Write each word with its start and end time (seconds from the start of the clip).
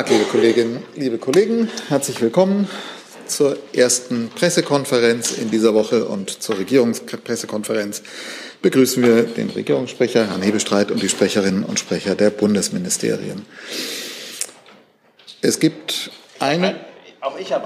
Liebe 0.00 0.24
Kolleginnen, 0.24 0.82
liebe 0.96 1.18
Kollegen, 1.18 1.68
herzlich 1.90 2.22
willkommen 2.22 2.66
zur 3.26 3.58
ersten 3.74 4.30
Pressekonferenz 4.34 5.32
in 5.32 5.50
dieser 5.50 5.74
Woche 5.74 6.06
und 6.06 6.30
zur 6.30 6.56
Regierungspressekonferenz 6.56 8.02
begrüßen 8.62 9.02
wir 9.02 9.24
den 9.24 9.50
Regierungssprecher, 9.50 10.30
Herrn 10.30 10.40
Hebestreit, 10.40 10.90
und 10.90 11.02
die 11.02 11.10
Sprecherinnen 11.10 11.62
und 11.62 11.78
Sprecher 11.78 12.14
der 12.14 12.30
Bundesministerien. 12.30 13.44
Es 15.42 15.60
gibt 15.60 16.10
eine 16.38 16.74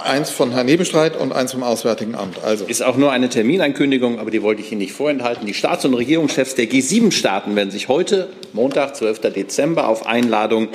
eins 0.02 0.30
von 0.30 0.50
Herrn 0.50 0.66
Nebestreit 0.66 1.16
und 1.16 1.32
eins 1.32 1.52
vom 1.52 1.62
Auswärtigen 1.62 2.16
Amt. 2.16 2.42
Also. 2.42 2.66
Ist 2.66 2.82
auch 2.82 2.96
nur 2.96 3.12
eine 3.12 3.28
Termineinkündigung, 3.28 4.18
aber 4.18 4.32
die 4.32 4.42
wollte 4.42 4.62
ich 4.62 4.72
Ihnen 4.72 4.80
nicht 4.80 4.92
vorenthalten. 4.92 5.46
Die 5.46 5.54
Staats- 5.54 5.84
und 5.84 5.94
Regierungschefs 5.94 6.56
der 6.56 6.66
G7-Staaten 6.66 7.54
werden 7.54 7.70
sich 7.70 7.88
heute, 7.88 8.28
Montag, 8.52 8.96
12. 8.96 9.20
Dezember, 9.32 9.88
auf 9.88 10.06
Einladung 10.06 10.68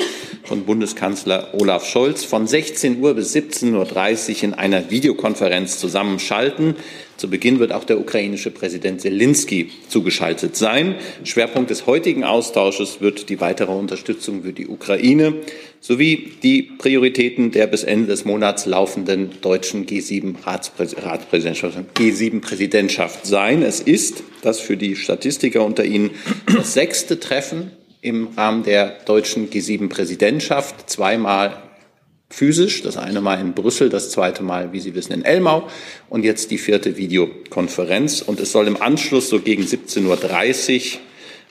von 0.44 0.66
Bundeskanzler 0.66 1.54
Olaf 1.54 1.86
Scholz 1.86 2.24
von 2.24 2.48
16 2.48 3.00
Uhr 3.00 3.14
bis 3.14 3.36
17.30 3.36 4.38
Uhr 4.38 4.44
in 4.44 4.54
einer 4.54 4.90
Videokonferenz 4.90 5.80
zusammenschalten. 5.80 6.76
Zu 7.18 7.30
Beginn 7.30 7.60
wird 7.60 7.72
auch 7.72 7.84
der 7.84 8.00
ukrainische 8.00 8.50
Präsident 8.50 9.02
Zelensky 9.02 9.70
zugeschaltet 9.90 10.56
sein. 10.56 10.96
Schwerpunkt 11.24 11.70
des 11.70 11.86
heutigen 11.86 12.24
Austausches 12.24 13.00
wird 13.00 13.30
die 13.30 13.40
weitere 13.40 13.72
Unterstützung 13.72 14.42
für 14.44 14.54
die 14.54 14.68
Ukraine 14.68 15.36
sowie 15.82 16.34
die 16.42 16.64
Prioritäten 16.64 17.52
der 17.52 17.68
bis 17.68 17.84
Ende 17.84 18.08
des 18.08 18.26
Monats 18.26 18.66
laufenden 18.66 19.32
deutschen 19.42 19.86
G7-Ratspräsidentschaft 19.86 21.78
G7-Präsidentschaft 21.96 23.26
sein. 23.26 23.62
Es 23.62 23.80
ist, 23.80 24.24
das 24.42 24.60
für 24.60 24.78
die 24.78 24.96
Statistiker 24.96 25.64
unter 25.66 25.86
Ihnen, 25.86 26.12
das 26.56 26.74
sechste 26.74 27.20
Treffen 27.20 27.72
im 28.02 28.30
Rahmen 28.36 28.64
der 28.64 28.98
deutschen 29.06 29.50
G7-Präsidentschaft, 29.50 30.90
zweimal 30.90 31.62
physisch, 32.30 32.82
das 32.82 32.98
eine 32.98 33.22
Mal 33.22 33.40
in 33.40 33.54
Brüssel, 33.54 33.90
das 33.90 34.10
zweite 34.10 34.42
Mal, 34.42 34.74
wie 34.74 34.80
Sie 34.80 34.96
wissen, 34.96 35.14
in 35.14 35.24
Elmau 35.24 35.68
und 36.10 36.24
jetzt 36.24 36.50
die 36.50 36.58
vierte 36.58 36.98
Videokonferenz. 36.98 38.22
Und 38.22 38.40
es 38.40 38.52
soll 38.52 38.68
im 38.68 38.82
Anschluss 38.82 39.30
so 39.30 39.40
gegen 39.40 39.64
17.30 39.64 40.96
Uhr 40.96 41.00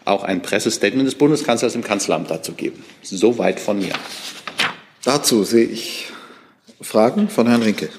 auch 0.06 0.24
ein 0.24 0.42
Pressestatement 0.42 1.06
des 1.06 1.14
Bundeskanzlers 1.14 1.74
im 1.74 1.84
Kanzleramt 1.84 2.30
dazu 2.30 2.52
geben. 2.52 2.82
Soweit 3.02 3.60
von 3.60 3.78
mir. 3.78 3.92
Dazu 5.04 5.44
sehe 5.44 5.66
ich 5.66 6.06
Fragen 6.80 7.28
von 7.28 7.46
Herrn 7.46 7.62
Rinke. 7.62 7.90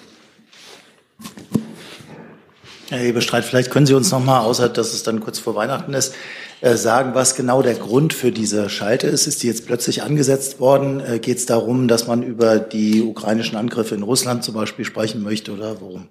Herr 2.89 2.99
Hebestreit, 2.99 3.45
vielleicht 3.45 3.72
können 3.72 3.85
Sie 3.85 3.94
uns 3.94 4.11
noch 4.11 4.23
mal, 4.23 4.41
außer 4.41 4.67
dass 4.67 4.94
es 4.94 5.03
dann 5.03 5.22
kurz 5.22 5.39
vor 5.39 5.55
Weihnachten 5.55 5.94
ist, 5.94 6.13
sagen, 6.61 7.11
was 7.13 7.35
genau 7.35 7.61
der 7.61 7.75
Grund 7.75 8.13
für 8.13 8.31
diese 8.31 8.69
Schalte 8.69 9.07
ist. 9.07 9.27
Ist 9.27 9.43
die 9.43 9.47
jetzt 9.47 9.65
plötzlich 9.65 10.03
angesetzt 10.03 10.59
worden? 10.59 10.99
Äh, 10.99 11.19
Geht 11.19 11.37
es 11.37 11.45
darum, 11.45 11.87
dass 11.87 12.07
man 12.07 12.23
über 12.23 12.59
die 12.59 13.01
ukrainischen 13.01 13.57
Angriffe 13.57 13.95
in 13.95 14.03
Russland 14.03 14.43
zum 14.43 14.53
Beispiel 14.53 14.85
sprechen 14.85 15.23
möchte 15.23 15.51
oder 15.51 15.81
worum? 15.81 16.07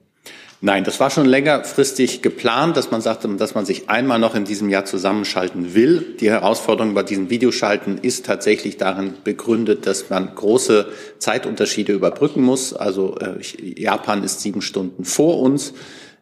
Nein, 0.62 0.84
das 0.84 1.00
war 1.00 1.08
schon 1.08 1.24
längerfristig 1.24 2.20
geplant, 2.20 2.76
dass 2.76 2.90
man 2.90 3.00
sagte, 3.00 3.28
dass 3.36 3.54
man 3.54 3.64
sich 3.64 3.88
einmal 3.88 4.18
noch 4.18 4.34
in 4.34 4.44
diesem 4.44 4.68
Jahr 4.68 4.84
zusammenschalten 4.84 5.74
will. 5.74 6.16
Die 6.20 6.28
Herausforderung 6.28 6.92
bei 6.92 7.02
diesen 7.02 7.30
Videoschalten 7.30 7.96
ist 7.96 8.26
tatsächlich 8.26 8.76
darin 8.76 9.14
begründet, 9.24 9.86
dass 9.86 10.10
man 10.10 10.34
große 10.34 10.86
Zeitunterschiede 11.18 11.94
überbrücken 11.94 12.42
muss. 12.42 12.74
Also 12.74 13.16
äh, 13.16 13.38
Japan 13.80 14.22
ist 14.22 14.42
sieben 14.42 14.60
Stunden 14.60 15.06
vor 15.06 15.40
uns. 15.40 15.72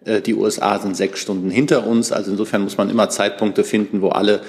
Äh, 0.04 0.20
die 0.20 0.34
USA 0.34 0.78
sind 0.78 0.96
sechs 0.96 1.20
Stunden 1.20 1.50
hinter 1.50 1.86
uns. 1.86 2.12
Also 2.12 2.30
insofern 2.30 2.62
muss 2.62 2.76
man 2.76 2.90
immer 2.90 3.08
Zeitpunkte 3.08 3.64
finden, 3.64 4.02
wo 4.02 4.08
alle 4.08 4.40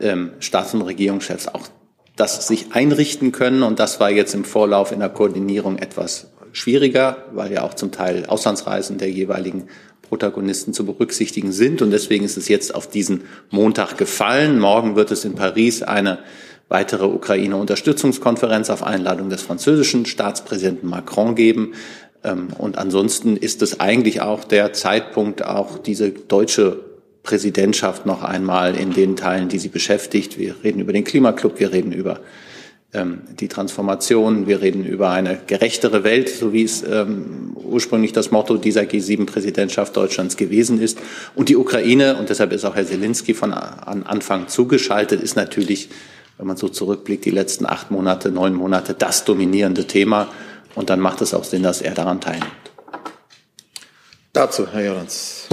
ähm, 0.00 0.32
Staats- 0.40 0.74
und 0.74 0.82
Regierungschefs 0.82 1.48
auch 1.48 1.68
das 2.16 2.46
sich 2.46 2.72
einrichten 2.72 3.32
können. 3.32 3.62
Und 3.62 3.80
das 3.80 4.00
war 4.00 4.10
jetzt 4.10 4.34
im 4.34 4.44
Vorlauf 4.44 4.92
in 4.92 5.00
der 5.00 5.08
Koordinierung 5.08 5.78
etwas 5.78 6.28
schwieriger, 6.52 7.24
weil 7.32 7.52
ja 7.52 7.62
auch 7.62 7.74
zum 7.74 7.90
Teil 7.90 8.26
Auslandsreisen 8.26 8.98
der 8.98 9.10
jeweiligen 9.10 9.68
Protagonisten 10.02 10.72
zu 10.72 10.86
berücksichtigen 10.86 11.50
sind. 11.50 11.82
Und 11.82 11.90
deswegen 11.90 12.24
ist 12.24 12.36
es 12.36 12.48
jetzt 12.48 12.74
auf 12.74 12.88
diesen 12.88 13.22
Montag 13.50 13.96
gefallen. 13.96 14.60
Morgen 14.60 14.94
wird 14.94 15.10
es 15.10 15.24
in 15.24 15.34
Paris 15.34 15.82
eine 15.82 16.20
weitere 16.68 17.06
Ukraine-Unterstützungskonferenz 17.06 18.70
auf 18.70 18.82
Einladung 18.82 19.28
des 19.28 19.42
französischen 19.42 20.06
Staatspräsidenten 20.06 20.88
Macron 20.88 21.34
geben. 21.34 21.74
Ähm, 22.24 22.48
und 22.58 22.78
ansonsten 22.78 23.36
ist 23.36 23.62
es 23.62 23.80
eigentlich 23.80 24.22
auch 24.22 24.44
der 24.44 24.72
Zeitpunkt, 24.72 25.44
auch 25.44 25.78
diese 25.78 26.10
deutsche 26.10 26.80
Präsidentschaft 27.22 28.06
noch 28.06 28.22
einmal 28.22 28.76
in 28.76 28.92
den 28.92 29.16
Teilen, 29.16 29.48
die 29.48 29.58
sie 29.58 29.68
beschäftigt. 29.68 30.38
Wir 30.38 30.56
reden 30.62 30.80
über 30.80 30.92
den 30.92 31.04
Klimaclub, 31.04 31.58
wir 31.58 31.72
reden 31.72 31.92
über 31.92 32.20
ähm, 32.92 33.22
die 33.40 33.48
Transformation, 33.48 34.46
wir 34.46 34.60
reden 34.60 34.84
über 34.84 35.10
eine 35.10 35.38
gerechtere 35.46 36.04
Welt, 36.04 36.28
so 36.28 36.52
wie 36.52 36.62
es 36.62 36.82
ähm, 36.82 37.56
ursprünglich 37.56 38.12
das 38.12 38.30
Motto 38.30 38.56
dieser 38.58 38.82
G7-Präsidentschaft 38.82 39.96
Deutschlands 39.96 40.36
gewesen 40.36 40.80
ist. 40.80 40.98
Und 41.34 41.48
die 41.48 41.56
Ukraine, 41.56 42.16
und 42.16 42.28
deshalb 42.28 42.52
ist 42.52 42.64
auch 42.64 42.76
Herr 42.76 42.86
Zelensky 42.86 43.34
von 43.34 43.52
an 43.52 44.02
Anfang 44.04 44.48
zugeschaltet, 44.48 45.22
ist 45.22 45.34
natürlich, 45.34 45.88
wenn 46.36 46.46
man 46.46 46.58
so 46.58 46.68
zurückblickt, 46.68 47.24
die 47.24 47.30
letzten 47.30 47.64
acht 47.66 47.90
Monate, 47.90 48.30
neun 48.30 48.54
Monate 48.54 48.94
das 48.94 49.24
dominierende 49.24 49.86
Thema. 49.86 50.28
Und 50.74 50.90
dann 50.90 51.00
macht 51.00 51.20
es 51.20 51.34
auch 51.34 51.44
Sinn, 51.44 51.62
dass 51.62 51.80
er 51.80 51.94
daran 51.94 52.20
teilnimmt. 52.20 52.52
Dazu, 54.32 54.66
Herr 54.72 54.82
Jörens. 54.82 55.48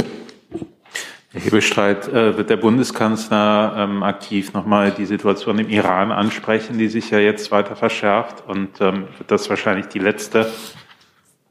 Herr 1.32 1.42
Hebestreit, 1.42 2.08
äh, 2.08 2.36
wird 2.36 2.50
der 2.50 2.58
Bundeskanzler 2.58 3.76
ähm, 3.78 4.04
aktiv 4.04 4.54
nochmal 4.54 4.92
die 4.92 5.06
Situation 5.06 5.59
im 5.59 5.70
Iran 5.70 6.12
ansprechen, 6.12 6.78
die 6.78 6.88
sich 6.88 7.09
ja 7.12 7.20
jetzt 7.20 7.52
weiter 7.52 7.76
verschärft? 7.76 8.44
Und 8.48 8.82
ähm, 8.82 9.08
wird 9.18 9.32
das 9.32 9.50
wahrscheinlich 9.50 9.88
die 9.88 10.00
letzte 10.00 10.52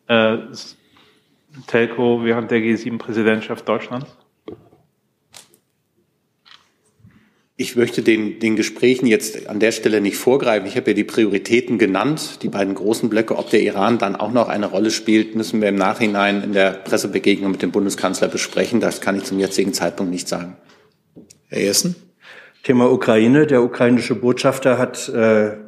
äh, 0.08 0.38
Telco 1.66 2.24
während 2.24 2.50
der 2.50 2.58
G7-Präsidentschaft 2.58 3.68
Deutschlands? 3.68 4.16
Ich 7.60 7.76
möchte 7.76 8.00
den, 8.00 8.38
den 8.38 8.56
Gesprächen 8.56 9.04
jetzt 9.04 9.46
an 9.46 9.60
der 9.60 9.70
Stelle 9.70 10.00
nicht 10.00 10.16
vorgreifen. 10.16 10.66
Ich 10.66 10.78
habe 10.78 10.92
ja 10.92 10.94
die 10.94 11.04
Prioritäten 11.04 11.76
genannt, 11.76 12.38
die 12.42 12.48
beiden 12.48 12.74
großen 12.74 13.10
Blöcke. 13.10 13.36
Ob 13.36 13.50
der 13.50 13.60
Iran 13.60 13.98
dann 13.98 14.16
auch 14.16 14.32
noch 14.32 14.48
eine 14.48 14.64
Rolle 14.64 14.90
spielt, 14.90 15.34
müssen 15.34 15.60
wir 15.60 15.68
im 15.68 15.74
Nachhinein 15.74 16.42
in 16.42 16.54
der 16.54 16.70
Pressebegegnung 16.70 17.50
mit 17.50 17.60
dem 17.60 17.70
Bundeskanzler 17.70 18.28
besprechen. 18.28 18.80
Das 18.80 19.02
kann 19.02 19.14
ich 19.16 19.24
zum 19.24 19.38
jetzigen 19.38 19.74
Zeitpunkt 19.74 20.10
nicht 20.10 20.26
sagen. 20.26 20.56
Herr 21.48 21.60
Jessen? 21.60 21.96
Thema 22.62 22.90
Ukraine. 22.90 23.46
Der 23.46 23.62
ukrainische 23.62 24.14
Botschafter 24.14 24.78
hat 24.78 25.10
äh, 25.10 25.58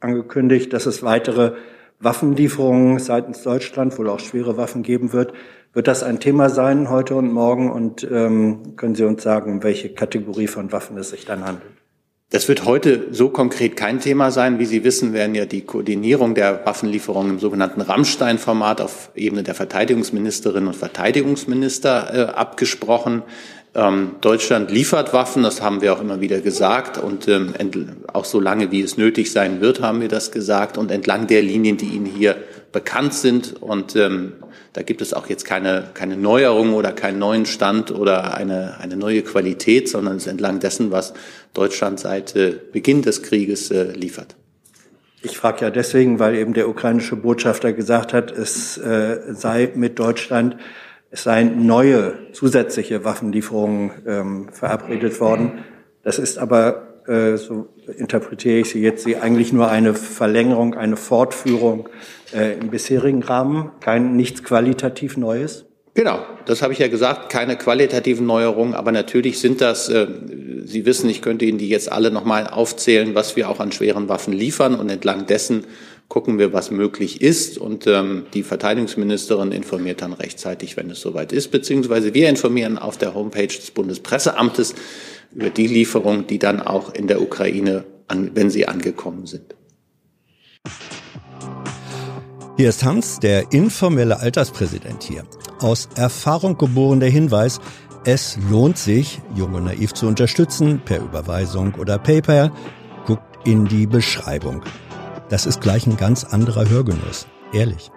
angekündigt, 0.00 0.72
dass 0.72 0.86
es 0.86 1.04
weitere 1.04 1.52
Waffenlieferungen 2.00 2.98
seitens 2.98 3.44
Deutschland, 3.44 3.96
wohl 3.98 4.08
auch 4.08 4.18
schwere 4.18 4.56
Waffen 4.56 4.82
geben 4.82 5.12
wird. 5.12 5.32
Wird 5.76 5.88
das 5.88 6.02
ein 6.02 6.20
Thema 6.20 6.48
sein 6.48 6.88
heute 6.88 7.16
und 7.16 7.30
morgen? 7.30 7.70
Und 7.70 8.02
ähm, 8.10 8.76
können 8.76 8.94
Sie 8.94 9.04
uns 9.04 9.22
sagen, 9.22 9.52
um 9.52 9.62
welche 9.62 9.90
Kategorie 9.90 10.46
von 10.46 10.72
Waffen 10.72 10.96
es 10.96 11.10
sich 11.10 11.26
dann 11.26 11.44
handelt? 11.44 11.70
Das 12.30 12.48
wird 12.48 12.64
heute 12.64 13.08
so 13.10 13.28
konkret 13.28 13.76
kein 13.76 14.00
Thema 14.00 14.30
sein. 14.30 14.58
Wie 14.58 14.64
Sie 14.64 14.84
wissen, 14.84 15.12
werden 15.12 15.34
ja 15.34 15.44
die 15.44 15.66
Koordinierung 15.66 16.34
der 16.34 16.64
Waffenlieferungen 16.64 17.32
im 17.32 17.38
sogenannten 17.40 17.82
Rammstein-Format 17.82 18.80
auf 18.80 19.10
Ebene 19.14 19.42
der 19.42 19.54
Verteidigungsministerinnen 19.54 20.68
und 20.68 20.76
Verteidigungsminister 20.76 22.14
äh, 22.14 22.32
abgesprochen. 22.32 23.22
Ähm, 23.74 24.12
Deutschland 24.22 24.70
liefert 24.70 25.12
Waffen, 25.12 25.42
das 25.42 25.60
haben 25.60 25.82
wir 25.82 25.92
auch 25.92 26.00
immer 26.00 26.22
wieder 26.22 26.40
gesagt. 26.40 26.96
Und 26.96 27.28
ähm, 27.28 27.52
auch 28.14 28.24
so 28.24 28.40
lange, 28.40 28.72
wie 28.72 28.80
es 28.80 28.96
nötig 28.96 29.30
sein 29.30 29.60
wird, 29.60 29.82
haben 29.82 30.00
wir 30.00 30.08
das 30.08 30.30
gesagt. 30.32 30.78
Und 30.78 30.90
entlang 30.90 31.26
der 31.26 31.42
Linien, 31.42 31.76
die 31.76 31.88
Ihnen 31.88 32.06
hier 32.06 32.36
bekannt 32.76 33.14
sind. 33.14 33.54
Und 33.62 33.96
ähm, 33.96 34.34
da 34.74 34.82
gibt 34.82 35.00
es 35.00 35.14
auch 35.14 35.28
jetzt 35.28 35.46
keine, 35.46 35.84
keine 35.94 36.14
Neuerung 36.14 36.74
oder 36.74 36.92
keinen 36.92 37.18
neuen 37.18 37.46
Stand 37.46 37.90
oder 37.90 38.34
eine, 38.34 38.78
eine 38.78 38.98
neue 38.98 39.22
Qualität, 39.22 39.88
sondern 39.88 40.16
es 40.16 40.26
entlang 40.26 40.60
dessen, 40.60 40.90
was 40.90 41.14
Deutschland 41.54 41.98
seit 41.98 42.36
äh, 42.36 42.54
Beginn 42.72 43.00
des 43.00 43.22
Krieges 43.22 43.70
äh, 43.70 43.92
liefert. 43.92 44.36
Ich 45.22 45.38
frage 45.38 45.62
ja 45.62 45.70
deswegen, 45.70 46.18
weil 46.18 46.36
eben 46.36 46.52
der 46.52 46.68
ukrainische 46.68 47.16
Botschafter 47.16 47.72
gesagt 47.72 48.12
hat, 48.12 48.30
es 48.30 48.76
äh, 48.76 49.20
sei 49.32 49.72
mit 49.74 49.98
Deutschland, 49.98 50.58
es 51.10 51.22
seien 51.22 51.64
neue 51.64 52.12
zusätzliche 52.32 53.06
Waffenlieferungen 53.06 53.90
ähm, 54.06 54.48
verabredet 54.52 55.18
worden. 55.18 55.64
Das 56.02 56.18
ist 56.18 56.36
aber, 56.36 57.00
äh, 57.08 57.38
so 57.38 57.70
interpretiere 57.96 58.60
ich 58.60 58.70
sie 58.70 58.80
jetzt, 58.80 59.04
sie 59.04 59.16
eigentlich 59.16 59.52
nur 59.52 59.68
eine 59.68 59.94
Verlängerung, 59.94 60.74
eine 60.74 60.96
Fortführung 60.96 61.88
äh, 62.34 62.58
im 62.58 62.70
bisherigen 62.70 63.22
Rahmen, 63.22 63.70
kein 63.80 64.16
nichts 64.16 64.42
qualitativ 64.42 65.16
Neues? 65.16 65.66
Genau, 65.94 66.18
das 66.44 66.60
habe 66.60 66.74
ich 66.74 66.78
ja 66.78 66.88
gesagt, 66.88 67.32
keine 67.32 67.56
qualitativen 67.56 68.26
Neuerungen, 68.26 68.74
aber 68.74 68.92
natürlich 68.92 69.40
sind 69.40 69.62
das, 69.62 69.88
äh, 69.88 70.06
Sie 70.64 70.84
wissen, 70.84 71.08
ich 71.08 71.22
könnte 71.22 71.44
Ihnen 71.44 71.58
die 71.58 71.68
jetzt 71.68 71.90
alle 71.90 72.10
nochmal 72.10 72.48
aufzählen, 72.48 73.14
was 73.14 73.36
wir 73.36 73.48
auch 73.48 73.60
an 73.60 73.72
schweren 73.72 74.08
Waffen 74.08 74.34
liefern 74.34 74.74
und 74.74 74.90
entlang 74.90 75.26
dessen 75.26 75.64
gucken 76.08 76.38
wir, 76.38 76.52
was 76.52 76.70
möglich 76.70 77.20
ist 77.20 77.58
und 77.58 77.86
ähm, 77.86 78.26
die 78.32 78.42
Verteidigungsministerin 78.42 79.52
informiert 79.52 80.02
dann 80.02 80.12
rechtzeitig, 80.12 80.76
wenn 80.76 80.90
es 80.90 81.00
soweit 81.00 81.32
ist, 81.32 81.50
beziehungsweise 81.50 82.14
wir 82.14 82.28
informieren 82.28 82.78
auf 82.78 82.96
der 82.96 83.14
Homepage 83.14 83.46
des 83.46 83.70
Bundespresseamtes 83.70 84.74
über 85.34 85.50
die 85.50 85.66
Lieferungen, 85.66 86.26
die 86.26 86.38
dann 86.38 86.60
auch 86.60 86.94
in 86.94 87.08
der 87.08 87.20
Ukraine, 87.20 87.84
an, 88.08 88.30
wenn 88.34 88.50
sie 88.50 88.68
angekommen 88.68 89.26
sind. 89.26 89.54
Hier 92.56 92.70
ist 92.70 92.84
Hans, 92.84 93.18
der 93.18 93.52
informelle 93.52 94.20
Alterspräsident 94.20 95.02
hier. 95.02 95.24
Aus 95.60 95.88
Erfahrung 95.96 96.56
geboren 96.56 97.00
der 97.00 97.10
Hinweis, 97.10 97.60
es 98.04 98.38
lohnt 98.48 98.78
sich, 98.78 99.20
Junge 99.34 99.60
Naiv 99.60 99.92
zu 99.92 100.06
unterstützen, 100.06 100.80
per 100.84 101.00
Überweisung 101.00 101.74
oder 101.74 101.98
PayPal. 101.98 102.52
Guckt 103.04 103.22
in 103.44 103.66
die 103.66 103.86
Beschreibung. 103.86 104.62
Das 105.28 105.44
ist 105.44 105.60
gleich 105.60 105.86
ein 105.88 105.96
ganz 105.96 106.22
anderer 106.24 106.68
Hörgenuss. 106.68 107.26
Ehrlich. 107.52 107.90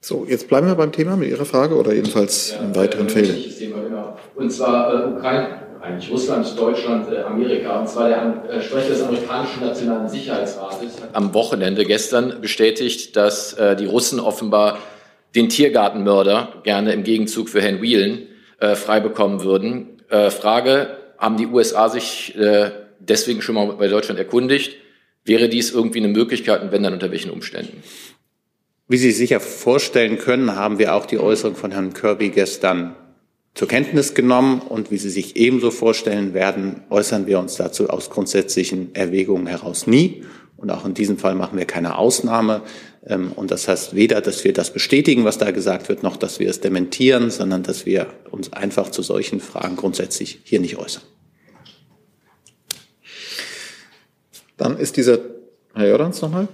So, 0.00 0.24
jetzt 0.26 0.48
bleiben 0.48 0.66
wir 0.66 0.74
beim 0.74 0.90
Thema 0.90 1.14
mit 1.16 1.28
Ihrer 1.28 1.44
Frage 1.44 1.76
oder 1.76 1.92
jedenfalls 1.92 2.52
ja, 2.52 2.60
im 2.60 2.74
weiteren 2.74 3.08
äh, 3.08 3.10
Feld. 3.10 3.58
Genau. 3.58 4.16
Und 4.34 4.50
zwar 4.50 4.94
äh, 4.94 5.12
Ukraine, 5.12 5.48
eigentlich 5.82 6.10
Russland, 6.10 6.58
Deutschland, 6.58 7.12
äh, 7.12 7.20
Amerika. 7.20 7.80
Und 7.80 7.88
zwar 7.90 8.08
der 8.08 8.44
äh, 8.48 8.62
Sprecher 8.62 8.88
des 8.88 9.02
amerikanischen 9.02 9.60
Nationalen 9.60 10.08
Sicherheitsrates 10.08 11.02
hat 11.02 11.10
am 11.12 11.34
Wochenende 11.34 11.84
gestern 11.84 12.40
bestätigt, 12.40 13.16
dass 13.16 13.52
äh, 13.52 13.76
die 13.76 13.84
Russen 13.84 14.18
offenbar 14.18 14.78
den 15.34 15.50
Tiergartenmörder 15.50 16.54
gerne 16.62 16.94
im 16.94 17.04
Gegenzug 17.04 17.50
für 17.50 17.60
Herrn 17.60 17.82
Whelan 17.82 18.22
äh, 18.60 18.76
frei 18.76 19.00
bekommen 19.00 19.42
würden. 19.42 20.00
Äh, 20.08 20.30
Frage, 20.30 20.96
haben 21.18 21.36
die 21.36 21.46
USA 21.46 21.90
sich 21.90 22.34
äh, 22.38 22.70
deswegen 22.98 23.42
schon 23.42 23.56
mal 23.56 23.66
bei 23.74 23.88
Deutschland 23.88 24.18
erkundigt? 24.18 24.79
Wäre 25.24 25.48
dies 25.48 25.70
irgendwie 25.70 25.98
eine 25.98 26.08
Möglichkeit 26.08 26.62
und 26.62 26.72
wenn 26.72 26.82
dann 26.82 26.94
unter 26.94 27.10
welchen 27.10 27.30
Umständen? 27.30 27.82
Wie 28.88 28.96
Sie 28.96 29.08
sich 29.08 29.18
sicher 29.18 29.40
vorstellen 29.40 30.18
können, 30.18 30.56
haben 30.56 30.78
wir 30.78 30.94
auch 30.94 31.06
die 31.06 31.18
Äußerung 31.18 31.54
von 31.54 31.70
Herrn 31.70 31.92
Kirby 31.92 32.30
gestern 32.30 32.96
zur 33.54 33.68
Kenntnis 33.68 34.14
genommen. 34.14 34.60
Und 34.60 34.90
wie 34.90 34.96
Sie 34.96 35.10
sich 35.10 35.36
ebenso 35.36 35.70
vorstellen 35.70 36.34
werden, 36.34 36.82
äußern 36.90 37.26
wir 37.26 37.38
uns 37.38 37.54
dazu 37.54 37.88
aus 37.88 38.10
grundsätzlichen 38.10 38.94
Erwägungen 38.94 39.46
heraus 39.46 39.86
nie. 39.86 40.24
Und 40.56 40.70
auch 40.70 40.84
in 40.84 40.94
diesem 40.94 41.18
Fall 41.18 41.36
machen 41.36 41.56
wir 41.56 41.66
keine 41.66 41.96
Ausnahme. 41.96 42.62
Ähm, 43.06 43.32
und 43.32 43.50
das 43.50 43.68
heißt 43.68 43.94
weder, 43.94 44.20
dass 44.20 44.44
wir 44.44 44.52
das 44.52 44.72
bestätigen, 44.72 45.24
was 45.24 45.38
da 45.38 45.52
gesagt 45.52 45.88
wird, 45.88 46.02
noch, 46.02 46.16
dass 46.16 46.40
wir 46.40 46.50
es 46.50 46.60
dementieren, 46.60 47.30
sondern 47.30 47.62
dass 47.62 47.86
wir 47.86 48.08
uns 48.30 48.52
einfach 48.52 48.90
zu 48.90 49.02
solchen 49.02 49.40
Fragen 49.40 49.76
grundsätzlich 49.76 50.40
hier 50.44 50.60
nicht 50.60 50.76
äußern. 50.76 51.02
Dann 54.60 54.76
ist 54.76 54.98
dieser 54.98 55.18
Herr 55.74 55.88
Jordans 55.88 56.20
nochmal. 56.20 56.46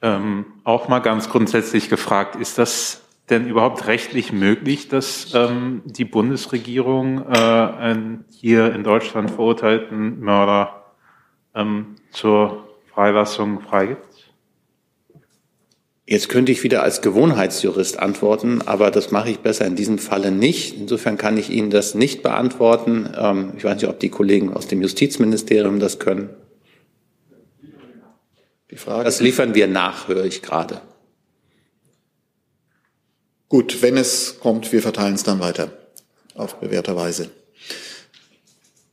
Ähm, 0.00 0.46
auch 0.64 0.88
mal 0.88 1.00
ganz 1.00 1.28
grundsätzlich 1.28 1.90
gefragt, 1.90 2.34
ist 2.36 2.56
das 2.56 3.02
denn 3.28 3.46
überhaupt 3.46 3.86
rechtlich 3.88 4.32
möglich, 4.32 4.88
dass 4.88 5.34
ähm, 5.34 5.82
die 5.84 6.06
Bundesregierung 6.06 7.26
äh, 7.30 7.36
einen 7.36 8.24
hier 8.30 8.72
in 8.74 8.84
Deutschland 8.84 9.30
verurteilten 9.30 10.20
Mörder 10.20 10.94
ähm, 11.54 11.96
zur 12.10 12.66
Freilassung 12.94 13.60
freigibt? 13.60 14.06
Jetzt 16.06 16.30
könnte 16.30 16.52
ich 16.52 16.62
wieder 16.62 16.82
als 16.82 17.02
Gewohnheitsjurist 17.02 17.98
antworten, 17.98 18.62
aber 18.64 18.90
das 18.90 19.10
mache 19.10 19.28
ich 19.28 19.40
besser 19.40 19.66
in 19.66 19.76
diesem 19.76 19.98
Falle 19.98 20.30
nicht. 20.30 20.78
Insofern 20.78 21.18
kann 21.18 21.36
ich 21.36 21.50
Ihnen 21.50 21.68
das 21.68 21.94
nicht 21.94 22.22
beantworten. 22.22 23.12
Ähm, 23.14 23.52
ich 23.58 23.64
weiß 23.64 23.74
nicht, 23.74 23.90
ob 23.90 24.00
die 24.00 24.08
Kollegen 24.08 24.54
aus 24.54 24.68
dem 24.68 24.80
Justizministerium 24.80 25.80
das 25.80 25.98
können. 25.98 26.30
Die 28.76 28.82
Frage 28.82 29.04
das 29.04 29.20
liefern 29.20 29.54
wir 29.54 29.68
nach, 29.68 30.06
höre 30.06 30.26
ich 30.26 30.42
gerade. 30.42 30.82
Gut, 33.48 33.80
wenn 33.80 33.96
es 33.96 34.36
kommt, 34.38 34.70
wir 34.70 34.82
verteilen 34.82 35.14
es 35.14 35.22
dann 35.22 35.40
weiter 35.40 35.72
auf 36.34 36.56
bewährter 36.60 36.94
Weise. 36.94 37.30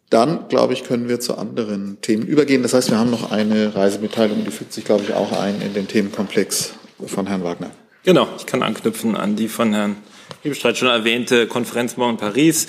Dann, 0.09 0.47
glaube 0.47 0.71
ich, 0.71 0.85
können 0.85 1.09
wir 1.09 1.19
zu 1.19 1.37
anderen 1.37 1.99
Themen 1.99 2.25
übergehen. 2.25 2.63
Das 2.63 2.73
heißt, 2.73 2.91
wir 2.91 2.97
haben 2.97 3.09
noch 3.09 3.33
eine 3.33 3.75
Reisemitteilung, 3.75 4.45
die 4.45 4.51
fügt 4.51 4.71
sich, 4.71 4.85
glaube 4.85 5.03
ich, 5.03 5.15
auch 5.15 5.33
ein 5.33 5.61
in 5.61 5.73
den 5.73 5.89
Themenkomplex 5.89 6.75
von 7.05 7.27
Herrn 7.27 7.43
Wagner. 7.43 7.71
Genau, 8.03 8.29
ich 8.37 8.45
kann 8.45 8.63
anknüpfen 8.63 9.17
an 9.17 9.35
die 9.35 9.49
von 9.49 9.73
Herrn 9.73 9.97
Hebestreit 10.43 10.77
schon 10.77 10.87
erwähnte 10.87 11.45
Konferenz 11.45 11.97
morgen 11.97 12.13
in 12.13 12.17
Paris. 12.19 12.67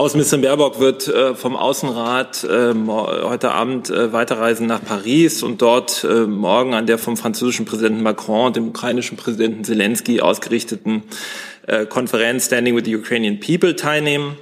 Außenminister 0.00 0.38
Baerbock 0.38 0.80
wird 0.80 1.08
äh, 1.08 1.34
vom 1.34 1.56
Außenrat 1.56 2.44
äh, 2.44 2.72
heute 2.88 3.50
Abend 3.50 3.90
äh, 3.90 4.14
weiterreisen 4.14 4.66
nach 4.66 4.82
Paris 4.82 5.42
und 5.42 5.60
dort 5.60 6.06
morgen 6.26 6.72
an 6.72 6.86
der 6.86 6.96
vom 6.96 7.18
französischen 7.18 7.66
Präsidenten 7.66 8.02
Macron 8.02 8.46
und 8.46 8.56
dem 8.56 8.68
ukrainischen 8.68 9.18
Präsidenten 9.18 9.62
Zelensky 9.62 10.22
ausgerichteten 10.22 11.02
Konferenz 11.90 12.46
Standing 12.46 12.74
with 12.74 12.86
the 12.86 12.96
Ukrainian 12.96 13.40
People 13.40 13.76
teilnehmen. 13.76 14.38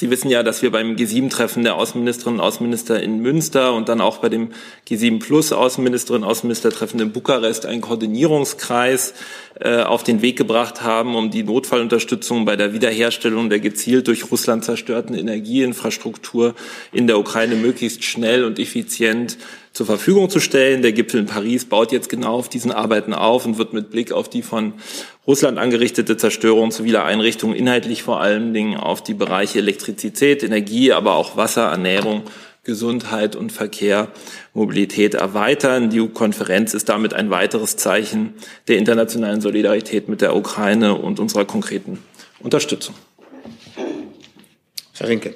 Sie 0.00 0.08
wissen 0.08 0.30
ja, 0.30 0.42
dass 0.42 0.62
wir 0.62 0.70
beim 0.70 0.96
G7-Treffen 0.96 1.62
der 1.62 1.74
Außenministerinnen 1.74 2.40
und 2.40 2.46
Außenminister 2.46 3.02
in 3.02 3.18
Münster 3.18 3.74
und 3.74 3.90
dann 3.90 4.00
auch 4.00 4.16
bei 4.16 4.30
dem 4.30 4.48
G7 4.88 5.18
Plus 5.18 5.52
Außenministerinnen 5.52 6.24
und 6.24 6.30
Außenministertreffen 6.30 6.98
in 7.00 7.12
Bukarest 7.12 7.66
einen 7.66 7.82
Koordinierungskreis 7.82 9.12
äh, 9.60 9.82
auf 9.82 10.02
den 10.02 10.22
Weg 10.22 10.38
gebracht 10.38 10.80
haben, 10.80 11.16
um 11.16 11.30
die 11.30 11.42
Notfallunterstützung 11.42 12.46
bei 12.46 12.56
der 12.56 12.72
Wiederherstellung 12.72 13.50
der 13.50 13.60
gezielt 13.60 14.08
durch 14.08 14.30
Russland 14.30 14.64
zerstörten 14.64 15.14
Energieinfrastruktur 15.14 16.54
in 16.92 17.06
der 17.06 17.18
Ukraine 17.18 17.56
möglichst 17.56 18.02
schnell 18.02 18.44
und 18.44 18.58
effizient 18.58 19.36
zur 19.72 19.86
Verfügung 19.86 20.30
zu 20.30 20.40
stellen. 20.40 20.82
Der 20.82 20.92
Gipfel 20.92 21.20
in 21.20 21.26
Paris 21.26 21.64
baut 21.64 21.92
jetzt 21.92 22.08
genau 22.08 22.34
auf 22.34 22.48
diesen 22.48 22.72
Arbeiten 22.72 23.14
auf 23.14 23.46
und 23.46 23.58
wird 23.58 23.72
mit 23.72 23.90
Blick 23.90 24.12
auf 24.12 24.28
die 24.28 24.42
von 24.42 24.74
Russland 25.26 25.58
angerichtete 25.58 26.16
Zerstörung 26.16 26.70
ziviler 26.70 27.04
Einrichtungen 27.04 27.54
inhaltlich 27.54 28.02
vor 28.02 28.20
allen 28.20 28.52
Dingen 28.52 28.76
auf 28.76 29.02
die 29.02 29.14
Bereiche 29.14 29.58
Elektrizität, 29.58 30.42
Energie, 30.42 30.92
aber 30.92 31.14
auch 31.14 31.36
Wasser, 31.36 31.66
Ernährung, 31.66 32.22
Gesundheit 32.64 33.36
und 33.36 33.52
Verkehr, 33.52 34.08
Mobilität 34.52 35.14
erweitern. 35.14 35.90
Die 35.90 36.00
EU-Konferenz 36.00 36.74
ist 36.74 36.88
damit 36.88 37.14
ein 37.14 37.30
weiteres 37.30 37.76
Zeichen 37.76 38.34
der 38.68 38.78
internationalen 38.78 39.40
Solidarität 39.40 40.08
mit 40.08 40.20
der 40.20 40.36
Ukraine 40.36 40.94
und 40.94 41.20
unserer 41.20 41.44
konkreten 41.44 41.98
Unterstützung. 42.40 42.94
Herr 44.98 45.08
Rinke. 45.08 45.34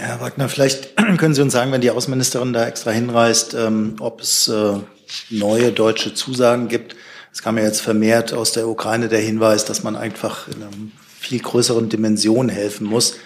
Herr 0.00 0.18
Wagner, 0.18 0.48
vielleicht 0.48 0.96
können 1.18 1.34
Sie 1.34 1.42
uns 1.42 1.52
sagen, 1.52 1.72
wenn 1.72 1.82
die 1.82 1.90
Außenministerin 1.90 2.54
da 2.54 2.66
extra 2.66 2.90
hinreist, 2.90 3.52
ähm, 3.52 3.96
ob 4.00 4.22
es 4.22 4.48
äh, 4.48 4.78
neue 5.28 5.72
deutsche 5.72 6.14
Zusagen 6.14 6.68
gibt. 6.68 6.96
Es 7.34 7.42
kam 7.42 7.58
ja 7.58 7.64
jetzt 7.64 7.82
vermehrt 7.82 8.32
aus 8.32 8.52
der 8.52 8.66
Ukraine 8.66 9.08
der 9.08 9.18
Hinweis, 9.18 9.66
dass 9.66 9.82
man 9.82 9.96
einfach 9.96 10.48
in 10.48 10.62
einer 10.62 10.70
viel 11.18 11.40
größeren 11.40 11.90
Dimension 11.90 12.48
helfen 12.48 12.86
muss. 12.86 13.16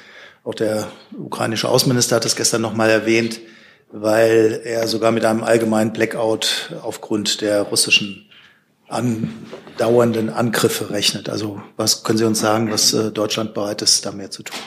Auch 0.43 0.55
der 0.55 0.88
ukrainische 1.17 1.69
Außenminister 1.69 2.17
hat 2.17 2.25
es 2.25 2.35
gestern 2.35 2.62
nochmal 2.62 2.91
erwähnt, 2.91 3.41
weil 3.93 4.61
er 4.65 4.88
sogar 4.88 5.12
mit 5.12 5.25
einem 5.25 5.44
allgemeinen 5.44 5.93
Blackout 5.93 6.75
aufgrund 6.82 7.41
der 7.41 7.62
russischen 7.62 8.28
andauernden 8.88 10.28
Angriffe 10.28 10.90
rechnet. 10.90 11.28
Also 11.28 11.62
was 11.76 12.02
können 12.02 12.19
Sie 12.19 12.25
uns 12.25 12.40
sagen, 12.40 12.73
was 12.73 12.93
äh, 12.93 13.12
Deutschland 13.12 13.54
bereit 13.54 13.81
ist, 13.81 14.04
da 14.04 14.11
mehr 14.11 14.33
zu 14.33 14.43
tun? 14.43 14.59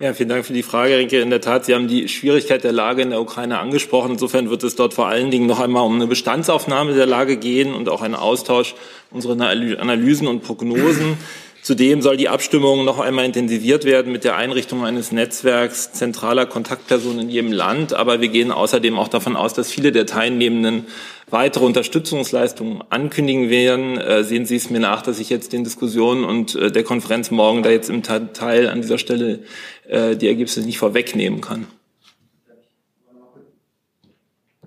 Ja, 0.00 0.12
vielen 0.12 0.28
Dank 0.28 0.44
für 0.44 0.52
die 0.52 0.64
Frage, 0.64 0.96
Renke. 0.96 1.20
In 1.20 1.30
der 1.30 1.40
Tat, 1.40 1.66
Sie 1.66 1.72
haben 1.72 1.86
die 1.86 2.08
Schwierigkeit 2.08 2.64
der 2.64 2.72
Lage 2.72 3.02
in 3.02 3.10
der 3.10 3.20
Ukraine 3.20 3.60
angesprochen. 3.60 4.10
Insofern 4.10 4.50
wird 4.50 4.64
es 4.64 4.74
dort 4.74 4.92
vor 4.92 5.06
allen 5.06 5.30
Dingen 5.30 5.46
noch 5.46 5.60
einmal 5.60 5.86
um 5.86 5.94
eine 5.94 6.08
Bestandsaufnahme 6.08 6.94
der 6.94 7.06
Lage 7.06 7.36
gehen 7.36 7.72
und 7.72 7.88
auch 7.88 8.02
einen 8.02 8.16
Austausch 8.16 8.74
unserer 9.12 9.34
Analysen 9.34 10.26
und 10.26 10.42
Prognosen. 10.42 11.16
Zudem 11.62 12.02
soll 12.02 12.16
die 12.16 12.28
Abstimmung 12.28 12.84
noch 12.84 12.98
einmal 12.98 13.24
intensiviert 13.24 13.84
werden 13.84 14.10
mit 14.10 14.24
der 14.24 14.36
Einrichtung 14.36 14.84
eines 14.84 15.12
Netzwerks 15.12 15.92
zentraler 15.92 16.44
Kontaktpersonen 16.44 17.20
in 17.20 17.30
jedem 17.30 17.52
Land. 17.52 17.94
Aber 17.94 18.20
wir 18.20 18.28
gehen 18.28 18.50
außerdem 18.50 18.98
auch 18.98 19.08
davon 19.08 19.36
aus, 19.36 19.54
dass 19.54 19.70
viele 19.70 19.92
der 19.92 20.06
Teilnehmenden 20.06 20.86
weitere 21.30 21.64
Unterstützungsleistungen 21.64 22.82
ankündigen 22.90 23.48
werden. 23.48 23.98
Äh, 23.98 24.24
sehen 24.24 24.46
Sie 24.46 24.56
es 24.56 24.70
mir 24.70 24.80
nach, 24.80 25.02
dass 25.02 25.18
ich 25.18 25.30
jetzt 25.30 25.52
den 25.52 25.64
Diskussionen 25.64 26.24
und 26.24 26.54
äh, 26.54 26.70
der 26.70 26.84
Konferenz 26.84 27.30
morgen 27.30 27.62
da 27.62 27.70
jetzt 27.70 27.90
im 27.90 28.02
Teil 28.02 28.68
an 28.68 28.82
dieser 28.82 28.98
Stelle 28.98 29.40
äh, 29.88 30.16
die 30.16 30.28
Ergebnisse 30.28 30.60
nicht 30.60 30.78
vorwegnehmen 30.78 31.40
kann. 31.40 31.66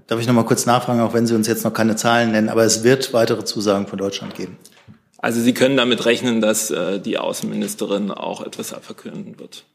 Darf 0.08 0.22
ich 0.22 0.28
noch 0.28 0.34
mal 0.34 0.46
kurz 0.46 0.66
nachfragen, 0.66 1.02
auch 1.02 1.14
wenn 1.14 1.28
Sie 1.28 1.36
uns 1.36 1.48
jetzt 1.48 1.66
noch 1.66 1.74
keine 1.74 1.98
Zahlen 1.98 2.32
nennen, 2.32 2.48
aber 2.48 2.64
es 2.64 2.84
wird 2.84 3.12
weitere 3.12 3.44
Zusagen 3.44 3.88
von 3.88 3.98
Deutschland 3.98 4.36
geben. 4.36 4.58
Also 5.18 5.42
Sie 5.42 5.54
können 5.54 5.76
damit 5.76 6.06
rechnen, 6.06 6.40
dass 6.40 6.72
äh, 6.72 7.00
die 7.00 7.18
Außenministerin 7.18 8.12
auch 8.12 8.42
etwas 8.42 8.70
verkünden 8.82 9.38
wird. 9.38 9.66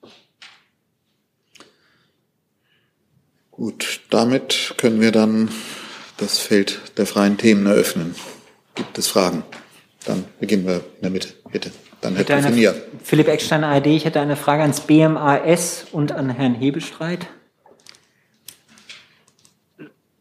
Gut, 3.50 4.00
damit 4.08 4.74
können 4.78 5.02
wir 5.02 5.12
dann 5.12 5.50
das 6.22 6.38
Feld 6.38 6.80
der 6.96 7.06
freien 7.06 7.36
Themen 7.36 7.66
eröffnen. 7.66 8.14
Gibt 8.74 8.96
es 8.96 9.08
Fragen? 9.08 9.42
Dann 10.06 10.24
beginnen 10.40 10.66
wir 10.66 10.76
in 10.76 11.02
der 11.02 11.10
Mitte, 11.10 11.28
bitte. 11.50 11.72
Dann 12.00 12.16
Herr 12.16 12.28
eine, 12.28 12.74
Philipp 13.04 13.28
Eckstein, 13.28 13.62
ARD. 13.62 13.86
Ich 13.86 14.04
hätte 14.04 14.20
eine 14.20 14.36
Frage 14.36 14.62
ans 14.62 14.80
BMAS 14.80 15.86
und 15.92 16.10
an 16.10 16.30
Herrn 16.30 16.54
Hebestreit. 16.54 17.28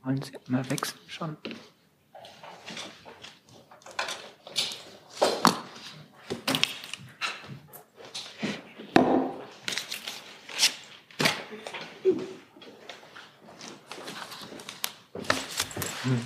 Wollen 0.04 0.22
Sie 0.22 0.32
mal 0.48 0.70
wechseln 0.70 1.00
schon? 1.08 1.38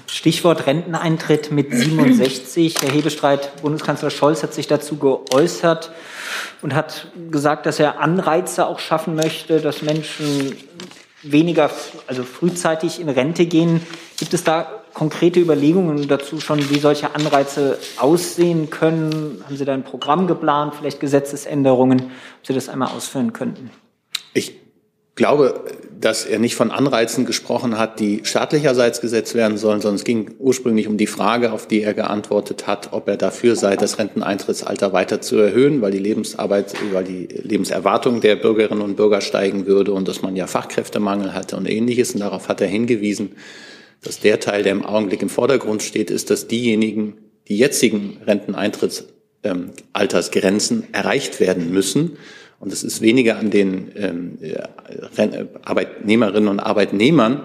Stichwort 0.08 0.68
Renteneintritt 0.68 1.52
mit 1.52 1.74
67. 1.74 2.76
Herr 2.82 2.92
Hebestreit, 2.92 3.62
Bundeskanzler 3.62 4.10
Scholz 4.10 4.44
hat 4.44 4.54
sich 4.54 4.68
dazu 4.68 4.98
geäußert 4.98 5.92
und 6.62 6.76
hat 6.76 7.08
gesagt, 7.32 7.66
dass 7.66 7.80
er 7.80 8.00
Anreize 8.00 8.68
auch 8.68 8.80
schaffen 8.80 9.16
möchte, 9.16 9.62
dass 9.62 9.82
Menschen 9.82 10.56
weniger, 11.24 11.70
also 12.08 12.24
frühzeitig 12.24 13.00
in 13.00 13.10
Rente 13.10 13.46
gehen. 13.46 13.82
Gibt 14.18 14.34
es 14.34 14.44
da 14.44 14.84
konkrete 14.94 15.40
Überlegungen 15.40 16.08
dazu 16.08 16.40
schon, 16.40 16.70
wie 16.70 16.80
solche 16.80 17.14
Anreize 17.16 17.78
aussehen 17.98 18.70
können? 18.70 19.44
Haben 19.46 19.58
Sie 19.58 19.66
da 19.66 19.74
ein 19.74 19.84
Programm 19.84 20.28
geplant, 20.28 20.74
vielleicht 20.78 21.00
Gesetzesänderungen, 21.00 22.00
ob 22.40 22.48
Sie 22.48 22.54
das 22.54 22.70
einmal 22.70 22.90
ausführen 22.90 23.34
könnten? 23.34 23.72
Ich 24.34 24.65
glaube, 25.16 25.64
dass 26.00 26.26
er 26.26 26.40
nicht 26.40 26.56
von 26.56 26.72
Anreizen 26.72 27.26
gesprochen 27.26 27.78
hat, 27.80 28.02
die 28.02 28.22
staatlicherseits 28.24 29.02
gesetzt 29.02 29.34
werden 29.34 29.58
sollen, 29.58 29.82
sondern 29.82 29.96
es 29.96 30.04
ging 30.04 30.36
ursprünglich 30.40 30.88
um 30.88 30.98
die 30.98 31.08
Frage, 31.08 31.54
auf 31.54 31.68
die 31.68 31.82
er 31.82 31.94
geantwortet 31.94 32.68
hat, 32.68 32.90
ob 32.92 33.08
er 33.08 33.16
dafür 33.18 33.56
sei, 33.56 33.78
das 33.78 33.98
Renteneintrittsalter 33.98 34.94
weiter 34.94 35.22
zu 35.22 35.38
erhöhen, 35.38 35.82
weil 35.82 35.92
die 35.92 36.00
Lebensarbeit, 36.00 36.74
weil 36.92 37.06
die 37.06 37.28
Lebenserwartung 37.28 38.20
der 38.22 38.36
Bürgerinnen 38.36 38.82
und 38.82 38.98
Bürger 38.98 39.22
steigen 39.22 39.68
würde 39.68 39.94
und 39.94 40.06
dass 40.08 40.22
man 40.22 40.36
ja 40.36 40.48
Fachkräftemangel 40.48 41.34
hatte 41.34 41.56
und 41.56 41.68
ähnliches. 41.68 42.14
Und 42.14 42.20
darauf 42.20 42.50
hat 42.50 42.60
er 42.60 42.68
hingewiesen, 42.68 43.38
dass 44.04 44.20
der 44.20 44.42
Teil, 44.42 44.64
der 44.64 44.74
im 44.74 44.86
Augenblick 44.86 45.22
im 45.22 45.30
Vordergrund 45.30 45.82
steht, 45.82 46.12
ist, 46.12 46.30
dass 46.30 46.48
diejenigen, 46.48 47.14
die 47.48 47.58
jetzigen 47.58 48.18
Renteneintrittsaltersgrenzen 48.28 50.94
erreicht 50.94 51.40
werden 51.40 51.72
müssen 51.72 52.18
und 52.60 52.72
es 52.72 52.84
ist 52.84 53.02
weniger 53.02 53.38
an 53.38 53.50
den 53.50 53.92
ähm, 53.96 54.38
äh, 54.42 55.46
Arbeitnehmerinnen 55.64 56.50
und 56.50 56.60
Arbeitnehmern, 56.60 57.42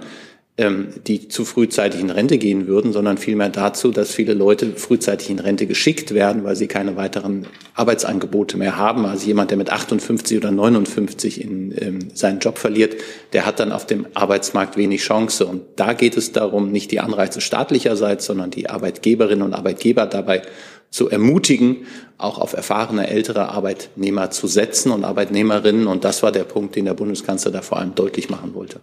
ähm, 0.60 0.88
die 1.06 1.28
zu 1.28 1.46
frühzeitig 1.46 2.00
in 2.00 2.10
Rente 2.10 2.36
gehen 2.36 2.66
würden, 2.66 2.92
sondern 2.92 3.16
vielmehr 3.16 3.48
dazu, 3.48 3.92
dass 3.92 4.12
viele 4.12 4.34
Leute 4.34 4.72
frühzeitig 4.76 5.30
in 5.30 5.38
Rente 5.38 5.66
geschickt 5.66 6.12
werden, 6.12 6.44
weil 6.44 6.54
sie 6.54 6.66
keine 6.66 6.96
weiteren 6.96 7.46
Arbeitsangebote 7.74 8.58
mehr 8.58 8.76
haben. 8.76 9.06
Also 9.06 9.26
jemand, 9.26 9.50
der 9.50 9.58
mit 9.58 9.70
58 9.70 10.36
oder 10.36 10.50
59 10.50 11.40
in 11.40 11.74
ähm, 11.78 11.98
seinen 12.12 12.40
Job 12.40 12.58
verliert, 12.58 12.96
der 13.32 13.46
hat 13.46 13.58
dann 13.58 13.72
auf 13.72 13.86
dem 13.86 14.06
Arbeitsmarkt 14.12 14.76
wenig 14.76 15.00
Chance. 15.00 15.46
Und 15.46 15.62
da 15.76 15.94
geht 15.94 16.16
es 16.18 16.32
darum, 16.32 16.70
nicht 16.70 16.90
die 16.90 17.00
Anreize 17.00 17.40
staatlicherseits, 17.40 18.26
sondern 18.26 18.50
die 18.50 18.68
Arbeitgeberinnen 18.68 19.44
und 19.44 19.54
Arbeitgeber 19.54 20.04
dabei 20.06 20.42
zu 20.90 21.08
ermutigen, 21.08 21.86
auch 22.18 22.38
auf 22.38 22.52
erfahrene 22.52 23.08
ältere 23.08 23.48
Arbeitnehmer 23.48 24.30
zu 24.30 24.46
setzen 24.46 24.90
und 24.90 25.04
Arbeitnehmerinnen. 25.04 25.86
Und 25.86 26.04
das 26.04 26.22
war 26.22 26.32
der 26.32 26.44
Punkt, 26.44 26.76
den 26.76 26.84
der 26.84 26.94
Bundeskanzler 26.94 27.52
da 27.52 27.62
vor 27.62 27.78
allem 27.78 27.94
deutlich 27.94 28.28
machen 28.28 28.54
wollte. 28.54 28.80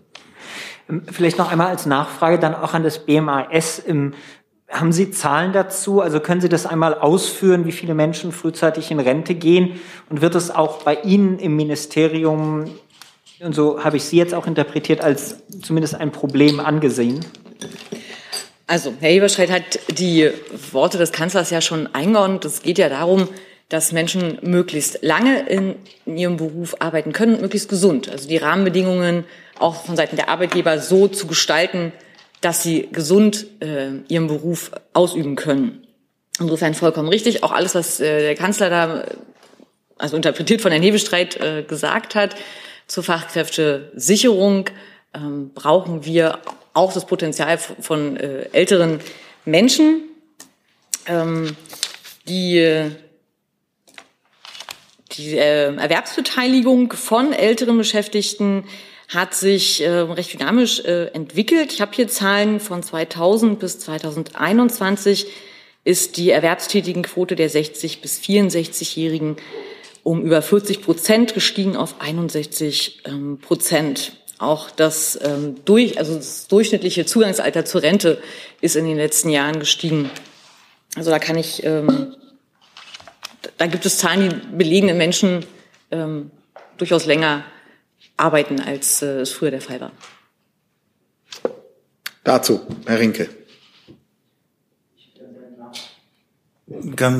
Ähm, 0.89 1.03
vielleicht 1.11 1.37
noch 1.37 1.51
einmal 1.51 1.67
als 1.67 1.85
Nachfrage 1.85 2.39
dann 2.39 2.55
auch 2.55 2.73
an 2.73 2.83
das 2.83 2.99
BMAS. 2.99 3.83
Haben 4.69 4.91
Sie 4.91 5.11
Zahlen 5.11 5.53
dazu? 5.53 6.01
Also 6.01 6.19
können 6.19 6.41
Sie 6.41 6.49
das 6.49 6.65
einmal 6.65 6.93
ausführen, 6.93 7.65
wie 7.65 7.71
viele 7.71 7.93
Menschen 7.93 8.33
frühzeitig 8.33 8.91
in 8.91 8.99
Rente 8.99 9.33
gehen? 9.33 9.79
Und 10.09 10.21
wird 10.21 10.35
es 10.35 10.51
auch 10.51 10.83
bei 10.83 10.95
Ihnen 10.95 11.39
im 11.39 11.55
Ministerium, 11.55 12.65
und 13.39 13.55
so 13.55 13.83
habe 13.83 13.97
ich 13.97 14.03
Sie 14.03 14.17
jetzt 14.17 14.33
auch 14.33 14.45
interpretiert, 14.45 14.99
als 14.99 15.37
zumindest 15.61 15.95
ein 15.95 16.11
Problem 16.11 16.59
angesehen? 16.59 17.25
Also, 18.67 18.93
Herr 18.99 19.11
Heberstreit 19.11 19.49
hat 19.49 19.79
die 19.97 20.29
Worte 20.73 20.97
des 20.97 21.13
Kanzlers 21.13 21.49
ja 21.49 21.61
schon 21.61 21.87
eingeordnet. 21.95 22.43
Es 22.43 22.61
geht 22.61 22.77
ja 22.77 22.89
darum, 22.89 23.29
dass 23.69 23.93
Menschen 23.93 24.39
möglichst 24.41 24.99
lange 25.01 25.47
in, 25.47 25.75
ihrem 26.05 26.37
Beruf 26.37 26.75
arbeiten 26.79 27.13
können 27.13 27.35
und 27.35 27.41
möglichst 27.41 27.69
gesund. 27.69 28.09
Also 28.09 28.27
die 28.27 28.37
Rahmenbedingungen 28.37 29.25
auch 29.59 29.85
von 29.85 29.95
Seiten 29.95 30.15
der 30.15 30.29
Arbeitgeber 30.29 30.79
so 30.79 31.07
zu 31.07 31.27
gestalten, 31.27 31.91
dass 32.41 32.61
sie 32.61 32.89
gesund 32.91 33.47
äh, 33.61 33.89
ihren 34.07 34.27
Beruf 34.27 34.71
ausüben 34.93 35.35
können. 35.35 35.87
Insofern 36.39 36.73
vollkommen 36.75 37.09
richtig. 37.09 37.43
Auch 37.43 37.51
alles, 37.51 37.73
was 37.73 37.99
äh, 37.99 38.21
der 38.21 38.35
Kanzler 38.35 38.69
da, 38.69 39.03
also 39.97 40.15
interpretiert 40.15 40.61
von 40.61 40.71
Herrn 40.71 40.83
Hebestreit, 40.83 41.37
äh, 41.37 41.63
gesagt 41.63 42.15
hat 42.15 42.35
zur 42.85 43.03
Fachkräftesicherung, 43.03 44.65
ähm, 45.13 45.51
brauchen 45.53 46.05
wir 46.05 46.39
auch 46.77 46.93
das 46.93 47.05
Potenzial 47.05 47.57
von 47.57 48.17
äh, 48.17 48.49
älteren 48.53 48.99
Menschen, 49.45 50.03
ähm, 51.07 51.55
die 52.27 52.91
die 55.13 55.37
äh, 55.37 55.75
Erwerbsbeteiligung 55.75 56.93
von 56.93 57.33
älteren 57.33 57.77
Beschäftigten 57.77 58.65
hat 59.07 59.33
sich 59.33 59.81
äh, 59.81 59.89
recht 59.89 60.33
dynamisch 60.33 60.81
äh, 60.81 61.05
entwickelt. 61.07 61.73
Ich 61.73 61.81
habe 61.81 61.91
hier 61.95 62.07
Zahlen 62.07 62.59
von 62.59 62.83
2000 62.83 63.57
bis 63.57 63.79
2021 63.79 65.27
ist 65.83 66.17
die 66.17 66.31
Erwerbstätigenquote 66.31 67.35
der 67.35 67.49
60 67.49 68.01
bis 68.01 68.19
64-Jährigen 68.19 69.37
um 70.03 70.21
über 70.23 70.41
40 70.41 70.81
Prozent 70.81 71.33
gestiegen 71.33 71.77
auf 71.77 71.95
61 71.99 73.03
ähm, 73.05 73.39
Prozent. 73.39 74.11
Auch 74.39 74.69
das, 74.69 75.19
ähm, 75.23 75.55
durch, 75.65 75.97
also 75.97 76.15
das 76.15 76.47
durchschnittliche 76.47 77.05
Zugangsalter 77.05 77.65
zur 77.65 77.81
Rente 77.81 78.21
ist 78.61 78.75
in 78.75 78.85
den 78.85 78.97
letzten 78.97 79.29
Jahren 79.29 79.59
gestiegen. 79.59 80.11
Also 80.95 81.09
da 81.09 81.17
kann 81.17 81.37
ich, 81.37 81.63
ähm, 81.63 82.15
da 83.57 83.65
gibt 83.65 83.85
es 83.85 83.97
Zahlen, 83.97 84.29
die 84.29 84.57
belegen, 84.57 84.87
dass 84.87 84.97
Menschen 84.97 85.45
ähm, 85.89 86.31
durchaus 86.77 87.05
länger 87.05 87.43
arbeiten, 88.15 88.59
als 88.59 89.01
äh, 89.01 89.21
es 89.21 89.31
früher 89.31 89.51
der 89.51 89.61
Fall 89.61 89.81
war. 89.81 89.91
Dazu, 92.23 92.61
Herr 92.85 92.99
Rinke. 92.99 93.29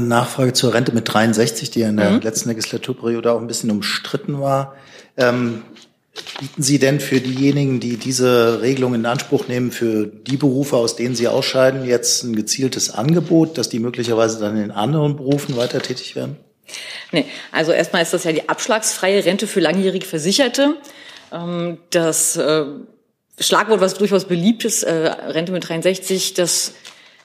Nachfrage 0.10 0.54
zur 0.54 0.74
Rente 0.74 0.92
mit 0.92 1.12
63, 1.12 1.72
die 1.72 1.80
ja 1.80 1.90
in 1.90 1.98
der 1.98 2.12
mhm. 2.12 2.20
letzten 2.20 2.50
Legislaturperiode 2.50 3.32
auch 3.32 3.40
ein 3.40 3.48
bisschen 3.48 3.72
umstritten 3.72 4.42
war. 4.42 4.76
Ähm, 5.16 5.64
Bieten 6.40 6.62
Sie 6.62 6.80
denn 6.80 7.00
für 7.00 7.20
diejenigen, 7.20 7.80
die 7.80 7.98
diese 7.98 8.62
Regelung 8.62 8.94
in 8.94 9.06
Anspruch 9.06 9.48
nehmen, 9.48 9.72
für 9.72 10.08
die 10.08 10.38
Berufe, 10.38 10.76
aus 10.78 10.96
denen 10.96 11.16
sie 11.16 11.28
ausscheiden, 11.28 11.86
jetzt 11.86 12.24
ein 12.24 12.36
gezieltes 12.36 12.92
Angebot, 12.92 13.58
dass 13.58 13.70
die 13.70 13.80
möglicherweise 13.80 14.40
dann 14.40 14.62
in 14.62 14.72
anderen 14.72 15.18
Berufen 15.18 15.58
weiter 15.58 15.82
tätig 15.82 16.16
werden? 16.16 16.38
Nee, 17.12 17.26
also 17.52 17.72
erstmal 17.72 18.02
ist 18.02 18.14
das 18.14 18.24
ja 18.24 18.32
die 18.32 18.50
abschlagsfreie 18.50 19.24
Rente 19.26 19.48
für 19.48 19.60
langjährig 19.60 20.06
Versicherte. 20.06 20.76
Ähm, 21.32 21.78
das 21.90 22.36
äh, 22.38 22.66
Schlagwort, 23.40 23.82
was 23.82 23.96
durchaus 23.96 24.26
beliebt 24.26 24.66
ist, 24.66 24.84
äh, 24.84 24.92
Rente 24.92 25.52
mit 25.52 25.68
63, 25.68 26.34
das 26.34 26.74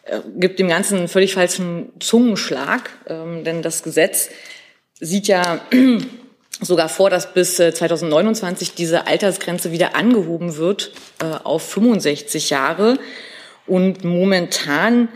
äh, 0.04 0.20
gibt 0.36 0.58
dem 0.58 0.68
Ganzen 0.68 0.98
einen 0.98 1.08
völlig 1.08 1.34
falschen 1.34 1.92
Zungenschlag, 2.00 2.90
ähm, 3.06 3.44
denn 3.44 3.62
das 3.62 3.82
Gesetz 3.82 4.28
sieht 5.00 5.26
ja 5.26 5.60
sogar 6.62 6.88
vor, 6.88 7.10
dass 7.10 7.34
bis 7.34 7.56
2029 7.56 8.68
äh, 8.68 8.72
diese 8.76 9.06
Altersgrenze 9.06 9.72
wieder 9.72 9.94
angehoben 9.94 10.56
wird 10.56 10.92
äh, 11.20 11.26
auf 11.44 11.62
65 11.62 12.50
Jahre. 12.50 12.98
Und 13.66 14.04
momentan 14.04 15.08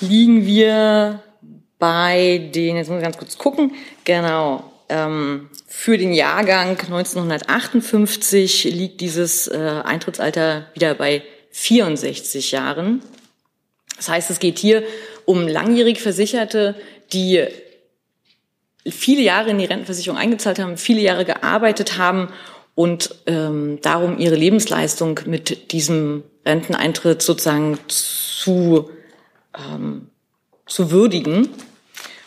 liegen 0.00 0.46
wir 0.46 1.22
bei 1.78 2.50
den, 2.54 2.76
jetzt 2.76 2.88
muss 2.88 2.98
ich 2.98 3.04
ganz 3.04 3.18
kurz 3.18 3.38
gucken, 3.38 3.74
genau, 4.04 4.64
ähm, 4.88 5.48
für 5.66 5.96
den 5.96 6.12
Jahrgang 6.12 6.70
1958 6.70 8.64
liegt 8.64 9.00
dieses 9.00 9.48
äh, 9.48 9.82
Eintrittsalter 9.84 10.66
wieder 10.74 10.94
bei 10.94 11.22
64 11.52 12.52
Jahren. 12.52 13.02
Das 13.96 14.08
heißt, 14.08 14.30
es 14.30 14.40
geht 14.40 14.58
hier 14.58 14.82
um 15.24 15.46
langjährig 15.46 16.00
Versicherte, 16.00 16.74
die 17.12 17.46
viele 18.88 19.22
Jahre 19.22 19.50
in 19.50 19.58
die 19.58 19.64
Rentenversicherung 19.64 20.18
eingezahlt 20.18 20.58
haben, 20.58 20.76
viele 20.76 21.00
Jahre 21.00 21.24
gearbeitet 21.24 21.98
haben 21.98 22.28
und 22.74 23.14
ähm, 23.26 23.78
darum 23.82 24.18
ihre 24.18 24.36
Lebensleistung 24.36 25.20
mit 25.26 25.72
diesem 25.72 26.24
Renteneintritt 26.46 27.20
sozusagen 27.20 27.78
zu, 27.88 28.90
ähm, 29.56 30.08
zu 30.66 30.90
würdigen. 30.90 31.48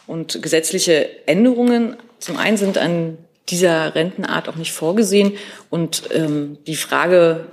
Und 0.05 0.41
gesetzliche 0.41 1.27
Änderungen 1.27 1.95
zum 2.19 2.37
einen 2.37 2.57
sind 2.57 2.77
an 2.77 3.17
dieser 3.49 3.95
Rentenart 3.95 4.47
auch 4.47 4.55
nicht 4.55 4.73
vorgesehen. 4.73 5.33
Und 5.69 6.09
ähm, 6.11 6.57
die 6.67 6.75
Frage, 6.75 7.47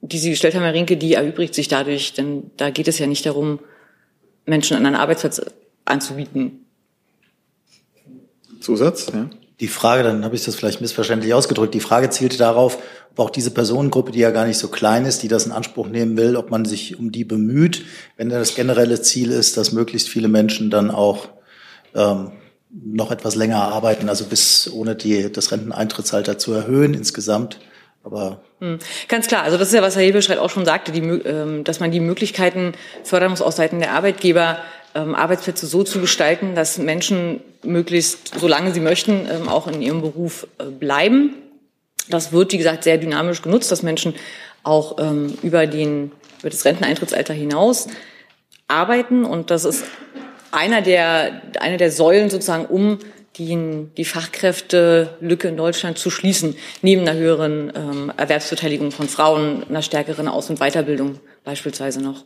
die 0.00 0.18
Sie 0.18 0.30
gestellt 0.30 0.54
haben, 0.54 0.62
Herr 0.62 0.74
Rinke, 0.74 0.96
die 0.96 1.14
erübrigt 1.14 1.54
sich 1.54 1.68
dadurch, 1.68 2.12
denn 2.12 2.50
da 2.56 2.70
geht 2.70 2.88
es 2.88 2.98
ja 2.98 3.06
nicht 3.06 3.26
darum, 3.26 3.60
Menschen 4.44 4.76
an 4.76 4.86
einen 4.86 4.96
Arbeitsplatz 4.96 5.40
anzubieten, 5.84 6.64
Zusatz, 8.60 9.06
ja. 9.12 9.30
Die 9.60 9.68
Frage, 9.68 10.04
dann 10.04 10.24
habe 10.24 10.36
ich 10.36 10.44
das 10.44 10.54
vielleicht 10.54 10.80
missverständlich 10.80 11.34
ausgedrückt, 11.34 11.74
die 11.74 11.80
Frage 11.80 12.10
zielte 12.10 12.38
darauf, 12.38 12.78
ob 13.10 13.18
auch 13.18 13.30
diese 13.30 13.50
Personengruppe, 13.50 14.12
die 14.12 14.20
ja 14.20 14.30
gar 14.30 14.46
nicht 14.46 14.58
so 14.58 14.68
klein 14.68 15.04
ist, 15.04 15.24
die 15.24 15.28
das 15.28 15.46
in 15.46 15.52
Anspruch 15.52 15.88
nehmen 15.88 16.16
will, 16.16 16.36
ob 16.36 16.52
man 16.52 16.64
sich 16.64 16.96
um 16.96 17.10
die 17.10 17.24
bemüht, 17.24 17.84
wenn 18.16 18.28
das 18.28 18.54
generelle 18.54 19.02
Ziel 19.02 19.32
ist, 19.32 19.56
dass 19.56 19.72
möglichst 19.72 20.08
viele 20.08 20.28
Menschen 20.28 20.70
dann 20.70 20.92
auch 20.92 21.28
ähm, 21.96 22.30
noch 22.70 23.10
etwas 23.10 23.34
länger 23.34 23.62
arbeiten, 23.62 24.08
also 24.08 24.26
bis 24.26 24.70
ohne 24.72 24.94
die, 24.94 25.32
das 25.32 25.50
Renteneintrittsalter 25.50 26.38
zu 26.38 26.52
erhöhen 26.52 26.94
insgesamt, 26.94 27.58
Aber 28.04 28.42
hm. 28.60 28.78
Ganz 29.08 29.26
klar, 29.28 29.42
also 29.42 29.56
das 29.56 29.68
ist 29.68 29.74
ja, 29.74 29.82
was 29.82 29.94
Herr 29.96 30.02
Hebelstreit 30.02 30.38
auch 30.38 30.50
schon 30.50 30.64
sagte, 30.64 30.92
die, 30.92 31.00
ähm, 31.00 31.64
dass 31.64 31.80
man 31.80 31.90
die 31.90 32.00
Möglichkeiten 32.00 32.72
fördern 33.04 33.30
muss, 33.30 33.42
aus 33.42 33.56
Seiten 33.56 33.78
der 33.78 33.92
Arbeitgeber 33.92 34.58
Arbeitsplätze 34.98 35.66
so 35.66 35.82
zu 35.82 36.00
gestalten, 36.00 36.54
dass 36.54 36.78
Menschen 36.78 37.40
möglichst, 37.62 38.38
solange 38.38 38.72
sie 38.72 38.80
möchten, 38.80 39.26
ähm, 39.30 39.48
auch 39.48 39.66
in 39.66 39.82
ihrem 39.82 40.00
Beruf 40.00 40.46
äh, 40.58 40.64
bleiben. 40.64 41.34
Das 42.08 42.32
wird, 42.32 42.52
wie 42.52 42.58
gesagt, 42.58 42.84
sehr 42.84 42.98
dynamisch 42.98 43.42
genutzt, 43.42 43.70
dass 43.70 43.82
Menschen 43.82 44.14
auch 44.64 44.98
über, 45.42 45.66
den, 45.66 46.10
über 46.40 46.50
das 46.50 46.64
Renteneintrittsalter 46.64 47.32
hinaus 47.32 47.86
arbeiten. 48.66 49.24
Und 49.24 49.50
das 49.50 49.64
ist 49.64 49.84
einer 50.50 50.82
der, 50.82 51.42
eine 51.60 51.76
der 51.76 51.90
Säulen 51.90 52.30
sozusagen, 52.30 52.66
um 52.66 52.98
die, 53.36 53.88
die 53.96 54.04
Fachkräftelücke 54.04 55.48
in 55.48 55.56
Deutschland 55.56 55.98
zu 55.98 56.10
schließen, 56.10 56.56
neben 56.82 57.02
einer 57.02 57.18
höheren 57.18 57.72
ähm, 57.74 58.12
Erwerbsbeteiligung 58.16 58.90
von 58.90 59.08
Frauen, 59.08 59.64
einer 59.68 59.82
stärkeren 59.82 60.28
Aus- 60.28 60.50
und 60.50 60.58
Weiterbildung 60.58 61.20
beispielsweise 61.44 62.02
noch. 62.02 62.24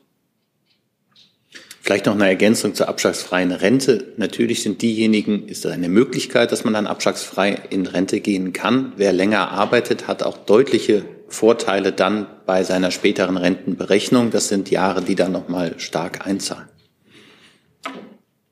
Vielleicht 1.84 2.06
noch 2.06 2.14
eine 2.14 2.28
Ergänzung 2.28 2.74
zur 2.74 2.88
abschlagsfreien 2.88 3.50
Rente. 3.50 4.12
Natürlich 4.16 4.62
sind 4.62 4.82
diejenigen, 4.82 5.48
ist 5.48 5.64
das 5.64 5.72
eine 5.72 5.88
Möglichkeit, 5.88 6.52
dass 6.52 6.62
man 6.62 6.74
dann 6.74 6.86
abschlagsfrei 6.86 7.58
in 7.70 7.86
Rente 7.86 8.20
gehen 8.20 8.52
kann. 8.52 8.92
Wer 8.96 9.12
länger 9.12 9.50
arbeitet, 9.50 10.06
hat 10.06 10.22
auch 10.22 10.38
deutliche 10.38 11.04
Vorteile 11.26 11.90
dann 11.90 12.28
bei 12.46 12.62
seiner 12.62 12.92
späteren 12.92 13.36
Rentenberechnung. 13.36 14.30
Das 14.30 14.46
sind 14.46 14.70
Jahre, 14.70 15.02
die 15.02 15.16
dann 15.16 15.32
nochmal 15.32 15.74
stark 15.80 16.24
einzahlen. 16.24 16.68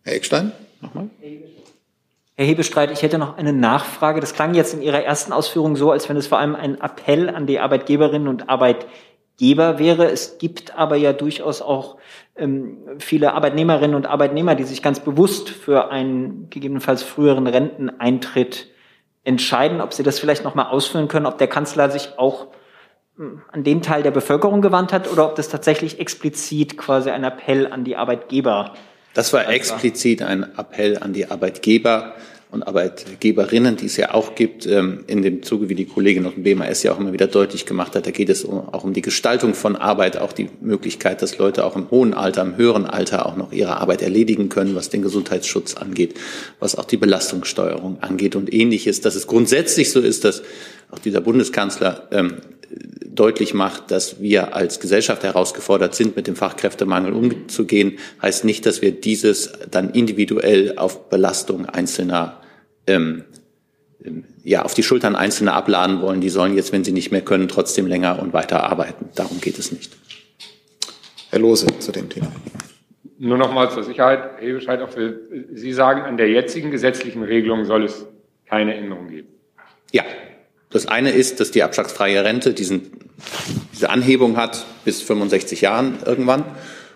Herr 0.03 0.15
Eckstein, 0.15 0.51
nochmal. 0.81 1.09
Herr 2.35 2.47
Hebestreit, 2.47 2.91
ich 2.91 3.03
hätte 3.03 3.19
noch 3.19 3.39
eine 3.39 3.53
Nachfrage. 3.53 4.21
Das 4.21 4.35
klang 4.35 4.55
jetzt 4.55 4.75
in 4.75 4.83
Ihrer 4.83 5.05
ersten 5.05 5.33
Ausführung 5.33 5.77
so, 5.77 5.93
als 5.93 6.09
wenn 6.09 6.17
es 6.17 6.27
vor 6.27 6.39
allem 6.39 6.57
ein 6.57 6.81
Appell 6.81 7.31
an 7.31 7.47
die 7.47 7.61
Arbeitgeberinnen 7.61 8.27
und 8.27 8.49
Arbeitgeber 8.49 8.91
wäre. 9.41 10.11
Es 10.11 10.39
gibt 10.39 10.77
aber 10.77 10.97
ja 10.97 11.13
durchaus 11.13 11.63
auch 11.63 11.97
ähm, 12.37 12.79
viele 12.99 13.35
Arbeitnehmerinnen 13.35 13.97
und 13.97 14.07
Arbeitnehmer, 14.07 14.55
die 14.55 14.65
sich 14.65 14.83
ganz 14.83 15.01
bewusst 15.01 15.49
für 15.49 15.91
einen 15.91 16.51
gegebenenfalls 16.51 17.03
früheren 17.03 17.47
Renteneintritt 17.47 18.69
entscheiden. 19.25 19.81
Ob 19.81 19.93
Sie 19.93 20.03
das 20.03 20.19
vielleicht 20.19 20.45
noch 20.45 20.55
mal 20.55 20.69
ausführen 20.69 21.09
können, 21.09 21.27
ob 21.27 21.39
der 21.39 21.49
Kanzler 21.49 21.91
sich 21.91 22.19
auch 22.19 22.49
ähm, 23.19 23.43
an 23.51 23.65
den 23.65 23.83
Teil 23.83 24.03
der 24.03 24.11
Bevölkerung 24.11 24.61
gewandt 24.61 24.93
hat 24.93 25.11
oder 25.11 25.27
ob 25.27 25.35
das 25.37 25.49
tatsächlich 25.49 25.99
explizit 25.99 26.77
quasi 26.77 27.11
ein 27.11 27.25
Appell 27.25 27.73
an 27.73 27.85
die 27.85 27.97
Arbeitgeber 27.97 28.75
das 29.15 29.33
war 29.33 29.49
explizit 29.49 30.23
ein 30.23 30.45
Appell 30.57 30.99
an 30.99 31.13
die 31.13 31.31
Arbeitgeber 31.31 32.15
und 32.50 32.64
Arbeitgeberinnen, 32.64 33.76
die 33.76 33.87
es 33.87 33.97
ja 33.97 34.12
auch 34.12 34.35
gibt, 34.35 34.66
ähm, 34.66 35.04
in 35.07 35.23
dem 35.23 35.42
Zuge, 35.42 35.69
wie 35.69 35.75
die 35.75 35.85
Kollegin 35.85 36.26
aus 36.26 36.35
dem 36.35 36.42
BMAS 36.42 36.83
ja 36.83 36.92
auch 36.92 36.99
immer 36.99 37.12
wieder 37.12 37.28
deutlich 37.28 37.64
gemacht 37.64 37.95
hat, 37.95 38.07
da 38.07 38.11
geht 38.11 38.28
es 38.28 38.45
auch 38.45 38.83
um 38.83 38.92
die 38.92 39.02
Gestaltung 39.02 39.54
von 39.54 39.76
Arbeit, 39.76 40.16
auch 40.16 40.33
die 40.33 40.49
Möglichkeit, 40.61 41.23
dass 41.23 41.38
Leute 41.38 41.64
auch 41.64 41.76
im 41.76 41.90
hohen 41.90 42.12
Alter, 42.12 42.42
im 42.42 42.57
höheren 42.57 42.87
Alter 42.87 43.26
auch 43.26 43.37
noch 43.37 43.52
ihre 43.52 43.76
Arbeit 43.76 44.02
erledigen 44.02 44.49
können, 44.49 44.75
was 44.75 44.88
den 44.88 45.02
Gesundheitsschutz 45.02 45.75
angeht, 45.75 46.14
was 46.59 46.75
auch 46.75 46.85
die 46.85 46.97
Belastungssteuerung 46.97 47.99
angeht 48.00 48.35
und 48.35 48.52
ähnliches, 48.52 49.00
dass 49.00 49.14
es 49.14 49.26
grundsätzlich 49.28 49.92
so 49.92 50.00
ist, 50.00 50.25
dass 50.25 50.42
auch 50.91 50.99
dieser 50.99 51.21
Bundeskanzler 51.21 52.09
ähm, 52.11 52.37
deutlich 53.05 53.55
macht, 53.55 53.91
dass 53.91 54.21
wir 54.21 54.55
als 54.55 54.81
Gesellschaft 54.81 55.23
herausgefordert 55.25 55.95
sind, 55.95 56.17
mit 56.17 56.27
dem 56.27 56.37
Fachkräftemangel 56.37 57.13
umzugehen, 57.13 57.99
heißt 58.23 58.45
nicht, 58.45 58.65
dass 58.67 58.83
wir 58.83 58.93
dieses 58.93 59.53
dann 59.71 59.91
individuell 59.91 60.79
auf 60.79 61.09
Belastung 61.09 61.67
einzelner 61.67 62.41
ähm, 62.87 63.25
ähm, 64.05 64.25
ja, 64.43 64.63
auf 64.63 64.75
die 64.75 64.83
Schultern 64.83 65.17
einzelner 65.17 65.55
abladen 65.55 66.01
wollen. 66.01 66.21
Die 66.21 66.31
sollen 66.31 66.55
jetzt, 66.57 66.73
wenn 66.73 66.85
sie 66.85 66.93
nicht 66.93 67.13
mehr 67.13 67.21
können, 67.21 67.49
trotzdem 67.49 67.87
länger 67.87 68.21
und 68.21 68.33
weiter 68.33 68.65
arbeiten. 68.65 69.11
Darum 69.15 69.41
geht 69.41 69.59
es 69.59 69.73
nicht. 69.73 69.97
Herr 71.31 71.41
Lose 71.41 71.67
zu 71.79 71.93
dem 71.93 72.09
Thema. 72.09 72.33
Nur 73.19 73.37
noch 73.37 73.53
mal 73.53 73.71
zur 73.71 73.85
Sicherheit, 73.85 74.41
Herr 74.41 74.55
Bescheid, 74.55 74.81
auch 74.81 74.89
für 74.89 75.21
Sie 75.53 75.73
sagen, 75.73 76.03
an 76.03 76.17
der 76.17 76.31
jetzigen 76.31 76.71
gesetzlichen 76.71 77.23
Regelung 77.23 77.67
soll 77.67 77.85
es 77.85 78.07
keine 78.47 78.75
Änderung 78.75 79.09
geben. 79.09 79.29
Ja, 79.93 80.05
das 80.71 80.87
eine 80.87 81.11
ist, 81.11 81.41
dass 81.41 81.50
die 81.50 81.63
abschlagsfreie 81.63 82.25
Rente 82.25 82.54
diesen, 82.54 82.93
diese 83.73 83.91
Anhebung 83.91 84.37
hat 84.37 84.67
bis 84.85 85.02
65 85.02 85.61
Jahren 85.61 85.99
irgendwann. 86.06 86.45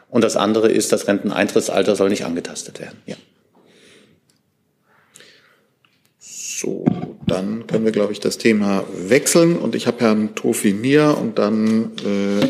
Und 0.09 0.23
das 0.23 0.37
andere 0.37 0.71
ist, 0.71 0.93
das 0.93 1.09
Renteneintrittsalter 1.09 1.97
soll 1.97 2.09
nicht 2.09 2.25
angetastet 2.25 2.79
werden. 2.81 3.03
Ja. 3.05 3.17
So, 6.21 6.85
dann 7.27 7.67
können 7.67 7.85
wir, 7.85 7.91
glaube 7.91 8.13
ich, 8.13 8.21
das 8.21 8.39
Thema 8.39 8.85
wechseln. 8.97 9.57
Und 9.57 9.75
ich 9.75 9.89
habe 9.89 9.99
Herrn 10.01 10.37
Tofi 10.37 10.73
Mir 10.73 11.19
und 11.21 11.39
dann 11.39 11.91
äh, 11.99 12.47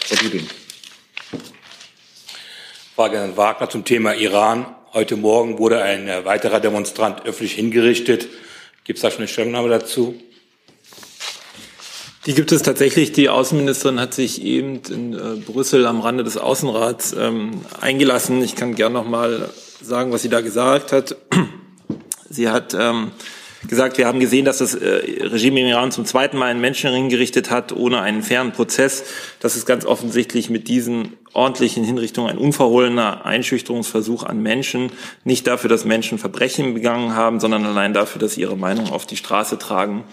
Frau 0.00 0.16
Dübing. 0.16 0.46
Frage 2.96 3.20
an 3.20 3.36
Wagner 3.36 3.70
zum 3.70 3.84
Thema 3.84 4.14
Iran. 4.14 4.66
Heute 4.92 5.16
Morgen 5.16 5.58
wurde 5.58 5.80
ein 5.82 6.08
weiterer 6.24 6.58
Demonstrant 6.58 7.24
öffentlich 7.26 7.52
hingerichtet. 7.52 8.26
Gibt 8.88 8.96
es 8.96 9.02
da 9.02 9.10
schon 9.10 9.18
eine 9.18 9.28
Stellungnahme 9.28 9.68
dazu? 9.68 10.18
Die 12.24 12.32
gibt 12.32 12.52
es 12.52 12.62
tatsächlich. 12.62 13.12
Die 13.12 13.28
Außenministerin 13.28 14.00
hat 14.00 14.14
sich 14.14 14.40
eben 14.42 14.80
in 14.88 15.12
äh, 15.12 15.36
Brüssel 15.44 15.84
am 15.84 16.00
Rande 16.00 16.24
des 16.24 16.38
Außenrats 16.38 17.12
ähm, 17.12 17.60
eingelassen. 17.82 18.42
Ich 18.42 18.56
kann 18.56 18.74
gern 18.74 18.94
noch 18.94 19.06
mal 19.06 19.50
sagen, 19.82 20.10
was 20.10 20.22
sie 20.22 20.30
da 20.30 20.40
gesagt 20.40 20.92
hat. 20.92 21.16
Sie 22.30 22.48
hat 22.48 22.72
ähm, 22.72 23.10
gesagt, 23.66 23.98
wir 23.98 24.06
haben 24.06 24.20
gesehen, 24.20 24.44
dass 24.44 24.58
das 24.58 24.74
äh, 24.74 24.86
Regime 25.24 25.60
im 25.60 25.66
Iran 25.66 25.90
zum 25.90 26.04
zweiten 26.04 26.36
Mal 26.38 26.46
einen 26.46 26.60
Menschenring 26.60 27.08
gerichtet 27.08 27.50
hat, 27.50 27.72
ohne 27.72 28.00
einen 28.00 28.22
fairen 28.22 28.52
Prozess. 28.52 29.04
Das 29.40 29.56
ist 29.56 29.66
ganz 29.66 29.84
offensichtlich 29.84 30.48
mit 30.50 30.68
diesen 30.68 31.14
ordentlichen 31.32 31.84
Hinrichtungen 31.84 32.30
ein 32.30 32.38
unverhohlener 32.38 33.24
Einschüchterungsversuch 33.26 34.22
an 34.22 34.42
Menschen. 34.42 34.92
Nicht 35.24 35.46
dafür, 35.46 35.68
dass 35.68 35.84
Menschen 35.84 36.18
Verbrechen 36.18 36.74
begangen 36.74 37.14
haben, 37.14 37.40
sondern 37.40 37.64
allein 37.64 37.92
dafür, 37.92 38.20
dass 38.20 38.34
sie 38.34 38.42
ihre 38.42 38.56
Meinung 38.56 38.90
auf 38.90 39.06
die 39.06 39.16
Straße 39.16 39.58
tragen. 39.58 40.04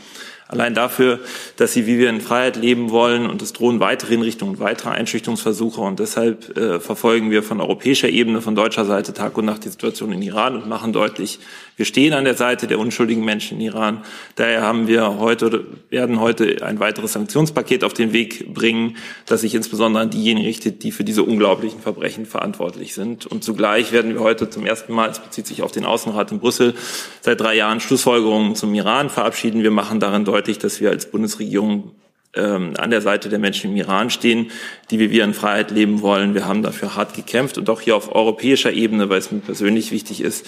Allein 0.48 0.76
dafür, 0.76 1.20
dass 1.58 1.74
sie, 1.74 1.88
wie 1.88 1.98
wir 1.98 2.10
in 2.10 2.22
Freiheit 2.22 2.56
leben 2.56 2.92
wollen, 2.92 3.28
und 3.28 3.42
es 3.42 3.52
drohen 3.54 3.80
weitere 3.80 4.12
Hinrichtungen 4.12 4.60
weitere 4.60 4.90
Einschüchterungsversuche. 4.92 5.82
Und 5.82 6.00
deshalb 6.00 6.56
äh, 6.56 6.80
verfolgen 6.80 7.32
wir 7.32 7.42
von 7.42 7.60
europäischer 7.60 8.10
Ebene, 8.10 8.42
von 8.42 8.54
deutscher 8.54 8.86
Seite 8.86 9.14
Tag 9.14 9.38
und 9.38 9.46
Nacht 9.46 9.66
die 9.66 9.70
Situation 9.70 10.12
in 10.12 10.22
Iran 10.22 10.56
und 10.56 10.70
machen 10.70 10.94
deutlich, 10.94 11.40
wir 11.78 11.86
stehen 11.86 12.14
an 12.14 12.24
der 12.24 12.36
Seite 12.36 12.68
der 12.68 12.80
unschuldigen 12.80 13.26
Menschen 13.26 13.60
in 13.60 13.66
Iran. 13.66 14.04
Daher 14.36 14.62
haben 14.62 14.88
wir 14.88 15.20
heute, 15.20 15.66
werden 15.90 16.22
heute 16.22 16.64
ein 16.64 16.80
weiteres 16.80 17.14
Sanktionspaket 17.14 17.84
auf 17.84 17.94
den 17.94 18.14
Weg 18.14 18.54
bringen, 18.54 18.96
das 19.26 19.42
sich 19.42 19.56
insbesondere 19.56 20.04
an 20.04 20.10
diejenigen 20.10 20.46
richtet, 20.46 20.84
die 20.84 20.92
für 20.92 21.04
diese 21.04 21.24
unglaublichen 21.24 21.82
Verbrechen 21.82 22.26
verantwortlich 22.26 22.94
sind. 22.94 23.26
Und 23.26 23.44
zugleich 23.44 23.92
werden 23.92 24.14
wir 24.14 24.22
heute 24.22 24.50
zum 24.50 24.66
ersten 24.66 24.94
Mal, 24.94 25.10
es 25.10 25.20
bezieht 25.20 25.48
sich 25.48 25.64
auf 25.64 25.74
den 25.74 25.84
Außenrat 25.84 26.32
in 26.32 26.40
Brüssel, 26.40 26.76
seit 27.20 27.42
drei 27.42 27.56
Jahren 27.56 27.82
Schlussfolgerungen 27.82 28.56
zum 28.56 28.74
Iran 28.74 29.10
verabschieden. 29.10 29.62
Wir 29.62 29.72
machen 29.72 30.00
darin 30.00 30.24
deutlich, 30.24 30.35
dass 30.42 30.82
wir 30.82 30.90
als 30.90 31.10
Bundesregierung 31.10 31.92
ähm, 32.36 32.74
an 32.78 32.92
der 32.92 33.02
Seite 33.02 33.30
der 33.30 33.40
Menschen 33.40 33.72
im 33.72 33.78
Iran 33.78 34.10
stehen, 34.10 34.52
die 34.92 35.00
wir 35.00 35.24
in 35.24 35.34
Freiheit 35.34 35.72
leben 35.72 36.02
wollen. 36.02 36.34
Wir 36.34 36.46
haben 36.46 36.64
dafür 36.64 36.96
hart 36.96 37.14
gekämpft 37.14 37.58
und 37.58 37.70
auch 37.70 37.82
hier 37.82 37.96
auf 37.96 38.14
europäischer 38.14 38.72
Ebene, 38.72 39.10
weil 39.10 39.20
es 39.20 39.32
mir 39.32 39.40
persönlich 39.40 39.92
wichtig 39.92 40.22
ist, 40.22 40.46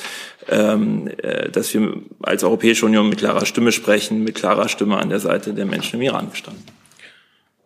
ähm, 0.49 1.09
äh, 1.21 1.49
dass 1.49 1.73
wir 1.73 1.93
als 2.21 2.43
Europäische 2.43 2.85
Union 2.85 3.09
mit 3.09 3.19
klarer 3.19 3.45
Stimme 3.45 3.71
sprechen, 3.71 4.23
mit 4.23 4.35
klarer 4.35 4.69
Stimme 4.69 4.97
an 4.97 5.09
der 5.09 5.19
Seite 5.19 5.53
der 5.53 5.65
Menschen 5.65 5.95
im 5.95 6.01
Iran 6.01 6.29
gestanden. 6.29 6.63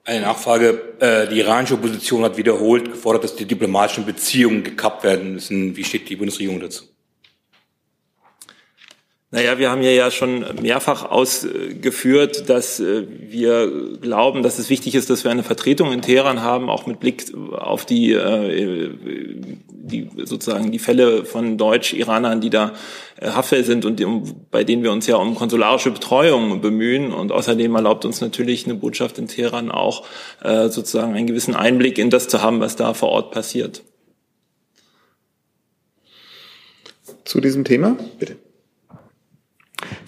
Eine 0.03 0.21
Nachfrage. 0.21 0.81
Äh, 0.99 1.27
die 1.27 1.39
iranische 1.39 1.75
Opposition 1.75 2.23
hat 2.23 2.37
wiederholt 2.37 2.91
gefordert, 2.91 3.23
dass 3.23 3.35
die 3.35 3.45
diplomatischen 3.45 4.05
Beziehungen 4.05 4.63
gekappt 4.63 5.03
werden 5.03 5.33
müssen. 5.33 5.75
Wie 5.75 5.83
steht 5.83 6.09
die 6.09 6.15
Bundesregierung 6.15 6.59
dazu? 6.59 6.90
Naja, 9.33 9.57
wir 9.57 9.71
haben 9.71 9.81
ja 9.81 10.11
schon 10.11 10.43
mehrfach 10.61 11.09
ausgeführt, 11.09 12.49
dass 12.49 12.81
äh, 12.81 13.07
wir 13.07 13.95
glauben, 14.01 14.43
dass 14.43 14.59
es 14.59 14.69
wichtig 14.69 14.93
ist, 14.93 15.09
dass 15.09 15.23
wir 15.23 15.31
eine 15.31 15.43
Vertretung 15.43 15.93
in 15.93 16.01
Teheran 16.01 16.41
haben, 16.41 16.69
auch 16.69 16.85
mit 16.85 16.99
Blick 16.99 17.33
auf 17.53 17.85
die, 17.85 18.11
äh, 18.11 18.91
die 19.69 20.09
sozusagen 20.25 20.73
die 20.73 20.79
Fälle 20.79 21.23
von 21.23 21.57
Deutsch-Iranern, 21.57 22.41
die 22.41 22.49
da 22.49 22.73
äh, 23.21 23.29
haftfähig 23.29 23.65
sind 23.65 23.85
und 23.85 24.51
bei 24.51 24.65
denen 24.65 24.83
wir 24.83 24.91
uns 24.91 25.07
ja 25.07 25.15
um 25.15 25.35
konsularische 25.35 25.91
Betreuung 25.91 26.59
bemühen. 26.59 27.13
Und 27.13 27.31
außerdem 27.31 27.73
erlaubt 27.73 28.03
uns 28.03 28.19
natürlich 28.19 28.65
eine 28.65 28.75
Botschaft 28.75 29.17
in 29.17 29.29
Teheran 29.29 29.71
auch 29.71 30.05
sozusagen 30.43 31.13
einen 31.13 31.27
gewissen 31.27 31.55
Einblick 31.55 31.97
in 31.97 32.09
das 32.09 32.27
zu 32.27 32.41
haben, 32.41 32.59
was 32.59 32.75
da 32.75 32.93
vor 32.93 33.09
Ort 33.09 33.31
passiert. 33.31 33.83
Zu 37.23 37.39
diesem 37.39 37.63
Thema, 37.63 37.95
bitte. 38.19 38.35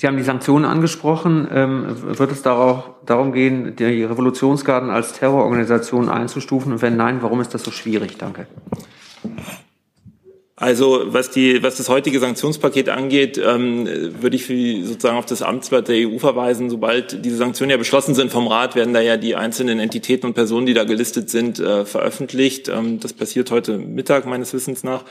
Sie 0.03 0.07
haben 0.07 0.17
die 0.17 0.23
Sanktionen 0.23 0.65
angesprochen. 0.65 1.47
Ähm, 1.49 1.85
wird 2.17 2.29
es 2.29 2.41
darauf, 2.41 2.89
darum 3.05 3.31
gehen, 3.31 3.77
die 3.77 4.03
Revolutionsgarden 4.03 4.89
als 4.89 5.13
Terrororganisation 5.13 6.09
einzustufen? 6.09 6.73
Und 6.73 6.81
wenn 6.81 6.97
nein, 6.97 7.19
warum 7.21 7.39
ist 7.39 7.53
das 7.53 7.63
so 7.63 7.71
schwierig? 7.71 8.17
Danke. 8.17 8.47
Also 10.63 11.03
was 11.07 11.29
die, 11.29 11.61
was 11.61 11.75
das 11.75 11.89
heutige 11.89 12.21
Sanktionspaket 12.21 12.87
angeht, 12.87 13.37
ähm, 13.37 13.85
würde 14.21 14.37
ich 14.37 14.47
sozusagen 14.87 15.17
auf 15.17 15.25
das 15.25 15.41
Amtsblatt 15.41 15.89
der 15.89 16.07
EU 16.07 16.19
verweisen. 16.19 16.69
Sobald 16.69 17.25
diese 17.25 17.35
Sanktionen 17.35 17.71
ja 17.71 17.75
beschlossen 17.75 18.15
sind 18.15 18.31
vom 18.31 18.47
Rat, 18.47 18.73
werden 18.73 18.93
da 18.93 19.01
ja 19.01 19.17
die 19.17 19.35
einzelnen 19.35 19.81
Entitäten 19.81 20.25
und 20.27 20.35
Personen, 20.35 20.65
die 20.65 20.73
da 20.73 20.85
gelistet 20.85 21.29
sind, 21.29 21.59
äh, 21.59 21.83
veröffentlicht. 21.83 22.69
Ähm, 22.69 23.01
das 23.01 23.11
passiert 23.11 23.51
heute 23.51 23.77
Mittag 23.77 24.25
meines 24.25 24.53
Wissens 24.53 24.85
nach. 24.85 25.03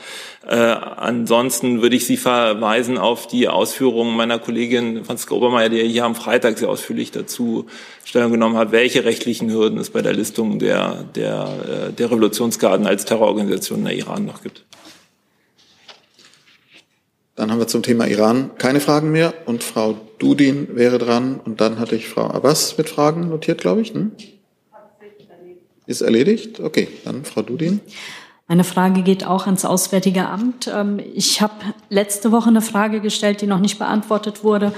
Äh, 0.43 0.55
ansonsten 0.55 1.83
würde 1.83 1.97
ich 1.97 2.07
Sie 2.07 2.17
verweisen 2.17 2.97
auf 2.97 3.27
die 3.27 3.47
Ausführungen 3.47 4.17
meiner 4.17 4.39
Kollegin 4.39 5.05
Franziska 5.05 5.35
Obermeier, 5.35 5.69
die 5.69 5.83
hier 5.83 6.05
am 6.05 6.15
Freitag 6.15 6.57
sehr 6.57 6.69
ausführlich 6.69 7.11
dazu 7.11 7.67
Stellung 8.05 8.31
genommen 8.31 8.57
hat, 8.57 8.71
welche 8.71 9.05
rechtlichen 9.05 9.51
Hürden 9.51 9.77
es 9.77 9.91
bei 9.91 10.01
der 10.01 10.13
Listung 10.13 10.57
der, 10.57 11.05
der, 11.13 11.89
äh, 11.89 11.93
der 11.93 12.07
Revolutionsgarden 12.07 12.87
als 12.87 13.05
Terrororganisation 13.05 13.81
in 13.81 13.85
der 13.85 13.95
Iran 13.95 14.25
noch 14.25 14.41
gibt. 14.41 14.63
Dann 17.35 17.51
haben 17.51 17.59
wir 17.59 17.67
zum 17.67 17.81
Thema 17.81 18.05
Iran 18.07 18.51
keine 18.57 18.79
Fragen 18.79 19.11
mehr 19.11 19.33
und 19.45 19.63
Frau 19.63 19.95
Dudin 20.19 20.75
wäre 20.75 20.99
dran 20.99 21.39
und 21.43 21.61
dann 21.61 21.79
hatte 21.79 21.95
ich 21.95 22.07
Frau 22.07 22.27
Abbas 22.27 22.77
mit 22.77 22.89
Fragen 22.89 23.29
notiert, 23.29 23.61
glaube 23.61 23.81
ich. 23.81 23.93
Hm? 23.93 24.11
Ist 25.85 26.01
erledigt? 26.01 26.59
Okay, 26.59 26.87
dann 27.03 27.25
Frau 27.25 27.41
Dudin. 27.41 27.81
Meine 28.47 28.63
Frage 28.63 29.01
geht 29.03 29.25
auch 29.25 29.45
ans 29.45 29.65
Auswärtige 29.65 30.27
Amt. 30.27 30.69
Ähm, 30.73 30.99
ich 31.13 31.41
habe 31.41 31.53
letzte 31.89 32.31
Woche 32.31 32.49
eine 32.49 32.61
Frage 32.61 33.01
gestellt, 33.01 33.41
die 33.41 33.47
noch 33.47 33.59
nicht 33.59 33.79
beantwortet 33.79 34.43
wurde. 34.43 34.73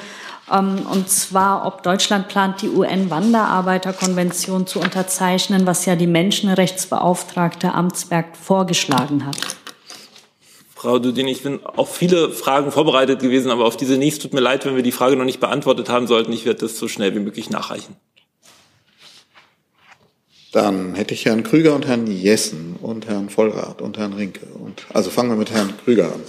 Ähm, 0.52 0.86
und 0.92 1.10
zwar, 1.10 1.66
ob 1.66 1.84
Deutschland 1.84 2.28
plant, 2.28 2.62
die 2.62 2.70
UN-Wanderarbeiterkonvention 2.70 4.68
zu 4.68 4.80
unterzeichnen, 4.80 5.66
was 5.66 5.86
ja 5.86 5.96
die 5.96 6.08
Menschenrechtsbeauftragte 6.08 7.74
Amtsberg 7.74 8.38
vorgeschlagen 8.38 9.26
hat. 9.26 9.38
Frau 10.76 11.00
Dudin, 11.00 11.30
ich 11.30 11.42
bin 11.42 11.66
auf 11.66 11.96
viele 11.96 12.32
Fragen 12.32 12.70
vorbereitet 12.70 13.22
gewesen, 13.22 13.50
aber 13.50 13.66
auf 13.66 13.78
diese 13.78 13.98
nicht. 13.98 14.22
Tut 14.22 14.34
mir 14.34 14.42
leid, 14.42 14.66
wenn 14.66 14.76
wir 14.76 14.84
die 14.84 14.92
Frage 14.92 15.16
noch 15.16 15.24
nicht 15.24 15.40
beantwortet 15.40 15.88
haben 15.88 16.06
sollten. 16.06 16.34
Ich 16.34 16.46
werde 16.46 16.60
das 16.60 16.78
so 16.78 16.90
schnell 16.90 17.16
wie 17.16 17.20
möglich 17.20 17.50
nachreichen. 17.50 17.96
Dann 20.52 20.94
hätte 20.96 21.14
ich 21.14 21.26
Herrn 21.26 21.44
Krüger 21.44 21.76
und 21.76 21.88
Herrn 21.88 22.08
Jessen 22.08 22.76
und 22.82 23.08
Herrn 23.08 23.30
Vollrath 23.30 23.82
und 23.82 23.98
Herrn 23.98 24.14
Rinke. 24.14 24.46
Und, 24.48 24.86
also 24.94 25.10
fangen 25.10 25.30
wir 25.30 25.38
mit 25.38 25.50
Herrn 25.50 25.74
Krüger 25.84 26.14
an. 26.14 26.22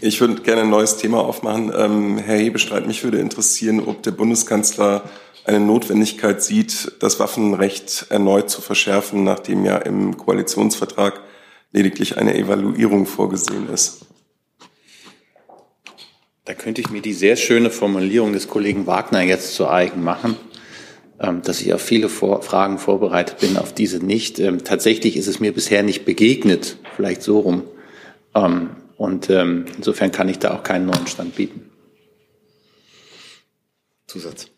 Ich 0.00 0.20
würde 0.20 0.40
gerne 0.42 0.62
ein 0.62 0.70
neues 0.70 0.96
Thema 0.96 1.20
aufmachen. 1.20 1.70
Ähm, 1.76 2.18
Herr 2.18 2.38
Hebestreit, 2.38 2.86
mich 2.86 3.04
würde 3.04 3.18
interessieren, 3.18 3.80
ob 3.86 4.02
der 4.02 4.12
Bundeskanzler 4.12 5.02
eine 5.44 5.60
Notwendigkeit 5.60 6.42
sieht, 6.42 6.92
das 7.00 7.20
Waffenrecht 7.20 8.06
erneut 8.08 8.48
zu 8.48 8.62
verschärfen, 8.62 9.24
nachdem 9.24 9.66
ja 9.66 9.76
im 9.76 10.16
Koalitionsvertrag 10.16 11.20
lediglich 11.72 12.16
eine 12.16 12.34
Evaluierung 12.36 13.06
vorgesehen 13.06 13.68
ist. 13.68 14.06
Da 16.44 16.54
könnte 16.54 16.80
ich 16.80 16.90
mir 16.90 17.02
die 17.02 17.12
sehr 17.12 17.36
schöne 17.36 17.70
Formulierung 17.70 18.32
des 18.32 18.48
Kollegen 18.48 18.86
Wagner 18.86 19.20
jetzt 19.20 19.54
zu 19.54 19.68
eigen 19.68 20.02
machen, 20.02 20.36
ähm, 21.20 21.42
dass 21.42 21.60
ich 21.60 21.74
auf 21.74 21.82
viele 21.82 22.08
Fragen 22.08 22.78
vorbereitet 22.78 23.38
bin, 23.40 23.58
auf 23.58 23.74
diese 23.74 24.04
nicht. 24.04 24.38
Ähm, 24.38 24.64
tatsächlich 24.64 25.16
ist 25.16 25.26
es 25.26 25.40
mir 25.40 25.52
bisher 25.52 25.82
nicht 25.82 26.06
begegnet, 26.06 26.78
vielleicht 26.96 27.22
so 27.22 27.40
rum. 27.40 27.64
Ähm, 28.34 28.70
und 28.96 29.28
insofern 29.28 30.10
kann 30.10 30.28
ich 30.28 30.40
da 30.40 30.52
auch 30.52 30.64
keinen 30.64 30.86
neuen 30.86 31.06
Stand 31.06 31.36
bieten. 31.36 31.70
Zusatz. 34.08 34.50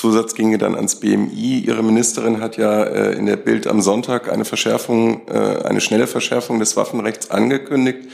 Zusatz 0.00 0.34
ginge 0.34 0.56
dann 0.56 0.74
ans 0.76 0.94
BMI. 0.94 1.58
Ihre 1.58 1.82
Ministerin 1.82 2.40
hat 2.40 2.56
ja 2.56 2.84
äh, 2.84 3.12
in 3.12 3.26
der 3.26 3.36
Bild 3.36 3.66
am 3.66 3.82
Sonntag 3.82 4.32
eine 4.32 4.46
Verschärfung, 4.46 5.28
äh, 5.28 5.62
eine 5.62 5.82
schnelle 5.82 6.06
Verschärfung 6.06 6.58
des 6.58 6.74
Waffenrechts 6.74 7.30
angekündigt. 7.30 8.08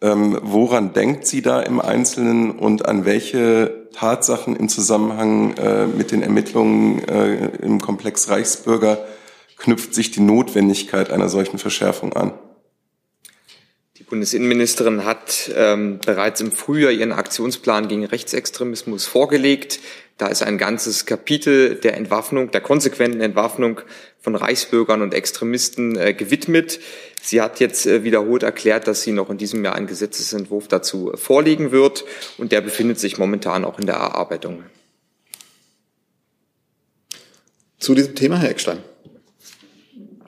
Ähm, 0.00 0.38
woran 0.40 0.94
denkt 0.94 1.26
sie 1.26 1.42
da 1.42 1.60
im 1.60 1.78
Einzelnen 1.78 2.52
und 2.52 2.86
an 2.86 3.04
welche 3.04 3.88
Tatsachen 3.92 4.56
im 4.56 4.70
Zusammenhang 4.70 5.58
äh, 5.58 5.86
mit 5.86 6.10
den 6.10 6.22
Ermittlungen 6.22 7.06
äh, 7.06 7.48
im 7.60 7.82
Komplex 7.82 8.30
Reichsbürger 8.30 9.04
knüpft 9.58 9.92
sich 9.92 10.10
die 10.10 10.20
Notwendigkeit 10.20 11.10
einer 11.10 11.28
solchen 11.28 11.58
Verschärfung 11.58 12.14
an? 12.14 12.32
Bundesinnenministerin 14.10 15.04
hat 15.04 15.50
ähm, 15.54 16.00
bereits 16.04 16.40
im 16.40 16.52
Frühjahr 16.52 16.90
ihren 16.90 17.12
Aktionsplan 17.12 17.88
gegen 17.88 18.04
Rechtsextremismus 18.04 19.06
vorgelegt. 19.06 19.80
Da 20.18 20.26
ist 20.26 20.42
ein 20.42 20.58
ganzes 20.58 21.06
Kapitel 21.06 21.76
der 21.76 21.96
Entwaffnung, 21.96 22.50
der 22.50 22.60
konsequenten 22.60 23.22
Entwaffnung 23.22 23.80
von 24.20 24.34
Reichsbürgern 24.34 25.00
und 25.00 25.14
Extremisten 25.14 25.96
äh, 25.96 26.12
gewidmet. 26.12 26.80
Sie 27.22 27.40
hat 27.40 27.60
jetzt 27.60 27.86
äh, 27.86 28.04
wiederholt 28.04 28.42
erklärt, 28.42 28.86
dass 28.86 29.02
sie 29.02 29.12
noch 29.12 29.30
in 29.30 29.38
diesem 29.38 29.64
Jahr 29.64 29.76
einen 29.76 29.86
Gesetzesentwurf 29.86 30.68
dazu 30.68 31.12
vorlegen 31.14 31.72
wird 31.72 32.04
und 32.36 32.52
der 32.52 32.60
befindet 32.60 32.98
sich 32.98 33.16
momentan 33.16 33.64
auch 33.64 33.78
in 33.78 33.86
der 33.86 33.94
Erarbeitung. 33.94 34.64
Zu 37.78 37.94
diesem 37.94 38.14
Thema, 38.14 38.36
Herr 38.36 38.50
Eckstein. 38.50 38.80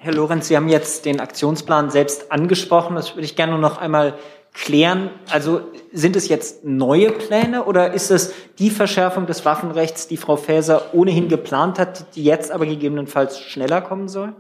Herr 0.05 0.15
Lorenz, 0.15 0.49
Sie 0.49 0.57
haben 0.57 0.69
jetzt 0.69 1.05
den 1.05 1.21
Aktionsplan 1.21 1.91
selbst 1.91 2.33
angesprochen. 2.33 2.97
Das 2.97 3.15
würde 3.15 3.25
ich 3.25 3.37
gerne 3.37 3.57
noch 3.57 3.79
einmal 3.79 4.15
klären. 4.53 5.11
Also 5.31 5.61
sind 5.93 6.17
es 6.17 6.29
jetzt 6.29 6.65
neue 6.65 7.13
Pläne 7.13 7.67
oder 7.67 7.93
ist 7.93 8.11
es 8.11 8.35
die 8.59 8.71
Verschärfung 8.71 9.27
des 9.27 9.45
Waffenrechts, 9.45 10.09
die 10.09 10.17
Frau 10.17 10.35
Faeser 10.35 10.93
ohnehin 10.93 11.29
geplant 11.29 11.79
hat, 11.79 12.17
die 12.17 12.25
jetzt 12.25 12.51
aber 12.51 12.67
gegebenenfalls 12.67 13.39
schneller 13.39 13.81
kommen 13.81 14.09
soll? 14.09 14.35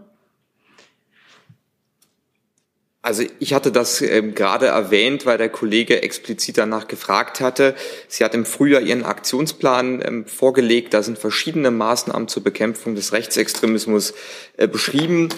Also 3.05 3.25
ich 3.41 3.53
hatte 3.53 3.73
das 3.73 4.01
ähm, 4.01 4.37
gerade 4.37 4.67
erwähnt, 4.67 5.27
weil 5.27 5.37
der 5.37 5.49
Kollege 5.49 6.05
explizit 6.05 6.57
danach 6.57 6.87
gefragt 6.87 7.41
hatte. 7.41 7.75
Sie 8.07 8.23
hat 8.23 8.33
im 8.33 8.45
Frühjahr 8.45 8.81
ihren 8.81 9.05
Aktionsplan 9.05 10.01
ähm, 10.07 10.27
vorgelegt. 10.27 10.95
Da 10.95 11.03
sind 11.03 11.19
verschiedene 11.19 11.73
Maßnahmen 11.73 12.29
zur 12.29 12.45
Bekämpfung 12.45 12.95
des 12.95 13.12
Rechtsextremismus 13.12 14.15
äh, 14.57 14.69
beschrieben. 14.69 15.31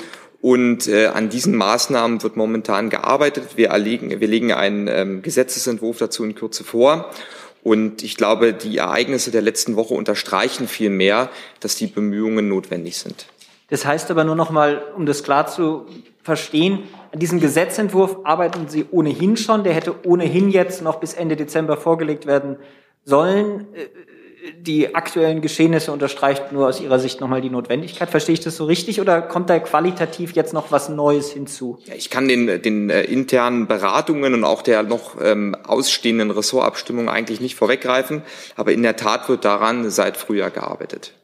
Und 0.43 0.89
äh, 0.89 1.07
an 1.07 1.31
diesen 1.31 1.57
Maßnahmen 1.57 2.23
wird 2.23 2.37
momentan 2.37 2.91
gearbeitet. 2.91 3.57
Wir, 3.57 3.69
erlegen, 3.69 4.21
wir 4.21 4.29
legen 4.29 4.53
einen 4.53 4.87
ähm, 4.89 5.23
Gesetzesentwurf 5.23 5.97
dazu 5.97 6.23
in 6.23 6.35
Kürze 6.35 6.65
vor. 6.65 7.11
Und 7.63 8.03
ich 8.03 8.19
glaube, 8.19 8.53
die 8.53 8.77
Ereignisse 8.77 9.31
der 9.31 9.41
letzten 9.41 9.77
Woche 9.77 9.95
unterstreichen 9.95 10.69
vielmehr, 10.69 11.31
dass 11.61 11.77
die 11.77 11.87
Bemühungen 11.87 12.47
notwendig 12.47 12.99
sind. 12.99 13.25
Das 13.71 13.87
heißt 13.87 14.11
aber 14.11 14.25
nur 14.25 14.37
noch 14.37 14.51
mal, 14.51 14.83
um 14.97 15.07
das 15.07 15.23
klar 15.23 15.47
zu 15.47 15.87
verstehen, 16.23 16.85
an 17.13 17.19
diesem 17.19 17.41
Gesetzentwurf 17.41 18.19
arbeiten 18.25 18.69
Sie 18.69 18.87
ohnehin 18.91 19.37
schon. 19.37 19.65
Der 19.65 19.75
hätte 19.75 20.07
ohnehin 20.07 20.51
jetzt 20.51 20.83
noch 20.83 20.97
bis 20.97 21.15
Ende 21.15 21.37
Dezember 21.37 21.77
vorgelegt 21.77 22.27
werden 22.27 22.57
sollen. 23.05 23.67
Äh, 23.75 23.87
die 24.59 24.95
aktuellen 24.95 25.41
Geschehnisse 25.41 25.91
unterstreicht 25.91 26.53
nur 26.53 26.69
aus 26.69 26.79
Ihrer 26.81 26.99
Sicht 26.99 27.21
nochmal 27.21 27.41
die 27.41 27.49
Notwendigkeit. 27.49 28.11
Verstehe 28.11 28.35
ich 28.35 28.41
das 28.41 28.57
so 28.57 28.67
richtig 28.67 29.01
oder 29.01 29.23
kommt 29.23 29.49
da 29.49 29.59
qualitativ 29.59 30.33
jetzt 30.33 30.53
noch 30.53 30.71
was 30.71 30.91
Neues 30.91 31.33
hinzu? 31.33 31.79
Ja, 31.87 31.95
ich 31.95 32.11
kann 32.11 32.29
den, 32.29 32.61
den 32.61 32.91
äh, 32.91 33.05
internen 33.05 33.67
Beratungen 33.67 34.35
und 34.35 34.45
auch 34.45 34.61
der 34.61 34.83
noch 34.83 35.17
ähm, 35.23 35.55
ausstehenden 35.65 36.31
Ressortabstimmung 36.31 37.09
eigentlich 37.09 37.41
nicht 37.41 37.55
vorweggreifen, 37.55 38.23
aber 38.55 38.73
in 38.73 38.83
der 38.83 38.97
Tat 38.97 39.29
wird 39.31 39.47
daran 39.47 39.89
seit 39.91 40.19
Frühjahr 40.19 40.51
gearbeitet. 40.51 41.15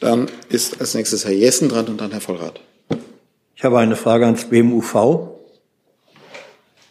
Dann 0.00 0.28
ist 0.48 0.80
als 0.80 0.94
nächstes 0.94 1.24
Herr 1.24 1.32
Jessen 1.32 1.68
dran 1.68 1.86
und 1.86 2.00
dann 2.00 2.12
Herr 2.12 2.20
Vollrath. 2.20 2.60
Ich 3.56 3.64
habe 3.64 3.78
eine 3.80 3.96
Frage 3.96 4.26
ans 4.26 4.44
BMUV. 4.44 4.92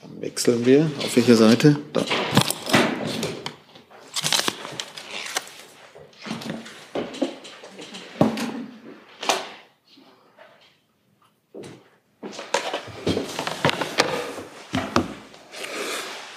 Dann 0.01 0.19
wechseln 0.19 0.65
wir. 0.65 0.91
Auf 0.99 1.15
welche 1.15 1.35
Seite? 1.35 1.77
Da. 1.93 2.03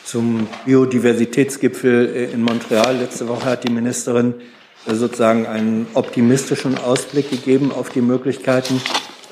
Zum 0.04 0.48
Biodiversitätsgipfel 0.64 2.09
äh, 2.14 2.24
in 2.33 2.42
Montreal 2.42 2.96
letzte 2.96 3.28
Woche 3.28 3.44
hat 3.44 3.62
die 3.62 3.72
Ministerin 3.72 4.35
sozusagen 4.87 5.47
einen 5.47 5.87
optimistischen 5.95 6.79
Ausblick 6.79 7.31
gegeben 7.31 7.73
auf 7.73 7.90
die 7.90 8.01
Möglichkeiten. 8.01 8.81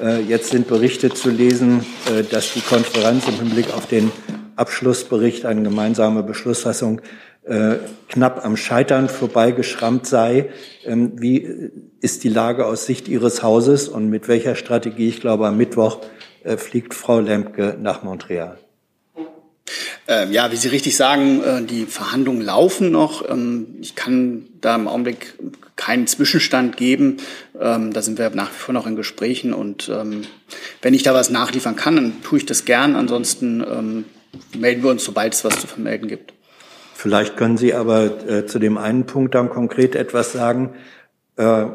Äh, 0.01 0.23
jetzt 0.23 0.51
sind 0.51 0.69
Berichte 0.69 1.11
zu 1.11 1.31
lesen, 1.31 1.85
dass 2.31 2.53
die 2.55 2.61
Konferenz 2.61 3.27
im 3.29 3.35
Hinblick 3.35 3.73
auf 3.75 3.87
den 3.87 4.11
Abschlussbericht, 4.57 5.47
eine 5.47 5.63
gemeinsame 5.63 6.23
Beschlussfassung, 6.23 7.01
knapp 8.09 8.45
am 8.45 8.59
Scheitern 8.59 9.09
vorbeigeschrammt 9.09 10.07
sei. 10.07 10.51
Ähm, 10.85 11.13
wie 11.17 11.71
ist 11.99 12.23
die 12.23 12.29
Lage 12.29 12.67
aus 12.67 12.85
Sicht 12.85 13.09
Ihres 13.09 13.43
Hauses 13.43 13.89
und 13.89 14.11
mit 14.11 14.29
welcher 14.29 14.55
Strategie, 14.55 15.09
ich 15.09 15.21
glaube 15.23 15.47
am 15.47 15.57
Mittwoch, 15.57 16.01
fliegt 16.45 16.93
Frau 16.93 17.21
Lemke 17.21 17.79
nach 17.81 18.03
Montreal? 18.03 18.59
Äh, 20.09 20.31
ja, 20.31 20.51
wie 20.53 20.57
Sie 20.57 20.69
richtig 20.69 20.97
sagen, 20.97 21.43
äh, 21.43 21.63
die 21.63 21.87
Verhandlungen 21.87 22.41
laufen 22.41 22.91
noch. 22.91 23.29
Ähm, 23.29 23.77
ich 23.81 23.95
kann 23.95 24.47
da 24.61 24.75
im 24.75 24.89
Augenblick 24.89 25.35
keinen 25.77 26.07
Zwischenstand 26.07 26.77
geben. 26.77 27.19
Ähm, 27.61 27.93
da 27.93 28.03
sind 28.03 28.19
wir 28.19 28.31
nach 28.31 28.51
wie 28.51 28.59
vor 28.59 28.75
noch 28.75 28.87
in 28.87 28.97
Gesprächen. 28.97 29.53
Und 29.53 29.89
ähm, 29.89 30.23
wenn 30.83 30.95
ich 30.95 31.03
da 31.03 31.15
was 31.15 31.31
nachliefern 31.31 31.77
kann, 31.77 31.97
dann 31.97 32.23
tue 32.23 32.39
ich 32.39 32.47
das 32.47 32.65
gern. 32.65 32.97
Ansonsten 32.97 33.61
ähm, 33.61 34.05
melden 34.59 34.83
wir 34.83 34.91
uns, 34.91 35.05
sobald 35.05 35.35
es 35.35 35.45
was 35.45 35.61
zu 35.61 35.67
vermelden 35.67 36.09
gibt. 36.09 36.33
Vielleicht 36.95 37.37
können 37.37 37.57
Sie 37.57 37.75
aber 37.75 38.29
äh, 38.29 38.47
zu 38.47 38.59
dem 38.59 38.77
einen 38.77 39.07
Punkt 39.07 39.35
dann 39.35 39.51
konkret 39.51 39.95
etwas 39.95 40.33
sagen. 40.33 40.75
Äh, 41.37 41.67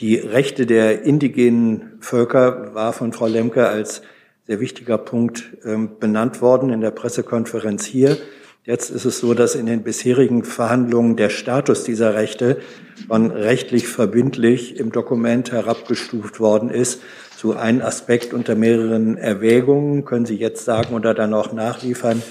die 0.00 0.16
Rechte 0.16 0.66
der 0.66 1.02
indigenen 1.02 1.98
Völker 2.00 2.74
war 2.74 2.92
von 2.92 3.12
Frau 3.12 3.28
Lemke 3.28 3.68
als 3.68 4.02
sehr 4.46 4.60
wichtiger 4.60 4.98
Punkt 4.98 5.56
ähm, 5.64 5.98
benannt 5.98 6.40
worden 6.40 6.70
in 6.70 6.80
der 6.80 6.92
Pressekonferenz 6.92 7.84
hier. 7.84 8.16
Jetzt 8.64 8.90
ist 8.90 9.04
es 9.04 9.18
so, 9.18 9.34
dass 9.34 9.54
in 9.54 9.66
den 9.66 9.82
bisherigen 9.82 10.44
Verhandlungen 10.44 11.16
der 11.16 11.30
Status 11.30 11.84
dieser 11.84 12.14
Rechte 12.14 12.58
von 13.06 13.30
rechtlich 13.30 13.86
verbindlich 13.86 14.78
im 14.78 14.90
Dokument 14.90 15.52
herabgestuft 15.52 16.40
worden 16.40 16.70
ist 16.70 17.00
zu 17.36 17.56
einem 17.56 17.82
Aspekt 17.82 18.34
unter 18.34 18.56
mehreren 18.56 19.18
Erwägungen. 19.18 20.04
Können 20.04 20.26
Sie 20.26 20.36
jetzt 20.36 20.64
sagen 20.64 20.94
oder 20.94 21.14
dann 21.14 21.32
auch 21.32 21.52
nachliefern, 21.52 22.22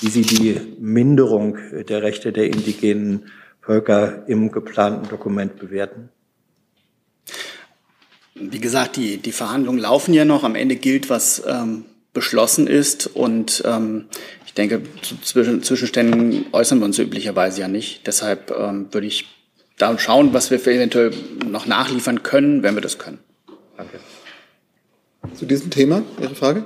wie 0.00 0.08
Sie 0.08 0.22
die 0.22 0.60
Minderung 0.78 1.58
der 1.88 2.02
Rechte 2.02 2.32
der 2.32 2.46
indigenen 2.46 3.26
Völker 3.60 4.26
im 4.28 4.50
geplanten 4.50 5.08
Dokument 5.08 5.58
bewerten? 5.58 6.08
Wie 8.50 8.60
gesagt, 8.60 8.96
die, 8.96 9.18
die 9.18 9.32
Verhandlungen 9.32 9.78
laufen 9.78 10.14
ja 10.14 10.24
noch. 10.24 10.42
Am 10.42 10.54
Ende 10.54 10.76
gilt, 10.76 11.10
was 11.10 11.42
ähm, 11.46 11.84
beschlossen 12.12 12.66
ist. 12.66 13.06
Und 13.06 13.62
ähm, 13.66 14.06
ich 14.46 14.54
denke, 14.54 14.82
zu 15.02 15.20
Zwischen 15.20 15.62
Zwischenständen 15.62 16.46
äußern 16.52 16.78
wir 16.78 16.84
uns 16.86 16.98
üblicherweise 16.98 17.60
ja 17.60 17.68
nicht. 17.68 18.06
Deshalb 18.06 18.50
ähm, 18.50 18.88
würde 18.90 19.06
ich 19.06 19.26
da 19.78 19.98
schauen, 19.98 20.32
was 20.32 20.50
wir 20.50 20.58
eventuell 20.66 21.12
noch 21.46 21.66
nachliefern 21.66 22.22
können, 22.22 22.62
wenn 22.62 22.74
wir 22.74 22.82
das 22.82 22.98
können. 22.98 23.18
Danke. 23.76 23.98
Zu 25.34 25.46
diesem 25.46 25.70
Thema 25.70 26.02
Ihre 26.20 26.34
Frage? 26.34 26.64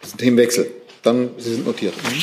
Das 0.00 0.10
ist 0.10 0.14
ein 0.14 0.18
Themenwechsel. 0.18 0.70
Dann, 1.02 1.30
Sie 1.38 1.54
sind 1.54 1.66
notiert. 1.66 1.94
Mhm. 1.96 2.22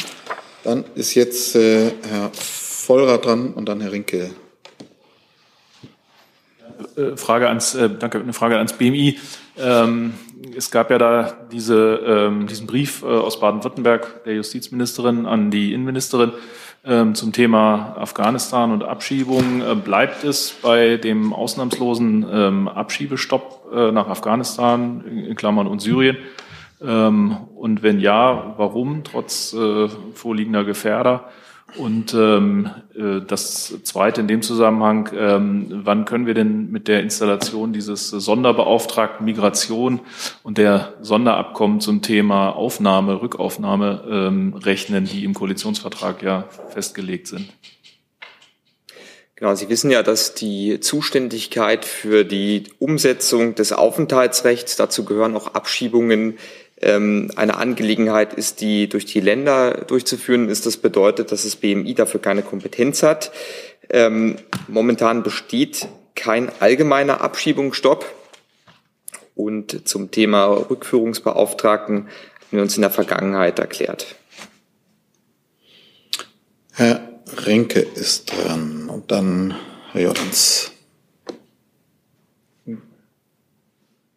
Dann 0.64 0.86
ist 0.96 1.14
jetzt 1.14 1.56
äh, 1.56 1.92
Herr 2.10 2.32
Vollrath 2.34 3.26
dran 3.26 3.54
und 3.54 3.68
dann 3.68 3.82
Herr 3.82 3.92
Rinke. 3.92 4.32
Äh, 6.96 7.18
Frage 7.18 7.48
ans, 7.48 7.76
äh, 7.76 7.90
danke, 7.90 8.20
eine 8.20 8.34
Frage 8.34 8.58
ans 8.58 8.74
BMI. 8.74 9.18
Ähm, 9.58 10.14
es 10.56 10.72
gab 10.72 10.92
ja 10.92 10.98
da 10.98 11.34
diese, 11.52 12.02
ähm, 12.06 12.48
diesen 12.48 12.68
Brief 12.68 13.04
äh, 13.04 13.06
aus 13.06 13.40
Baden-Württemberg 13.40 14.24
der 14.26 14.36
Justizministerin 14.36 15.26
an 15.26 15.52
die 15.52 15.74
Innenministerin 15.74 16.34
ähm, 16.86 17.16
zum 17.16 17.32
Thema 17.32 17.96
Afghanistan 17.98 18.72
und 18.72 18.84
Abschiebung. 18.84 19.62
Äh, 19.62 19.76
bleibt 19.76 20.24
es 20.24 20.52
bei 20.62 20.98
dem 20.98 21.34
ausnahmslosen 21.34 22.26
ähm, 22.30 22.68
Abschiebestopp 22.68 23.72
äh, 23.74 23.92
nach 23.92 24.08
Afghanistan 24.08 25.04
in, 25.06 25.36
Klammern 25.36 25.68
und 25.68 25.80
Syrien? 25.80 26.18
Ähm, 26.82 27.38
und 27.56 27.84
wenn 27.84 28.00
ja, 28.00 28.54
warum 28.58 29.04
trotz 29.04 29.54
äh, 29.54 29.88
vorliegender 30.14 30.64
Gefährder? 30.66 31.30
Und 31.76 32.14
ähm, 32.14 32.70
äh, 32.96 33.22
das 33.26 33.74
Zweite 33.84 34.22
in 34.22 34.28
dem 34.28 34.42
Zusammenhang, 34.42 35.10
ähm, 35.16 35.82
wann 35.84 36.06
können 36.06 36.28
wir 36.28 36.34
denn 36.34 36.70
mit 36.72 36.88
der 36.88 37.02
Installation 37.02 37.74
dieses 37.74 38.10
Sonderbeauftragten 38.10 39.26
Migration 39.26 40.02
und 40.44 40.58
der 40.58 40.94
Sonderabkommen 41.02 41.80
zum 41.80 42.02
Thema 42.02 42.50
Aufnahme, 42.50 43.22
Rückaufnahme 43.22 44.04
ähm, 44.08 44.54
rechnen, 44.54 45.06
die 45.06 45.24
im 45.24 45.34
Koalitionsvertrag 45.34 46.22
ja 46.22 46.46
festgelegt 46.70 47.28
sind? 47.28 47.52
Genau, 49.36 49.56
Sie 49.56 49.68
wissen 49.68 49.90
ja, 49.90 50.04
dass 50.04 50.36
die 50.36 50.80
Zuständigkeit 50.80 51.86
für 51.86 52.24
die 52.24 52.66
Umsetzung 52.78 53.56
des 53.56 53.74
Aufenthaltsrechts, 53.74 54.76
dazu 54.76 55.06
gehören 55.06 55.36
auch 55.36 55.56
Abschiebungen, 55.56 56.38
eine 56.82 57.56
Angelegenheit 57.58 58.34
ist, 58.34 58.60
die 58.60 58.90
durch 58.90 59.06
die 59.06 59.22
Länder 59.22 59.86
durchzuführen 59.88 60.50
ist. 60.50 60.66
Das 60.66 60.78
bedeutet, 60.78 61.32
dass 61.32 61.44
das 61.44 61.56
BMI 61.56 61.94
dafür 61.94 62.20
keine 62.20 62.42
Kompetenz 62.42 63.04
hat. 63.04 63.32
Ähm, 63.90 64.36
momentan 64.68 65.24
besteht 65.24 65.88
kein 66.16 66.52
allgemeiner 66.60 67.22
Abschiebungsstopp. 67.22 68.06
Und 69.36 69.88
zum 69.88 70.12
Thema 70.12 70.46
Rückführungsbeauftragten 70.46 71.98
haben 71.98 72.08
wir 72.52 72.62
uns 72.62 72.76
in 72.76 72.82
der 72.82 72.92
Vergangenheit 72.92 73.60
erklärt. 73.60 74.16
Herr 76.74 77.08
Renke 77.46 77.80
ist 77.80 78.32
dran 78.32 78.90
und 78.90 79.12
dann 79.12 79.56
Herr 79.92 80.02
Jordans. 80.02 80.73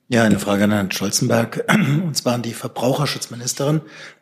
Ja, 0.08 0.22
eine 0.22 0.38
Frage 0.38 0.62
an 0.62 0.70
Herrn 0.70 0.92
Scholzenberg, 0.92 1.64
und 1.68 2.16
zwar 2.16 2.34
an 2.34 2.42
die 2.42 2.52
Verbraucherschutzministerin. 2.52 3.80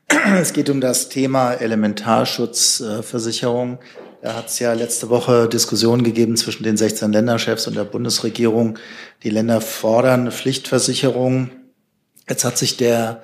Es 0.40 0.54
geht 0.54 0.70
um 0.70 0.80
das 0.80 1.10
Thema 1.10 1.52
Elementarschutzversicherung. 1.52 3.80
Da 4.22 4.36
hat 4.36 4.46
es 4.46 4.60
ja 4.60 4.72
letzte 4.72 5.10
Woche 5.10 5.46
Diskussionen 5.46 6.02
gegeben 6.02 6.38
zwischen 6.38 6.62
den 6.62 6.78
16 6.78 7.12
Länderchefs 7.12 7.66
und 7.66 7.76
der 7.76 7.84
Bundesregierung. 7.84 8.78
Die 9.24 9.28
Länder 9.28 9.60
fordern 9.60 10.32
Pflichtversicherung. 10.32 11.50
Jetzt 12.26 12.46
hat 12.46 12.56
sich 12.56 12.78
der 12.78 13.20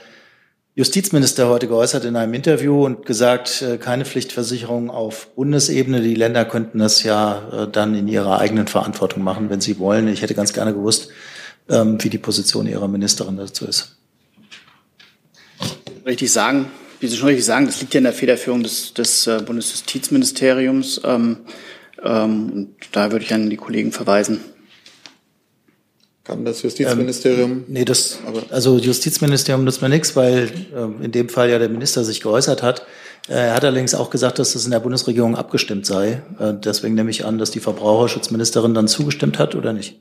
Justizminister 0.74 1.48
heute 1.48 1.66
geäußert 1.66 2.04
in 2.04 2.14
einem 2.14 2.34
Interview 2.34 2.84
und 2.84 3.06
gesagt, 3.06 3.62
äh, 3.62 3.78
keine 3.78 4.04
Pflichtversicherung 4.04 4.90
auf 4.90 5.28
Bundesebene. 5.34 6.02
Die 6.02 6.14
Länder 6.14 6.44
könnten 6.44 6.78
das 6.78 7.04
ja 7.04 7.40
äh, 7.52 7.66
dann 7.72 7.94
in 7.94 8.06
ihrer 8.06 8.38
eigenen 8.38 8.66
Verantwortung 8.66 9.24
machen, 9.24 9.48
wenn 9.48 9.62
sie 9.62 9.78
wollen. 9.78 10.08
Ich 10.08 10.20
hätte 10.20 10.34
ganz 10.34 10.52
gerne 10.52 10.74
gewusst, 10.74 11.08
ähm, 11.70 12.02
wie 12.02 12.10
die 12.10 12.18
Position 12.18 12.66
Ihrer 12.66 12.88
Ministerin 12.88 13.36
dazu 13.36 13.66
ist. 13.66 13.96
Richtig 16.04 16.32
sagen, 16.32 16.66
wie 17.00 17.06
Sie 17.06 17.16
schon 17.16 17.28
richtig 17.28 17.44
sagen, 17.44 17.66
das 17.66 17.80
liegt 17.80 17.94
ja 17.94 17.98
in 17.98 18.04
der 18.04 18.12
Federführung 18.12 18.62
des, 18.62 18.92
des 18.92 19.26
äh, 19.26 19.40
Bundesjustizministeriums. 19.44 21.00
Ähm, 21.04 21.38
ähm, 22.02 22.52
und 22.52 22.74
da 22.92 23.12
würde 23.12 23.24
ich 23.24 23.32
an 23.32 23.48
die 23.48 23.56
Kollegen 23.56 23.92
verweisen. 23.92 24.40
Kann 26.24 26.44
das 26.44 26.62
Justizministerium? 26.62 27.50
Ähm, 27.50 27.64
nee, 27.68 27.84
das, 27.84 28.18
also 28.50 28.76
Justizministerium 28.76 29.64
nutzt 29.64 29.82
mir 29.82 29.88
nichts, 29.88 30.14
weil 30.14 30.50
äh, 30.74 31.04
in 31.04 31.12
dem 31.12 31.28
Fall 31.28 31.50
ja 31.50 31.58
der 31.58 31.68
Minister 31.68 32.04
sich 32.04 32.20
geäußert 32.20 32.62
hat. 32.62 32.86
Äh, 33.28 33.32
er 33.32 33.54
hat 33.54 33.64
allerdings 33.64 33.94
auch 33.94 34.10
gesagt, 34.10 34.38
dass 34.38 34.52
das 34.52 34.64
in 34.64 34.70
der 34.70 34.80
Bundesregierung 34.80 35.36
abgestimmt 35.36 35.86
sei. 35.86 36.22
Äh, 36.38 36.54
deswegen 36.54 36.94
nehme 36.94 37.10
ich 37.10 37.24
an, 37.24 37.38
dass 37.38 37.50
die 37.50 37.60
Verbraucherschutzministerin 37.60 38.74
dann 38.74 38.88
zugestimmt 38.88 39.38
hat 39.38 39.54
oder 39.54 39.72
nicht. 39.72 39.98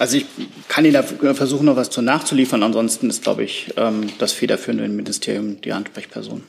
Also 0.00 0.16
ich 0.16 0.24
kann 0.68 0.86
Ihnen 0.86 0.94
da 0.94 1.02
versuchen, 1.34 1.66
noch 1.66 1.76
was 1.76 1.90
zu 1.90 2.00
nachzuliefern. 2.00 2.62
Ansonsten 2.62 3.10
ist, 3.10 3.22
glaube 3.22 3.44
ich, 3.44 3.74
ähm, 3.76 4.08
das 4.18 4.32
federführende 4.32 4.88
Ministerium 4.88 5.60
die 5.60 5.74
Ansprechperson. 5.74 6.42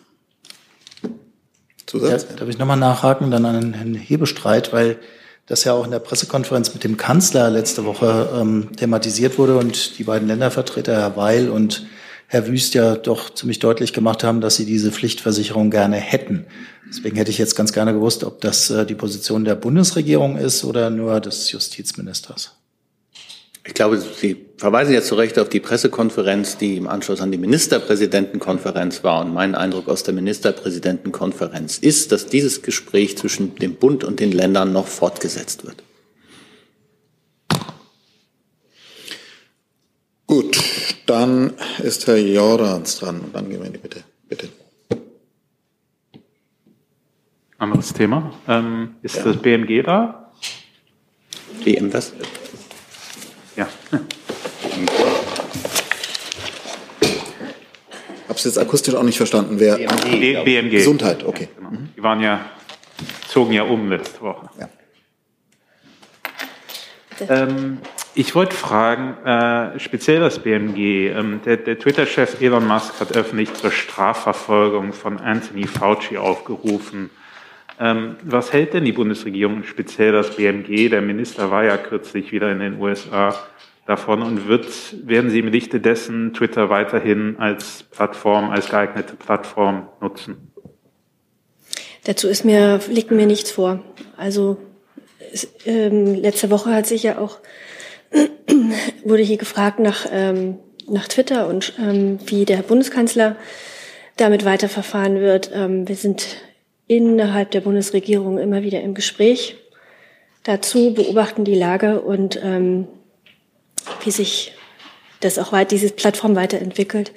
Zusatz? 1.86 2.28
Ja, 2.30 2.38
darf 2.38 2.48
ich 2.48 2.58
nochmal 2.58 2.78
nachhaken, 2.78 3.30
dann 3.30 3.46
an 3.46 3.74
Herrn 3.74 3.94
Hebestreit, 3.94 4.72
weil 4.72 5.00
das 5.48 5.66
ja 5.66 5.74
auch 5.74 5.84
in 5.84 5.92
der 5.92 6.00
Pressekonferenz 6.00 6.74
mit 6.74 6.86
dem 6.86 6.96
Kanzler 6.96 7.50
letzte 7.50 7.84
Woche 7.84 8.30
ähm, 8.40 8.70
thematisiert 8.78 9.38
wurde 9.38 9.58
und 9.58 10.00
die 10.00 10.06
beiden 10.06 10.30
Ländervertreter, 10.30 10.94
Herr 10.94 11.18
Weil 11.18 11.50
und 11.50 11.86
Herr 12.28 12.48
Wüst, 12.48 12.74
ja 12.74 12.96
doch 12.96 13.34
ziemlich 13.34 13.60
deutlich 13.60 13.92
gemacht 13.92 14.24
haben, 14.24 14.40
dass 14.40 14.56
sie 14.56 14.66
diese 14.66 14.94
Pflichtversicherung 14.94 15.72
gerne 15.72 15.98
hätten. 15.98 16.46
Deswegen 16.88 17.18
hätte 17.18 17.32
ich 17.32 17.38
jetzt 17.38 17.58
ganz 17.58 17.74
gerne 17.74 17.92
gewusst, 17.92 18.24
ob 18.24 18.40
das 18.40 18.70
äh, 18.70 18.86
die 18.86 18.96
Position 18.96 19.44
der 19.44 19.56
Bundesregierung 19.56 20.38
ist 20.38 20.64
oder 20.64 20.90
nur 20.90 21.20
des 21.20 21.52
Justizministers. 21.52 22.56
Ich 23.64 23.76
glaube, 23.76 24.00
Sie 24.00 24.48
verweisen 24.58 24.94
jetzt 24.94 25.08
zu 25.08 25.16
Recht 25.16 25.38
auf 25.38 25.50
die 25.50 25.60
Pressekonferenz, 25.60 26.58
die 26.58 26.78
im 26.78 26.88
Anschluss 26.88 27.22
an 27.22 27.32
die 27.32 27.38
Ministerpräsidentenkonferenz 27.38 29.04
war. 29.04 29.24
Und 29.24 29.34
mein 29.34 29.54
Eindruck 29.54 29.88
aus 29.88 30.04
der 30.04 30.16
Ministerpräsidentenkonferenz 30.16 31.78
ist, 31.78 32.12
dass 32.12 32.26
dieses 32.26 32.64
Gespräch 32.64 33.18
zwischen 33.18 33.56
dem 33.56 33.76
Bund 33.76 34.04
und 34.04 34.20
den 34.20 34.32
Ländern 34.32 34.74
noch 34.74 34.88
fortgesetzt 34.88 35.64
wird. 35.64 35.84
Gut, 40.26 40.58
dann 41.06 41.54
ist 41.84 42.08
Herr 42.08 42.18
Jordans 42.18 42.98
dran. 42.98 43.20
Und 43.20 43.36
dann 43.36 43.48
gehen 43.48 43.60
wir 43.60 43.68
in 43.68 43.74
die 43.74 43.80
Bitte. 43.80 44.04
Bitte. 44.28 44.50
Anderes 47.60 47.94
Thema. 47.94 48.34
Ähm, 48.48 48.96
ist 49.04 49.18
ja. 49.18 49.24
das 49.24 49.38
BMG 49.38 49.84
da? 49.84 50.32
BM 51.64 51.94
was? 51.94 52.14
Ja. 53.56 53.68
Hab's 58.28 58.44
jetzt 58.46 58.58
akustisch 58.58 58.96
auch 58.96 59.04
nicht 59.04 59.18
verstanden. 59.18 59.60
Wer? 59.60 59.76
BMG. 59.78 60.44
BMG. 60.46 60.72
Gesundheit, 60.72 61.24
okay. 61.26 61.50
Ja, 61.54 61.68
genau. 61.70 61.82
Die 61.98 62.04
waren 62.04 62.22
ja, 62.22 62.46
zogen 63.28 63.52
ja 63.54 63.64
um 63.64 63.90
letzte 63.90 64.22
Woche. 64.22 64.50
Ja. 64.60 64.70
Ähm, 67.30 67.80
Ich 68.14 68.36
wollte 68.36 68.54
fragen, 68.56 69.16
äh, 69.26 69.80
speziell 69.80 70.20
das 70.20 70.40
BMG. 70.40 71.10
Ähm, 71.10 71.40
der, 71.46 71.58
der 71.58 71.80
Twitter-Chef 71.80 72.42
Elon 72.42 72.68
Musk 72.68 73.00
hat 73.00 73.16
öffentlich 73.16 73.54
zur 73.54 73.72
Strafverfolgung 73.72 74.92
von 74.92 75.18
Anthony 75.18 75.66
Fauci 75.66 76.18
aufgerufen. 76.18 77.10
Ähm, 77.82 78.18
was 78.24 78.54
hält 78.54 78.76
denn 78.76 78.86
die 78.86 78.92
Bundesregierung, 78.92 79.64
speziell 79.64 80.12
das 80.12 80.36
BMG? 80.36 80.90
Der 80.90 81.02
Minister 81.02 81.50
war 81.50 81.64
ja 81.64 81.78
kürzlich 81.78 82.32
wieder 82.32 82.52
in 82.52 82.60
den 82.60 82.80
USA 82.80 83.36
davon 83.88 84.22
und 84.22 84.48
wird, 84.48 84.68
werden 85.08 85.32
Sie 85.32 85.40
im 85.40 85.48
Lichte 85.48 85.80
dessen 85.80 86.32
Twitter 86.36 86.70
weiterhin 86.70 87.38
als 87.40 87.82
Plattform, 87.90 88.52
als 88.52 88.70
geeignete 88.70 89.16
Plattform 89.16 89.90
nutzen? 90.00 90.52
Dazu 92.04 92.28
ist 92.28 92.46
mir, 92.46 92.80
liegt 92.88 93.10
mir 93.10 93.26
nichts 93.26 93.50
vor. 93.50 93.84
Also 94.16 94.58
es, 95.34 95.52
ähm, 95.66 96.14
letzte 96.14 96.52
Woche 96.52 96.72
hat 96.76 96.86
sich 96.86 97.02
ja 97.02 97.18
auch 97.18 97.40
wurde 99.04 99.24
hier 99.24 99.38
gefragt 99.38 99.80
nach, 99.80 100.06
ähm, 100.12 100.60
nach 100.88 101.08
Twitter 101.08 101.48
und 101.48 101.74
ähm, 101.80 102.20
wie 102.28 102.46
der 102.46 102.58
Bundeskanzler 102.58 103.38
damit 104.18 104.46
weiterverfahren 104.46 105.20
wird. 105.20 105.50
Ähm, 105.52 105.88
wir 105.88 105.96
sind 105.96 106.38
innerhalb 106.92 107.52
der 107.52 107.62
Bundesregierung 107.62 108.38
immer 108.38 108.64
wieder 108.64 108.82
im 108.82 108.94
Gespräch 108.94 109.56
dazu, 110.44 110.94
beobachten 110.94 111.46
die 111.46 111.56
Lage 111.56 112.02
und 112.02 112.38
ähm, 112.44 112.86
wie 114.04 114.12
sich 114.12 114.54
das 115.22 115.40
auch 115.40 115.54
weit, 115.54 115.72
diese 115.72 115.90
Plattform 115.90 116.36
weiterentwickelt. 116.36 117.14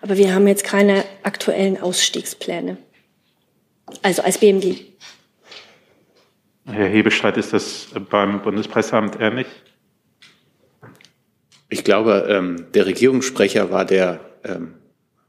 Aber 0.00 0.16
wir 0.16 0.34
haben 0.34 0.46
jetzt 0.46 0.64
keine 0.64 1.04
aktuellen 1.24 1.78
Ausstiegspläne. 1.78 2.78
Also 4.00 4.22
als 4.22 4.38
BMG. 4.38 4.76
Herr 6.64 6.88
Hebestreit, 6.88 7.36
ist 7.36 7.52
das 7.52 7.88
beim 8.08 8.40
Bundespresseamt 8.40 9.20
ähnlich? 9.20 9.46
Ich 11.68 11.84
glaube, 11.84 12.28
ähm, 12.30 12.68
der 12.72 12.86
Regierungssprecher 12.86 13.70
war 13.70 13.84
der 13.84 14.20
ähm, 14.44 14.77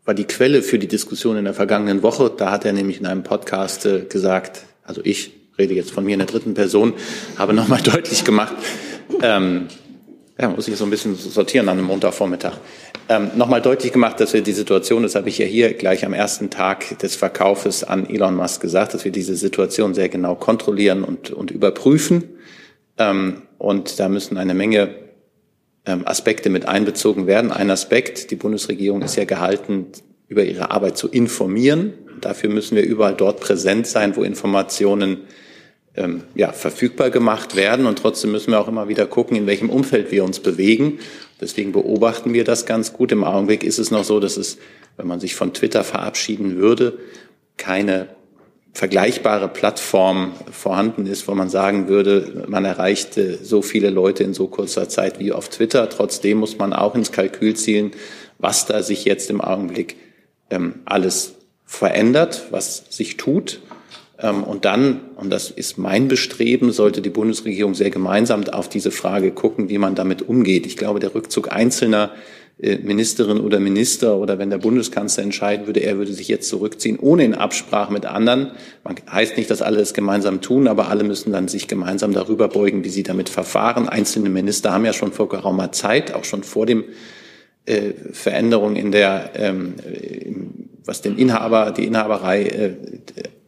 war 0.09 0.15
die 0.15 0.25
Quelle 0.25 0.63
für 0.63 0.79
die 0.79 0.87
Diskussion 0.87 1.37
in 1.37 1.45
der 1.45 1.53
vergangenen 1.53 2.01
Woche. 2.01 2.31
Da 2.35 2.49
hat 2.49 2.65
er 2.65 2.73
nämlich 2.73 2.99
in 2.99 3.05
einem 3.05 3.21
Podcast 3.21 3.85
äh, 3.85 4.05
gesagt, 4.09 4.63
also 4.83 5.01
ich 5.03 5.33
rede 5.59 5.75
jetzt 5.75 5.91
von 5.91 6.03
mir 6.03 6.13
in 6.13 6.17
der 6.17 6.27
dritten 6.27 6.55
Person, 6.55 6.95
habe 7.37 7.53
nochmal 7.53 7.79
deutlich 7.83 8.25
gemacht, 8.25 8.55
ähm, 9.21 9.67
ja, 10.41 10.49
muss 10.49 10.67
ich 10.67 10.75
so 10.77 10.85
ein 10.85 10.89
bisschen 10.89 11.15
sortieren 11.15 11.69
an 11.69 11.77
einem 11.77 11.85
Montagvormittag. 11.85 12.53
Ähm, 13.07 13.29
Nochmal 13.35 13.61
deutlich 13.61 13.93
gemacht, 13.93 14.19
dass 14.19 14.33
wir 14.33 14.41
die 14.41 14.53
Situation, 14.53 15.03
das 15.03 15.13
habe 15.13 15.29
ich 15.29 15.37
ja 15.37 15.45
hier 15.45 15.75
gleich 15.75 16.03
am 16.03 16.13
ersten 16.13 16.49
Tag 16.49 16.97
des 16.97 17.15
Verkaufes 17.15 17.83
an 17.83 18.09
Elon 18.09 18.35
Musk 18.35 18.61
gesagt, 18.61 18.95
dass 18.95 19.05
wir 19.05 19.11
diese 19.11 19.35
Situation 19.35 19.93
sehr 19.93 20.09
genau 20.09 20.33
kontrollieren 20.33 21.03
und, 21.03 21.29
und 21.29 21.51
überprüfen. 21.51 22.23
Ähm, 22.97 23.43
und 23.59 23.99
da 23.99 24.09
müssen 24.09 24.39
eine 24.39 24.55
Menge 24.55 24.89
Aspekte 25.85 26.49
mit 26.49 26.67
einbezogen 26.67 27.25
werden. 27.25 27.51
Ein 27.51 27.71
Aspekt, 27.71 28.31
die 28.31 28.35
Bundesregierung 28.35 29.01
ist 29.01 29.15
ja 29.15 29.25
gehalten, 29.25 29.87
über 30.27 30.43
ihre 30.43 30.71
Arbeit 30.71 30.97
zu 30.97 31.07
informieren. 31.07 31.93
Dafür 32.21 32.49
müssen 32.49 32.75
wir 32.75 32.83
überall 32.83 33.15
dort 33.15 33.39
präsent 33.39 33.87
sein, 33.87 34.15
wo 34.15 34.23
Informationen 34.23 35.21
ähm, 35.95 36.23
ja, 36.35 36.51
verfügbar 36.51 37.09
gemacht 37.09 37.55
werden. 37.55 37.85
Und 37.85 37.97
trotzdem 37.99 38.31
müssen 38.31 38.51
wir 38.51 38.59
auch 38.59 38.67
immer 38.67 38.87
wieder 38.87 39.05
gucken, 39.07 39.35
in 39.35 39.47
welchem 39.47 39.69
Umfeld 39.69 40.11
wir 40.11 40.23
uns 40.23 40.39
bewegen. 40.39 40.99
Deswegen 41.41 41.71
beobachten 41.71 42.33
wir 42.33 42.43
das 42.43 42.65
ganz 42.65 42.93
gut. 42.93 43.11
Im 43.11 43.23
Augenblick 43.23 43.63
ist 43.63 43.79
es 43.79 43.89
noch 43.89 44.03
so, 44.03 44.19
dass 44.19 44.37
es, 44.37 44.57
wenn 44.97 45.07
man 45.07 45.19
sich 45.19 45.35
von 45.35 45.53
Twitter 45.53 45.83
verabschieden 45.83 46.57
würde, 46.57 46.99
keine 47.57 48.07
vergleichbare 48.73 49.47
Plattform 49.47 50.33
vorhanden 50.51 51.05
ist, 51.05 51.27
wo 51.27 51.33
man 51.33 51.49
sagen 51.49 51.87
würde, 51.87 52.45
man 52.47 52.65
erreichte 52.65 53.39
so 53.43 53.61
viele 53.61 53.89
Leute 53.89 54.23
in 54.23 54.33
so 54.33 54.47
kurzer 54.47 54.87
Zeit 54.89 55.19
wie 55.19 55.31
auf 55.31 55.49
Twitter. 55.49 55.89
Trotzdem 55.89 56.37
muss 56.37 56.57
man 56.57 56.73
auch 56.73 56.95
ins 56.95 57.11
Kalkül 57.11 57.55
zielen, 57.55 57.91
was 58.37 58.65
da 58.65 58.83
sich 58.83 59.05
jetzt 59.05 59.29
im 59.29 59.41
Augenblick 59.41 59.95
ähm, 60.49 60.75
alles 60.85 61.35
verändert, 61.65 62.45
was 62.51 62.85
sich 62.89 63.17
tut. 63.17 63.59
Ähm, 64.19 64.43
und 64.43 64.65
dann, 64.65 65.01
und 65.15 65.29
das 65.29 65.49
ist 65.51 65.77
mein 65.77 66.07
Bestreben, 66.07 66.71
sollte 66.71 67.01
die 67.01 67.09
Bundesregierung 67.09 67.73
sehr 67.73 67.89
gemeinsam 67.89 68.47
auf 68.49 68.69
diese 68.69 68.91
Frage 68.91 69.31
gucken, 69.31 69.69
wie 69.69 69.77
man 69.77 69.95
damit 69.95 70.21
umgeht. 70.21 70.65
Ich 70.65 70.77
glaube, 70.77 70.99
der 70.99 71.15
Rückzug 71.15 71.51
einzelner 71.51 72.11
äh, 72.13 72.38
Ministerin 72.61 73.39
oder 73.39 73.59
Minister 73.61 74.17
oder 74.17 74.37
wenn 74.37 74.49
der 74.49 74.57
Bundeskanzler 74.57 75.23
entscheiden 75.23 75.65
würde, 75.65 75.79
er 75.79 75.97
würde 75.97 76.11
sich 76.11 76.27
jetzt 76.27 76.49
zurückziehen, 76.49 76.99
ohne 76.99 77.23
in 77.23 77.33
Absprache 77.33 77.93
mit 77.93 78.05
anderen. 78.05 78.51
Man 78.83 78.95
heißt 79.09 79.37
nicht, 79.37 79.49
dass 79.49 79.61
alle 79.61 79.79
es 79.79 79.93
gemeinsam 79.93 80.41
tun, 80.41 80.67
aber 80.67 80.89
alle 80.89 81.05
müssen 81.05 81.31
dann 81.31 81.47
sich 81.47 81.69
gemeinsam 81.69 82.11
darüber 82.11 82.49
beugen, 82.49 82.83
wie 82.83 82.89
sie 82.89 83.03
damit 83.03 83.29
verfahren. 83.29 83.87
Einzelne 83.87 84.29
Minister 84.29 84.73
haben 84.73 84.83
ja 84.83 84.91
schon 84.91 85.13
vor 85.13 85.29
geraumer 85.29 85.71
Zeit, 85.71 86.13
auch 86.13 86.25
schon 86.25 86.43
vor 86.43 86.65
dem 86.65 86.83
äh, 87.65 87.93
Veränderung 88.11 88.75
in 88.75 88.91
der, 88.91 89.31
ähm, 89.35 89.75
was 90.83 91.01
den 91.01 91.17
Inhaber, 91.17 91.71
die 91.71 91.85
Inhaberei 91.85 92.43
äh, 92.43 92.71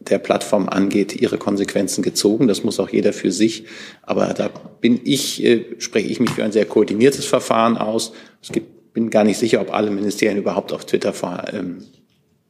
der 0.00 0.18
Plattform 0.20 0.70
angeht, 0.70 1.20
ihre 1.20 1.36
Konsequenzen 1.36 2.02
gezogen. 2.02 2.48
Das 2.48 2.64
muss 2.64 2.80
auch 2.80 2.88
jeder 2.88 3.12
für 3.12 3.30
sich. 3.30 3.66
Aber 4.02 4.28
da 4.28 4.48
bin 4.80 5.00
ich, 5.04 5.44
äh, 5.44 5.66
spreche 5.78 6.08
ich 6.08 6.18
mich 6.18 6.30
für 6.30 6.44
ein 6.44 6.52
sehr 6.52 6.64
koordiniertes 6.64 7.26
Verfahren 7.26 7.76
aus. 7.76 8.12
Es 8.42 8.52
gibt 8.52 8.71
bin 8.92 9.10
gar 9.10 9.24
nicht 9.24 9.38
sicher, 9.38 9.60
ob 9.60 9.72
alle 9.72 9.90
Ministerien 9.90 10.38
überhaupt 10.38 10.72
auf 10.72 10.84
Twitter 10.84 11.14
ähm, 11.52 11.84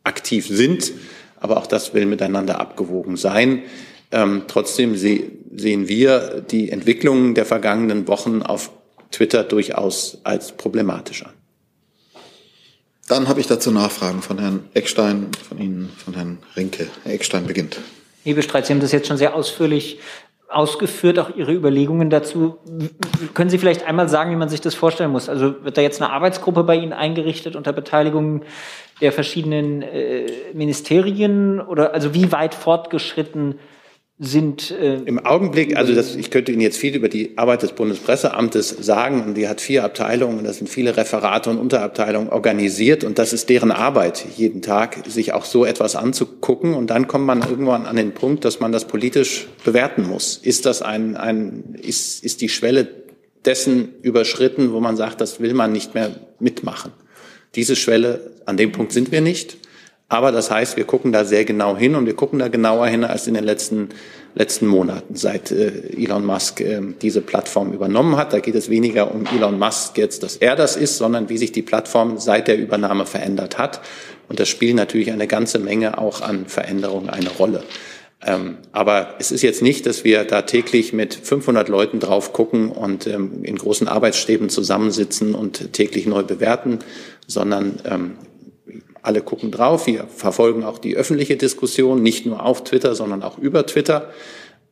aktiv 0.04 0.46
sind. 0.46 0.92
Aber 1.38 1.56
auch 1.56 1.66
das 1.66 1.94
will 1.94 2.06
miteinander 2.06 2.60
abgewogen 2.60 3.16
sein. 3.16 3.62
Ähm, 4.10 4.42
trotzdem 4.46 4.96
se 4.96 5.20
sehen 5.54 5.88
wir 5.88 6.42
die 6.50 6.70
Entwicklungen 6.70 7.34
der 7.34 7.44
vergangenen 7.44 8.08
Wochen 8.08 8.42
auf 8.42 8.70
Twitter 9.10 9.44
durchaus 9.44 10.18
als 10.24 10.52
problematisch 10.52 11.24
an. 11.26 11.32
Dann 13.06 13.28
habe 13.28 13.40
ich 13.40 13.46
dazu 13.46 13.70
Nachfragen 13.70 14.22
von 14.22 14.38
Herrn 14.38 14.64
Eckstein, 14.72 15.26
von 15.46 15.58
Ihnen, 15.60 15.90
von 16.02 16.14
Herrn 16.14 16.38
Rinke. 16.56 16.86
Herr 17.04 17.12
Eckstein 17.12 17.46
beginnt. 17.46 17.78
Hebestreit, 18.24 18.66
Sie 18.66 18.72
haben 18.72 18.80
das 18.80 18.92
jetzt 18.92 19.08
schon 19.08 19.18
sehr 19.18 19.34
ausführlich 19.34 19.98
ausgeführt, 20.54 21.18
auch 21.18 21.34
Ihre 21.34 21.52
Überlegungen 21.52 22.10
dazu. 22.10 22.58
Können 23.34 23.50
Sie 23.50 23.58
vielleicht 23.58 23.86
einmal 23.86 24.08
sagen, 24.08 24.30
wie 24.30 24.36
man 24.36 24.48
sich 24.48 24.60
das 24.60 24.74
vorstellen 24.74 25.10
muss? 25.10 25.28
Also 25.28 25.64
wird 25.64 25.76
da 25.76 25.80
jetzt 25.82 26.00
eine 26.02 26.12
Arbeitsgruppe 26.12 26.64
bei 26.64 26.76
Ihnen 26.76 26.92
eingerichtet 26.92 27.56
unter 27.56 27.72
Beteiligung 27.72 28.42
der 29.00 29.12
verschiedenen 29.12 29.82
äh, 29.82 30.26
Ministerien 30.52 31.60
oder 31.60 31.94
also 31.94 32.14
wie 32.14 32.32
weit 32.32 32.54
fortgeschritten 32.54 33.58
sind. 34.22 34.70
Äh, 34.70 35.00
Im 35.04 35.18
Augenblick, 35.18 35.76
also 35.76 35.94
das, 35.94 36.14
ich 36.14 36.30
könnte 36.30 36.52
Ihnen 36.52 36.60
jetzt 36.60 36.78
viel 36.78 36.94
über 36.94 37.08
die 37.08 37.36
Arbeit 37.36 37.62
des 37.62 37.72
Bundespresseamtes 37.72 38.68
sagen 38.68 39.24
und 39.24 39.34
die 39.34 39.48
hat 39.48 39.60
vier 39.60 39.82
Abteilungen 39.82 40.38
und 40.38 40.44
das 40.44 40.58
sind 40.58 40.68
viele 40.68 40.96
Referate 40.96 41.50
und 41.50 41.58
Unterabteilungen 41.58 42.28
organisiert 42.28 43.02
und 43.02 43.18
das 43.18 43.32
ist 43.32 43.48
deren 43.48 43.72
Arbeit 43.72 44.24
jeden 44.36 44.62
Tag, 44.62 44.98
sich 45.08 45.32
auch 45.32 45.44
so 45.44 45.64
etwas 45.64 45.96
anzugucken 45.96 46.74
und 46.74 46.90
dann 46.90 47.08
kommt 47.08 47.26
man 47.26 47.42
irgendwann 47.42 47.84
an 47.84 47.96
den 47.96 48.12
Punkt, 48.12 48.44
dass 48.44 48.60
man 48.60 48.70
das 48.70 48.86
politisch 48.86 49.48
bewerten 49.64 50.06
muss. 50.06 50.36
Ist 50.36 50.66
das 50.66 50.82
ein, 50.82 51.16
ein 51.16 51.76
ist, 51.82 52.22
ist 52.22 52.40
die 52.42 52.48
Schwelle 52.48 52.88
dessen 53.44 53.88
überschritten, 54.02 54.72
wo 54.72 54.78
man 54.78 54.96
sagt, 54.96 55.20
das 55.20 55.40
will 55.40 55.52
man 55.52 55.72
nicht 55.72 55.94
mehr 55.94 56.14
mitmachen. 56.38 56.92
Diese 57.56 57.74
Schwelle, 57.74 58.30
an 58.46 58.56
dem 58.56 58.70
Punkt 58.70 58.92
sind 58.92 59.10
wir 59.10 59.20
nicht. 59.20 59.56
Aber 60.12 60.30
das 60.30 60.50
heißt, 60.50 60.76
wir 60.76 60.84
gucken 60.84 61.10
da 61.10 61.24
sehr 61.24 61.46
genau 61.46 61.74
hin 61.74 61.94
und 61.94 62.04
wir 62.04 62.14
gucken 62.14 62.38
da 62.38 62.48
genauer 62.48 62.86
hin 62.86 63.02
als 63.02 63.26
in 63.28 63.32
den 63.32 63.44
letzten, 63.44 63.88
letzten 64.34 64.66
Monaten, 64.66 65.16
seit 65.16 65.50
äh, 65.50 65.72
Elon 65.96 66.26
Musk 66.26 66.60
äh, 66.60 66.82
diese 67.00 67.22
Plattform 67.22 67.72
übernommen 67.72 68.18
hat. 68.18 68.34
Da 68.34 68.40
geht 68.40 68.54
es 68.54 68.68
weniger 68.68 69.10
um 69.10 69.24
Elon 69.24 69.58
Musk 69.58 69.96
jetzt, 69.96 70.22
dass 70.22 70.36
er 70.36 70.54
das 70.54 70.76
ist, 70.76 70.98
sondern 70.98 71.30
wie 71.30 71.38
sich 71.38 71.50
die 71.50 71.62
Plattform 71.62 72.18
seit 72.18 72.46
der 72.46 72.58
Übernahme 72.58 73.06
verändert 73.06 73.56
hat. 73.56 73.80
Und 74.28 74.38
das 74.38 74.50
spielt 74.50 74.76
natürlich 74.76 75.10
eine 75.12 75.26
ganze 75.26 75.58
Menge 75.58 75.96
auch 75.96 76.20
an 76.20 76.44
Veränderungen 76.44 77.08
eine 77.08 77.30
Rolle. 77.30 77.62
Ähm, 78.22 78.58
aber 78.70 79.14
es 79.18 79.32
ist 79.32 79.40
jetzt 79.40 79.62
nicht, 79.62 79.86
dass 79.86 80.04
wir 80.04 80.24
da 80.24 80.42
täglich 80.42 80.92
mit 80.92 81.14
500 81.14 81.70
Leuten 81.70 82.00
drauf 82.00 82.34
gucken 82.34 82.70
und 82.70 83.06
ähm, 83.06 83.44
in 83.44 83.56
großen 83.56 83.88
Arbeitsstäben 83.88 84.50
zusammensitzen 84.50 85.34
und 85.34 85.72
täglich 85.72 86.04
neu 86.04 86.22
bewerten, 86.22 86.80
sondern 87.26 87.80
ähm, 87.86 88.16
alle 89.02 89.20
gucken 89.20 89.50
drauf. 89.50 89.86
Wir 89.86 90.06
verfolgen 90.08 90.64
auch 90.64 90.78
die 90.78 90.96
öffentliche 90.96 91.36
Diskussion, 91.36 92.02
nicht 92.02 92.24
nur 92.24 92.44
auf 92.44 92.64
Twitter, 92.64 92.94
sondern 92.94 93.22
auch 93.22 93.38
über 93.38 93.66
Twitter 93.66 94.10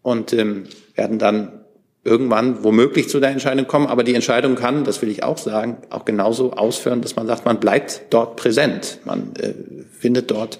und 0.02 0.32
ähm, 0.32 0.64
werden 0.94 1.18
dann 1.18 1.60
irgendwann 2.02 2.64
womöglich 2.64 3.08
zu 3.08 3.20
der 3.20 3.30
Entscheidung 3.30 3.66
kommen. 3.66 3.86
Aber 3.86 4.04
die 4.04 4.14
Entscheidung 4.14 4.54
kann, 4.54 4.84
das 4.84 5.02
will 5.02 5.10
ich 5.10 5.22
auch 5.22 5.38
sagen, 5.38 5.78
auch 5.90 6.04
genauso 6.04 6.52
ausführen, 6.52 7.02
dass 7.02 7.16
man 7.16 7.26
sagt, 7.26 7.44
man 7.44 7.60
bleibt 7.60 8.02
dort 8.10 8.36
präsent. 8.36 9.00
Man 9.04 9.34
äh, 9.36 9.52
findet 9.98 10.30
dort 10.30 10.58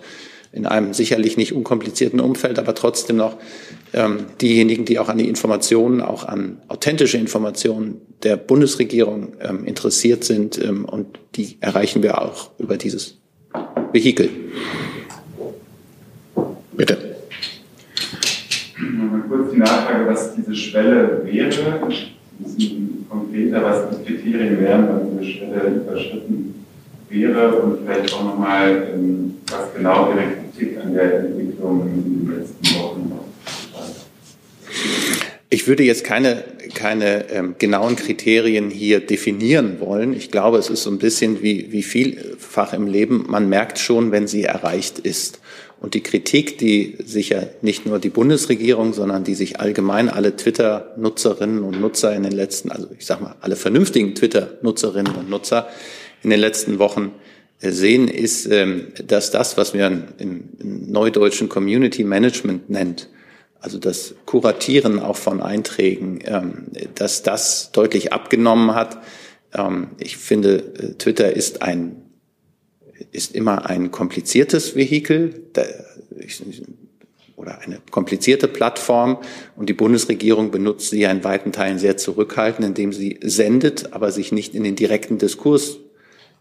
in 0.53 0.67
einem 0.67 0.93
sicherlich 0.93 1.37
nicht 1.37 1.53
unkomplizierten 1.53 2.21
Umfeld, 2.21 2.59
aber 2.59 2.75
trotzdem 2.75 3.17
noch 3.17 3.37
ähm, 3.93 4.27
diejenigen, 4.41 4.85
die 4.85 4.99
auch 4.99 5.09
an 5.09 5.19
die 5.19 5.29
Informationen, 5.29 6.01
auch 6.01 6.25
an 6.25 6.61
authentische 6.69 7.19
Informationen 7.19 8.01
der 8.25 8.37
Bundesregierung 8.37 9.35
ähm, 9.41 9.65
interessiert 9.65 10.25
sind. 10.25 10.59
Ähm, 10.59 10.85
und 10.85 11.21
die 11.37 11.57
erreichen 11.61 12.03
wir 12.03 12.21
auch 12.21 12.51
über 12.59 12.77
dieses 12.77 13.20
Vehikel. 13.93 14.31
Bitte. 16.73 16.99
Nochmal 18.79 19.21
kurz 19.29 19.53
die 19.53 19.59
Nachfrage, 19.59 20.07
was 20.07 20.35
diese 20.35 20.55
Schwelle 20.55 21.23
wäre. 21.25 21.81
Müssen 22.39 23.07
konkret 23.09 23.31
konkreter, 23.51 23.63
was 23.63 23.99
die 23.99 24.05
Kriterien 24.05 24.61
wären, 24.61 24.89
wann 24.89 25.19
diese 25.19 25.33
Schwelle 25.33 25.77
überschritten 25.77 26.65
wäre 27.09 27.55
und 27.57 27.79
vielleicht 27.85 28.15
auch 28.15 28.25
nochmal, 28.25 28.89
ähm, 28.95 29.37
was 29.49 29.75
genau 29.75 30.11
Ihre 30.11 30.25
Kritik 30.33 30.79
an 30.83 30.95
der 30.95 31.21
Entwicklung 31.21 31.89
in 31.89 32.27
den 32.27 32.39
letzten 32.39 32.79
Wochen 32.79 33.11
war. 33.11 33.25
Ich 35.53 35.67
würde 35.67 35.83
jetzt 35.83 36.05
keine, 36.05 36.45
keine 36.75 37.29
ähm, 37.31 37.57
genauen 37.59 37.97
Kriterien 37.97 38.71
hier 38.71 39.01
definieren 39.01 39.81
wollen. 39.81 40.15
Ich 40.15 40.31
glaube, 40.31 40.59
es 40.59 40.71
ist 40.71 40.85
so 40.85 40.91
ein 40.91 40.99
bisschen 40.99 41.43
wie, 41.43 41.73
wie 41.73 41.83
vielfach 41.83 42.73
im 42.73 42.87
Leben. 42.87 43.25
Man 43.29 43.49
merkt 43.49 43.81
schon, 43.81 44.13
wenn 44.13 44.29
sie 44.29 44.45
erreicht 44.45 45.01
ist. 45.01 45.41
Und 45.81 45.95
die 45.95 46.05
Kritik, 46.05 46.59
die 46.59 46.99
sicher 47.05 47.49
nicht 47.63 47.85
nur 47.85 47.99
die 47.99 48.11
Bundesregierung, 48.11 48.93
sondern 48.93 49.25
die 49.25 49.35
sich 49.35 49.59
allgemein 49.59 50.09
alle 50.09 50.37
Twitter-Nutzerinnen 50.37 51.65
und 51.65 51.81
Nutzer 51.81 52.15
in 52.15 52.23
den 52.23 52.33
letzten, 52.33 52.71
also 52.71 52.87
ich 52.97 53.05
sage 53.05 53.25
mal, 53.25 53.35
alle 53.41 53.57
vernünftigen 53.57 54.15
Twitter-Nutzerinnen 54.15 55.17
und 55.17 55.29
Nutzer 55.29 55.69
in 56.23 56.31
den 56.31 56.39
letzten 56.39 56.79
Wochen 56.79 57.11
äh, 57.61 57.73
sehen, 57.73 58.07
ist, 58.07 58.47
ähm, 58.47 58.89
dass 59.05 59.33
das, 59.33 59.57
was 59.57 59.75
man 59.75 60.15
im 60.19 60.51
neudeutschen 60.61 61.49
Community 61.49 62.05
Management 62.05 62.71
nennt, 62.71 63.09
also 63.61 63.79
das 63.79 64.15
Kuratieren 64.27 64.99
auch 64.99 65.17
von 65.17 65.43
Einträgen, 65.43 66.21
ähm, 66.25 66.67
dass 66.95 67.23
das 67.23 67.73
deutlich 67.73 68.13
abgenommen 68.13 68.75
hat. 68.75 68.99
Ähm, 69.53 69.89
ich 69.99 70.17
finde, 70.17 70.57
äh, 70.59 70.95
Twitter 70.95 71.35
ist 71.35 71.63
ein 71.63 71.97
ist 73.13 73.35
immer 73.35 73.67
ein 73.67 73.91
kompliziertes 73.91 74.77
Vehikel 74.77 75.47
oder 77.35 77.61
eine 77.61 77.81
komplizierte 77.91 78.47
Plattform 78.47 79.19
und 79.57 79.71
die 79.71 79.75
Bundesregierung 79.75 80.51
benutzt 80.51 80.91
sie 80.91 81.01
ja 81.01 81.11
in 81.11 81.25
weiten 81.25 81.51
Teilen 81.51 81.79
sehr 81.79 81.97
zurückhaltend, 81.97 82.67
indem 82.67 82.93
sie 82.93 83.19
sendet, 83.23 83.95
aber 83.95 84.13
sich 84.13 84.33
nicht 84.33 84.55
in 84.55 84.65
den 84.65 84.77
direkten 84.77 85.17
Diskurs 85.17 85.79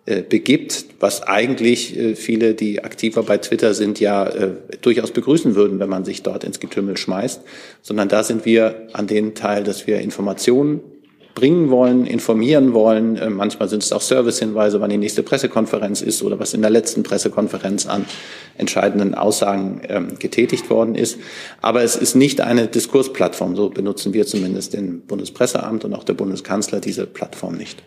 äh, 0.09 0.23
begibt, 0.27 0.85
was 0.99 1.21
eigentlich 1.21 1.95
äh, 1.95 2.15
viele, 2.15 2.55
die 2.55 2.83
aktiver 2.83 3.21
bei 3.21 3.37
Twitter 3.37 3.75
sind, 3.75 3.99
ja 3.99 4.25
äh, 4.25 4.53
durchaus 4.81 5.11
begrüßen 5.11 5.53
würden, 5.53 5.79
wenn 5.79 5.89
man 5.89 6.03
sich 6.03 6.23
dort 6.23 6.43
ins 6.43 6.59
Getümmel 6.59 6.97
schmeißt, 6.97 7.41
sondern 7.83 8.09
da 8.09 8.23
sind 8.23 8.43
wir 8.43 8.87
an 8.93 9.05
den 9.05 9.35
Teil, 9.35 9.63
dass 9.63 9.85
wir 9.85 9.99
Informationen 9.99 10.79
bringen 11.35 11.69
wollen, 11.69 12.07
informieren 12.07 12.73
wollen. 12.73 13.19
Manchmal 13.35 13.69
sind 13.69 13.83
es 13.83 13.93
auch 13.93 14.01
Servicehinweise, 14.01 14.81
wann 14.81 14.89
die 14.89 14.97
nächste 14.97 15.21
Pressekonferenz 15.21 16.01
ist 16.01 16.23
oder 16.23 16.39
was 16.39 16.55
in 16.55 16.61
der 16.61 16.71
letzten 16.71 17.03
Pressekonferenz 17.03 17.85
an 17.85 18.05
entscheidenden 18.57 19.13
Aussagen 19.13 19.81
ähm, 19.87 20.17
getätigt 20.17 20.71
worden 20.71 20.95
ist. 20.95 21.19
Aber 21.61 21.83
es 21.83 21.95
ist 21.95 22.15
nicht 22.15 22.41
eine 22.41 22.67
Diskursplattform. 22.67 23.55
So 23.55 23.69
benutzen 23.69 24.13
wir 24.13 24.25
zumindest 24.25 24.73
im 24.73 25.01
Bundespresseamt 25.01 25.85
und 25.85 25.93
auch 25.93 26.03
der 26.03 26.15
Bundeskanzler 26.15 26.79
diese 26.79 27.05
Plattform 27.05 27.55
nicht. 27.55 27.83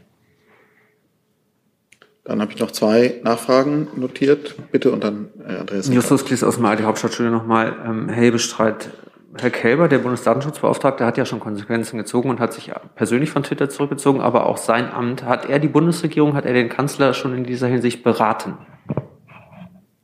Dann 2.25 2.41
habe 2.41 2.53
ich 2.53 2.59
noch 2.59 2.71
zwei 2.71 3.21
Nachfragen 3.25 3.89
notiert. 3.97 4.55
Bitte 4.71 4.93
und 4.93 5.03
dann 5.03 5.31
äh, 5.47 5.57
Andreas. 5.57 5.89
Justus 5.89 6.25
Klies 6.25 6.45
aus 6.45 6.57
dem 6.57 6.65
AD 6.67 6.85
Hauptstadtstudio 6.85 7.33
nochmal. 7.33 7.75
Ähm, 7.85 8.09
Hebestreit. 8.09 8.91
Herr 9.39 9.51
Kälber, 9.51 9.89
der 9.89 9.99
Bundesdatenschutzbeauftragte, 9.99 11.07
hat 11.07 11.17
ja 11.17 11.25
schon 11.25 11.41
Konsequenzen 11.41 11.97
gezogen 11.97 12.29
und 12.29 12.39
hat 12.39 12.53
sich 12.53 12.71
persönlich 12.95 13.31
von 13.31 13.43
Twitter 13.43 13.71
zurückgezogen, 13.71 14.21
aber 14.21 14.47
auch 14.47 14.59
sein 14.59 14.93
Amt. 14.93 15.25
Hat 15.25 15.49
er 15.49 15.59
die 15.59 15.69
Bundesregierung, 15.69 16.35
hat 16.35 16.45
er 16.45 16.53
den 16.53 16.69
Kanzler 16.69 17.15
schon 17.15 17.35
in 17.35 17.45
dieser 17.45 17.67
Hinsicht 17.67 18.05
beraten? 18.05 18.59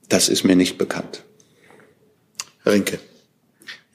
Das 0.09 0.31
ist 0.31 0.45
mir 0.45 0.57
nicht 0.57 0.79
bekannt. 0.79 1.25
Herr 2.65 2.73
Rinke. 2.73 2.99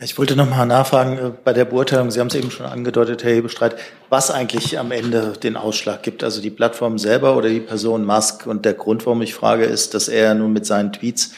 Ich 0.04 0.18
wollte 0.18 0.36
noch 0.36 0.50
mal 0.50 0.66
nachfragen 0.66 1.18
äh, 1.18 1.32
bei 1.44 1.54
der 1.54 1.66
Beurteilung. 1.66 2.10
Sie 2.12 2.20
haben 2.20 2.28
es 2.28 2.36
eben 2.36 2.52
schon 2.52 2.66
angedeutet, 2.66 3.24
Herr 3.24 3.32
Hebestreit, 3.32 3.78
was 4.10 4.30
eigentlich 4.32 4.78
am 4.78 4.92
Ende 4.92 5.32
den 5.42 5.56
Ausschlag 5.56 6.04
gibt. 6.04 6.26
Also 6.26 6.42
die 6.42 6.50
Plattform 6.50 6.98
selber 6.98 7.38
oder 7.38 7.48
die 7.48 7.62
Person 7.62 8.04
Musk. 8.06 8.46
Und 8.46 8.66
der 8.66 8.74
Grund, 8.74 9.06
warum 9.06 9.22
ich 9.22 9.34
frage, 9.34 9.64
ist, 9.64 9.94
dass 9.94 10.10
er 10.10 10.34
nun 10.34 10.52
mit 10.52 10.66
seinen 10.66 10.92
Tweets 10.92 11.32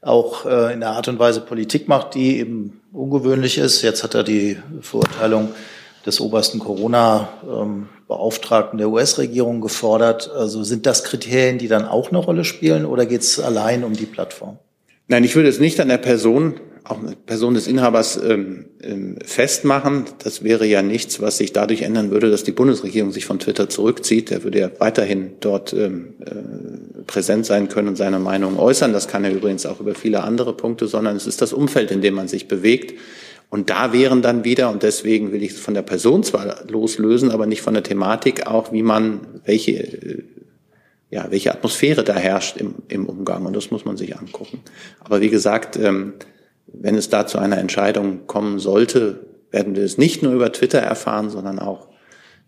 auch 0.00 0.46
äh, 0.46 0.72
in 0.72 0.80
der 0.80 0.90
Art 0.90 1.06
und 1.08 1.20
Weise 1.20 1.40
Politik 1.40 1.86
macht, 1.86 2.14
die 2.14 2.38
eben 2.38 2.80
ungewöhnlich 2.92 3.58
ist. 3.58 3.82
Jetzt 3.82 4.02
hat 4.02 4.14
er 4.14 4.24
die 4.24 4.58
Verurteilung 4.80 5.50
des 6.04 6.20
obersten 6.20 6.58
Corona-Beauftragten 6.58 8.78
der 8.78 8.88
US-Regierung 8.88 9.60
gefordert. 9.60 10.28
Also 10.34 10.64
sind 10.64 10.86
das 10.86 11.04
Kriterien, 11.04 11.58
die 11.58 11.68
dann 11.68 11.86
auch 11.86 12.08
eine 12.08 12.18
Rolle 12.18 12.44
spielen 12.44 12.84
oder 12.84 13.06
geht 13.06 13.20
es 13.20 13.38
allein 13.38 13.84
um 13.84 13.92
die 13.92 14.06
Plattform? 14.06 14.58
Nein, 15.08 15.24
ich 15.24 15.36
würde 15.36 15.48
es 15.48 15.60
nicht 15.60 15.80
an 15.80 15.88
der 15.88 15.98
Person 15.98 16.60
auch 16.88 17.02
eine 17.02 17.14
Person 17.14 17.54
des 17.54 17.66
Inhabers 17.66 18.20
ähm, 18.22 18.66
ähm, 18.82 19.18
festmachen. 19.24 20.04
Das 20.22 20.42
wäre 20.42 20.66
ja 20.66 20.82
nichts, 20.82 21.20
was 21.20 21.38
sich 21.38 21.52
dadurch 21.52 21.82
ändern 21.82 22.10
würde, 22.10 22.30
dass 22.30 22.44
die 22.44 22.52
Bundesregierung 22.52 23.12
sich 23.12 23.26
von 23.26 23.38
Twitter 23.38 23.68
zurückzieht. 23.68 24.30
Er 24.30 24.44
würde 24.44 24.58
ja 24.58 24.70
weiterhin 24.78 25.32
dort 25.40 25.72
ähm, 25.72 26.14
äh, 26.20 27.02
präsent 27.06 27.46
sein 27.46 27.68
können 27.68 27.88
und 27.88 27.96
seine 27.96 28.18
Meinung 28.18 28.58
äußern. 28.58 28.92
Das 28.92 29.08
kann 29.08 29.24
er 29.24 29.32
übrigens 29.32 29.66
auch 29.66 29.80
über 29.80 29.94
viele 29.94 30.22
andere 30.22 30.56
Punkte, 30.56 30.86
sondern 30.86 31.16
es 31.16 31.26
ist 31.26 31.42
das 31.42 31.52
Umfeld, 31.52 31.90
in 31.90 32.00
dem 32.00 32.14
man 32.14 32.28
sich 32.28 32.48
bewegt. 32.48 32.94
Und 33.50 33.70
da 33.70 33.92
wären 33.92 34.20
dann 34.20 34.44
wieder, 34.44 34.70
und 34.70 34.82
deswegen 34.82 35.32
will 35.32 35.42
ich 35.42 35.52
es 35.52 35.58
von 35.58 35.74
der 35.74 35.82
Person 35.82 36.22
zwar 36.22 36.64
loslösen, 36.68 37.30
aber 37.30 37.46
nicht 37.46 37.62
von 37.62 37.74
der 37.74 37.82
Thematik 37.82 38.46
auch, 38.46 38.72
wie 38.72 38.82
man, 38.82 39.20
welche, 39.44 39.72
äh, 39.72 40.22
ja, 41.10 41.26
welche 41.30 41.52
Atmosphäre 41.52 42.04
da 42.04 42.14
herrscht 42.14 42.58
im, 42.58 42.74
im 42.88 43.06
Umgang. 43.06 43.46
Und 43.46 43.56
das 43.56 43.70
muss 43.70 43.86
man 43.86 43.96
sich 43.96 44.16
angucken. 44.18 44.60
Aber 45.00 45.22
wie 45.22 45.30
gesagt, 45.30 45.76
ähm, 45.76 46.12
wenn 46.72 46.94
es 46.94 47.08
da 47.08 47.26
zu 47.26 47.38
einer 47.38 47.58
Entscheidung 47.58 48.26
kommen 48.26 48.58
sollte, 48.58 49.26
werden 49.50 49.74
wir 49.74 49.82
es 49.82 49.98
nicht 49.98 50.22
nur 50.22 50.32
über 50.32 50.52
Twitter 50.52 50.78
erfahren, 50.78 51.30
sondern 51.30 51.58
auch 51.58 51.88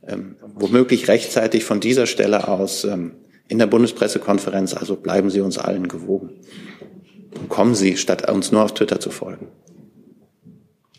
ähm, 0.07 0.37
womöglich 0.55 1.09
rechtzeitig 1.09 1.65
von 1.65 1.81
dieser 1.81 2.07
Stelle 2.07 2.49
aus 2.49 2.85
ähm, 2.85 3.17
in 3.49 3.59
der 3.59 3.67
Bundespressekonferenz. 3.67 4.75
Also 4.75 4.97
bleiben 4.97 5.31
Sie 5.31 5.41
uns 5.41 5.59
allen 5.59 5.89
gewogen. 5.89 6.41
Und 7.39 7.49
kommen 7.49 7.75
Sie, 7.75 7.97
statt 7.97 8.31
uns 8.31 8.53
nur 8.53 8.63
auf 8.63 8.75
Twitter 8.75 9.01
zu 9.01 9.11
folgen. 9.11 9.49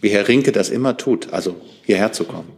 Wie 0.01 0.09
Herr 0.09 0.27
Rinke 0.27 0.51
das 0.51 0.69
immer 0.69 0.97
tut, 0.97 1.31
also 1.31 1.55
hierher 1.83 2.11
zu 2.11 2.23
kommen. 2.23 2.57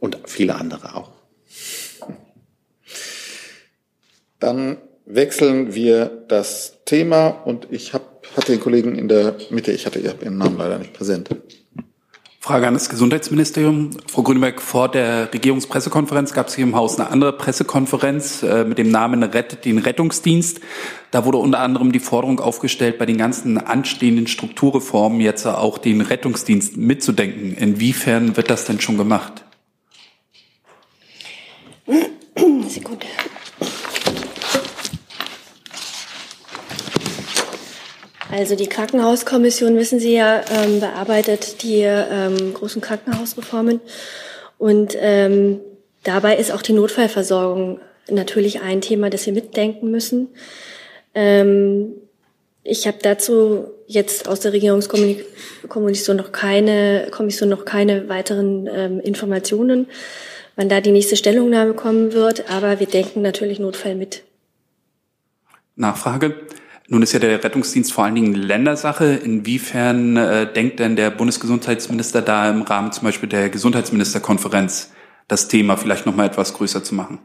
Und 0.00 0.18
viele 0.26 0.56
andere 0.56 0.96
auch. 0.96 1.12
Dann 4.40 4.78
wechseln 5.06 5.74
wir 5.74 6.24
das 6.28 6.80
Thema 6.84 7.28
und 7.28 7.68
ich 7.70 7.94
habe 7.94 8.04
hatte 8.36 8.52
den 8.52 8.60
Kollegen 8.60 8.96
in 8.96 9.08
der 9.08 9.36
Mitte, 9.50 9.72
ich 9.72 9.86
hatte 9.86 9.98
Ihren 9.98 10.38
Namen 10.38 10.56
leider 10.58 10.78
nicht 10.78 10.92
präsent. 10.92 11.30
Frage 12.44 12.66
an 12.68 12.74
das 12.74 12.90
Gesundheitsministerium. 12.90 13.90
Frau 14.06 14.22
Grünberg, 14.22 14.60
vor 14.60 14.90
der 14.90 15.32
Regierungspressekonferenz 15.32 16.34
gab 16.34 16.48
es 16.48 16.54
hier 16.54 16.64
im 16.64 16.76
Haus 16.76 17.00
eine 17.00 17.08
andere 17.08 17.32
Pressekonferenz 17.32 18.42
äh, 18.42 18.64
mit 18.64 18.76
dem 18.76 18.90
Namen 18.90 19.22
Rettet 19.22 19.64
den 19.64 19.78
Rettungsdienst. 19.78 20.60
Da 21.10 21.24
wurde 21.24 21.38
unter 21.38 21.60
anderem 21.60 21.90
die 21.90 22.00
Forderung 22.00 22.40
aufgestellt, 22.40 22.98
bei 22.98 23.06
den 23.06 23.16
ganzen 23.16 23.56
anstehenden 23.56 24.26
Strukturreformen 24.26 25.22
jetzt 25.22 25.46
auch 25.46 25.78
den 25.78 26.02
Rettungsdienst 26.02 26.76
mitzudenken. 26.76 27.56
Inwiefern 27.56 28.36
wird 28.36 28.50
das 28.50 28.66
denn 28.66 28.78
schon 28.78 28.98
gemacht? 28.98 29.42
Sekunde. 32.68 33.06
Also 38.36 38.56
die 38.56 38.66
Krankenhauskommission, 38.66 39.76
wissen 39.76 40.00
Sie 40.00 40.12
ja, 40.12 40.40
ähm, 40.50 40.80
bearbeitet 40.80 41.62
die 41.62 41.82
ähm, 41.82 42.52
großen 42.52 42.82
Krankenhausreformen. 42.82 43.80
Und 44.58 44.96
ähm, 44.98 45.60
dabei 46.02 46.36
ist 46.36 46.50
auch 46.50 46.60
die 46.60 46.72
Notfallversorgung 46.72 47.78
natürlich 48.10 48.60
ein 48.60 48.80
Thema, 48.80 49.08
das 49.08 49.24
wir 49.26 49.32
mitdenken 49.32 49.88
müssen. 49.92 50.30
Ähm, 51.14 51.92
ich 52.64 52.88
habe 52.88 52.98
dazu 53.02 53.68
jetzt 53.86 54.26
aus 54.26 54.40
der 54.40 54.52
Regierungskommission 54.52 56.16
noch 56.16 56.32
keine 56.32 57.06
Kommission 57.12 57.48
noch 57.48 57.64
keine 57.64 58.08
weiteren 58.08 58.66
ähm, 58.66 58.98
Informationen, 58.98 59.86
wann 60.56 60.68
da 60.68 60.80
die 60.80 60.90
nächste 60.90 61.14
Stellungnahme 61.14 61.74
kommen 61.74 62.12
wird. 62.12 62.50
Aber 62.50 62.80
wir 62.80 62.88
denken 62.88 63.22
natürlich 63.22 63.60
Notfall 63.60 63.94
mit. 63.94 64.24
Nachfrage. 65.76 66.34
Nun 66.86 67.02
ist 67.02 67.12
ja 67.12 67.18
der 67.18 67.42
Rettungsdienst 67.42 67.92
vor 67.92 68.04
allen 68.04 68.14
Dingen 68.14 68.34
Ländersache. 68.34 69.14
Inwiefern 69.14 70.16
äh, 70.16 70.52
denkt 70.52 70.80
denn 70.80 70.96
der 70.96 71.10
Bundesgesundheitsminister 71.10 72.20
da 72.20 72.50
im 72.50 72.62
Rahmen 72.62 72.92
zum 72.92 73.04
Beispiel 73.04 73.28
der 73.28 73.48
Gesundheitsministerkonferenz 73.48 74.92
das 75.26 75.48
Thema 75.48 75.76
vielleicht 75.76 76.04
noch 76.04 76.14
mal 76.14 76.26
etwas 76.26 76.52
größer 76.52 76.84
zu 76.84 76.94
machen? 76.94 77.20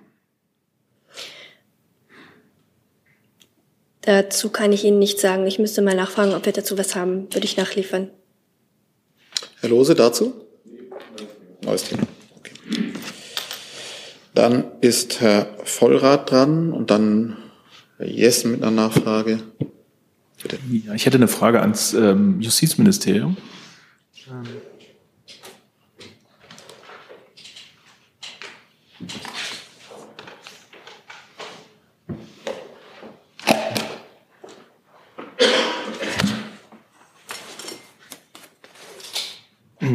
Dazu 4.01 4.49
kann 4.49 4.71
ich 4.71 4.85
Ihnen 4.85 4.97
nicht 4.97 5.19
sagen. 5.19 5.45
Ich 5.45 5.59
müsste 5.59 5.81
mal 5.81 5.95
nachfragen, 5.95 6.33
ob 6.33 6.45
wir 6.45 6.53
dazu 6.53 6.77
was 6.77 6.95
haben. 6.95 7.27
Würde 7.33 7.45
ich 7.45 7.57
nachliefern. 7.57 8.09
Herr 9.59 9.69
Lose, 9.69 9.93
dazu? 9.93 10.33
Neues 11.61 11.83
Thema. 11.83 12.03
Okay. 12.37 12.53
Dann 14.33 14.71
ist 14.79 15.19
Herr 15.19 15.47
Vollrath 15.65 16.31
dran 16.31 16.71
und 16.71 16.89
dann 16.89 17.35
Yes 17.99 18.45
mit 18.45 18.63
einer 18.63 18.71
Nachfrage. 18.71 19.39
Ja, 20.69 20.93
ich 20.93 21.05
hätte 21.05 21.17
eine 21.17 21.27
Frage 21.27 21.59
ans 21.59 21.93
ähm, 21.93 22.39
Justizministerium. 22.39 23.35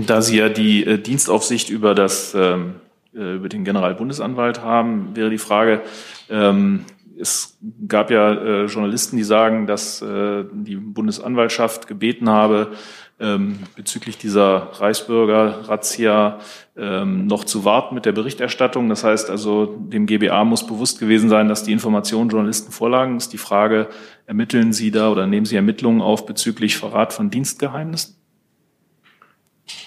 Da 0.07 0.21
Sie 0.21 0.37
ja 0.37 0.51
die 0.51 0.85
äh, 0.85 0.99
Dienstaufsicht 0.99 1.71
über 1.71 1.95
das 1.95 2.35
ähm, 2.35 2.75
äh, 3.15 3.37
über 3.37 3.49
den 3.49 3.65
Generalbundesanwalt 3.65 4.61
haben, 4.61 5.17
wäre 5.17 5.31
die 5.31 5.39
Frage, 5.39 5.83
ähm, 6.29 6.85
es 7.19 7.59
gab 7.89 8.11
ja 8.11 8.33
äh, 8.33 8.65
Journalisten, 8.67 9.17
die 9.17 9.25
sagen, 9.25 9.67
dass 9.67 10.03
äh, 10.03 10.45
die 10.53 10.77
Bundesanwaltschaft 10.77 11.87
gebeten 11.87 12.29
habe, 12.29 12.73
ähm, 13.21 13.61
bezüglich 13.77 14.19
dieser 14.19 14.71
Reichsbürger-Razzia 14.81 16.41
ähm, 16.77 17.27
noch 17.27 17.45
zu 17.45 17.65
warten 17.65 17.95
mit 17.95 18.07
der 18.07 18.13
Berichterstattung. 18.13 18.89
Das 18.89 19.05
heißt 19.05 19.31
also, 19.31 19.67
dem 19.67 20.07
GBA 20.07 20.45
muss 20.45 20.67
bewusst 20.67 20.99
gewesen 20.99 21.29
sein, 21.29 21.49
dass 21.49 21.63
die 21.63 21.73
Informationen 21.73 22.31
Journalisten 22.31 22.73
vorlagen. 22.73 23.17
Ist 23.17 23.33
die 23.33 23.39
Frage, 23.39 23.89
ermitteln 24.27 24.73
Sie 24.73 24.91
da 24.91 25.11
oder 25.11 25.27
nehmen 25.27 25.47
Sie 25.47 25.57
Ermittlungen 25.57 26.01
auf 26.01 26.27
bezüglich 26.27 26.77
Verrat 26.77 27.13
von 27.13 27.31
Dienstgeheimnissen? 27.31 28.17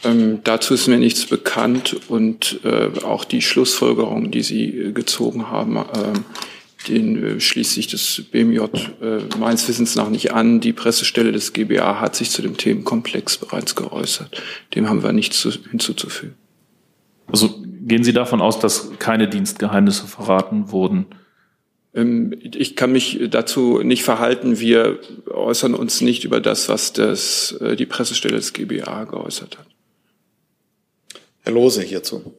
Ähm, 0.03 0.39
dazu 0.43 0.73
ist 0.73 0.87
mir 0.87 0.97
nichts 0.97 1.25
bekannt 1.25 1.97
und 2.07 2.61
äh, 2.63 2.89
auch 3.03 3.25
die 3.25 3.41
Schlussfolgerungen, 3.41 4.31
die 4.31 4.41
Sie 4.41 4.69
äh, 4.69 4.91
gezogen 4.91 5.49
haben, 5.51 5.77
äh, 5.77 5.83
den 6.87 7.23
äh, 7.23 7.39
schließt 7.39 7.73
sich 7.73 7.87
das 7.87 8.21
BMJ 8.31 8.59
äh, 8.59 9.19
meines 9.39 9.67
Wissens 9.67 9.95
nach 9.95 10.09
nicht 10.09 10.33
an. 10.33 10.59
Die 10.59 10.73
Pressestelle 10.73 11.31
des 11.31 11.53
GBA 11.53 11.99
hat 11.99 12.15
sich 12.15 12.29
zu 12.29 12.41
dem 12.41 12.57
Themenkomplex 12.57 13.37
bereits 13.37 13.75
geäußert. 13.75 14.41
Dem 14.75 14.87
haben 14.87 15.03
wir 15.03 15.13
nichts 15.13 15.39
zu, 15.39 15.51
hinzuzufügen. 15.51 16.35
Also 17.27 17.55
gehen 17.81 18.03
Sie 18.03 18.13
davon 18.13 18.41
aus, 18.41 18.59
dass 18.59 18.91
keine 18.99 19.27
Dienstgeheimnisse 19.27 20.07
verraten 20.07 20.71
wurden? 20.71 21.07
Ähm, 21.93 22.33
ich 22.41 22.75
kann 22.75 22.91
mich 22.91 23.19
dazu 23.29 23.81
nicht 23.83 24.03
verhalten. 24.03 24.59
Wir 24.59 24.99
äußern 25.29 25.73
uns 25.73 26.01
nicht 26.01 26.23
über 26.23 26.39
das, 26.39 26.69
was 26.69 26.93
das, 26.93 27.53
äh, 27.59 27.75
die 27.75 27.85
Pressestelle 27.85 28.35
des 28.35 28.53
GBA 28.53 29.05
geäußert 29.05 29.57
hat. 29.57 29.67
Herr 31.41 31.53
Lose 31.53 31.81
hierzu. 31.81 32.33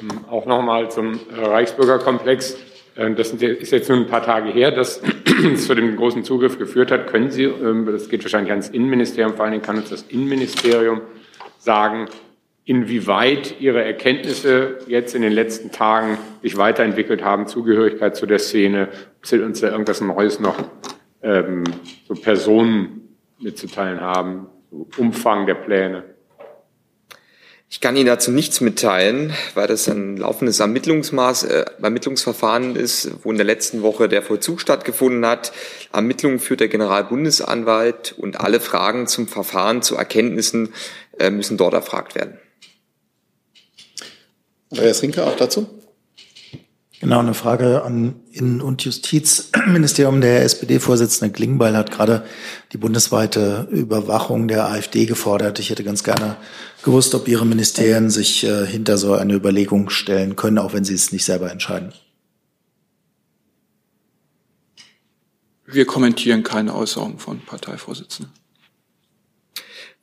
Ähm, 0.00 0.24
auch 0.30 0.46
nochmal 0.46 0.90
zum 0.90 1.18
Reichsbürgerkomplex. 1.30 2.56
Ähm, 2.96 3.16
das 3.16 3.32
ist 3.32 3.72
jetzt 3.72 3.88
nun 3.88 4.00
ein 4.00 4.06
paar 4.06 4.24
Tage 4.24 4.50
her, 4.50 4.70
dass 4.70 5.02
es 5.54 5.66
zu 5.66 5.74
dem 5.74 5.96
großen 5.96 6.24
Zugriff 6.24 6.58
geführt 6.58 6.90
hat. 6.90 7.06
Können 7.06 7.30
Sie, 7.30 7.50
das 7.86 8.08
geht 8.08 8.22
wahrscheinlich 8.24 8.50
ans 8.50 8.68
Innenministerium, 8.68 9.34
vor 9.34 9.44
allen 9.44 9.52
Dingen 9.52 9.64
kann 9.64 9.76
uns 9.76 9.90
das 9.90 10.02
Innenministerium 10.02 11.00
sagen, 11.58 12.08
inwieweit 12.64 13.60
Ihre 13.60 13.82
Erkenntnisse 13.82 14.78
jetzt 14.86 15.14
in 15.14 15.22
den 15.22 15.32
letzten 15.32 15.72
Tagen 15.72 16.18
sich 16.42 16.56
weiterentwickelt 16.56 17.24
haben, 17.24 17.46
Zugehörigkeit 17.46 18.16
zu 18.16 18.26
der 18.26 18.38
Szene, 18.38 18.88
ob 19.18 19.26
Sie 19.26 19.40
uns 19.40 19.60
da 19.60 19.70
irgendwas 19.70 20.00
Neues 20.00 20.40
noch 20.40 20.56
ähm, 21.22 21.64
so 22.06 22.14
Personen 22.14 23.16
mitzuteilen 23.40 24.00
haben, 24.00 24.46
Umfang 24.96 25.46
der 25.46 25.54
Pläne? 25.54 26.04
Ich 27.72 27.80
kann 27.80 27.94
Ihnen 27.94 28.06
dazu 28.06 28.32
nichts 28.32 28.60
mitteilen, 28.60 29.32
weil 29.54 29.68
das 29.68 29.88
ein 29.88 30.16
laufendes 30.16 30.58
Ermittlungsmaß, 30.58 31.44
äh, 31.44 31.64
Ermittlungsverfahren 31.80 32.74
ist, 32.74 33.12
wo 33.22 33.30
in 33.30 33.36
der 33.36 33.46
letzten 33.46 33.82
Woche 33.82 34.08
der 34.08 34.22
Vollzug 34.22 34.60
stattgefunden 34.60 35.24
hat. 35.24 35.52
Ermittlungen 35.92 36.40
führt 36.40 36.58
der 36.58 36.68
Generalbundesanwalt 36.68 38.12
und 38.18 38.40
alle 38.40 38.58
Fragen 38.58 39.06
zum 39.06 39.28
Verfahren, 39.28 39.82
zu 39.82 39.94
Erkenntnissen 39.94 40.74
äh, 41.20 41.30
müssen 41.30 41.56
dort 41.56 41.74
erfragt 41.74 42.16
werden. 42.16 42.38
Andreas 44.72 45.00
Rinke 45.02 45.24
auch 45.24 45.36
dazu? 45.36 45.79
Genau, 47.00 47.18
eine 47.18 47.32
Frage 47.32 47.82
an 47.82 48.20
Innen- 48.30 48.60
und 48.60 48.84
Justizministerium. 48.84 50.20
Der 50.20 50.42
SPD-Vorsitzende 50.44 51.32
Klingbeil 51.32 51.74
hat 51.74 51.90
gerade 51.90 52.26
die 52.72 52.76
bundesweite 52.76 53.66
Überwachung 53.70 54.48
der 54.48 54.66
AfD 54.66 55.06
gefordert. 55.06 55.58
Ich 55.60 55.70
hätte 55.70 55.82
ganz 55.82 56.04
gerne 56.04 56.36
gewusst, 56.84 57.14
ob 57.14 57.26
Ihre 57.26 57.46
Ministerien 57.46 58.10
sich 58.10 58.44
äh, 58.44 58.66
hinter 58.66 58.98
so 58.98 59.14
eine 59.14 59.32
Überlegung 59.32 59.88
stellen 59.88 60.36
können, 60.36 60.58
auch 60.58 60.74
wenn 60.74 60.84
Sie 60.84 60.92
es 60.92 61.10
nicht 61.10 61.24
selber 61.24 61.50
entscheiden. 61.50 61.94
Wir 65.64 65.86
kommentieren 65.86 66.42
keine 66.42 66.74
Äußerungen 66.74 67.18
von 67.18 67.40
Parteivorsitzenden. 67.40 68.34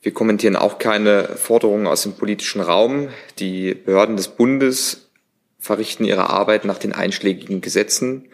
Wir 0.02 0.12
kommentieren 0.12 0.56
auch 0.56 0.80
keine 0.80 1.36
Forderungen 1.36 1.86
aus 1.86 2.02
dem 2.02 2.14
politischen 2.14 2.60
Raum. 2.60 3.10
Die 3.38 3.74
Behörden 3.74 4.16
des 4.16 4.28
Bundes 4.28 5.07
verrichten 5.68 6.04
ihre 6.04 6.30
Arbeit 6.30 6.64
nach 6.64 6.78
den 6.78 6.94
einschlägigen 6.94 7.60
Gesetzen. 7.60 8.28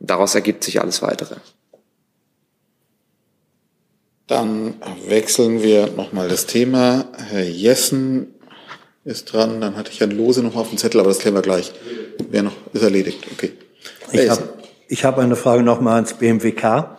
Und 0.00 0.10
daraus 0.10 0.34
ergibt 0.34 0.64
sich 0.64 0.80
alles 0.80 1.02
Weitere. 1.02 1.36
Dann 4.26 4.74
wechseln 5.06 5.62
wir 5.62 5.88
nochmal 5.88 6.28
das 6.28 6.46
Thema. 6.46 7.06
Herr 7.16 7.44
Jessen 7.44 8.34
ist 9.04 9.32
dran. 9.32 9.60
Dann 9.60 9.76
hatte 9.76 9.90
ich 9.92 10.00
Herrn 10.00 10.10
Lose 10.10 10.42
noch 10.42 10.56
auf 10.56 10.70
dem 10.70 10.78
Zettel, 10.78 11.00
aber 11.00 11.10
das 11.10 11.18
klären 11.18 11.34
wir 11.34 11.42
gleich. 11.42 11.72
Wer 12.30 12.42
noch? 12.42 12.54
Ist 12.72 12.82
erledigt. 12.82 13.26
Okay. 13.32 13.52
Ich 14.12 14.30
habe 14.30 15.16
hab 15.16 15.18
eine 15.18 15.36
Frage 15.36 15.62
nochmal 15.62 15.96
ans 15.96 16.14
BMWK. 16.14 16.96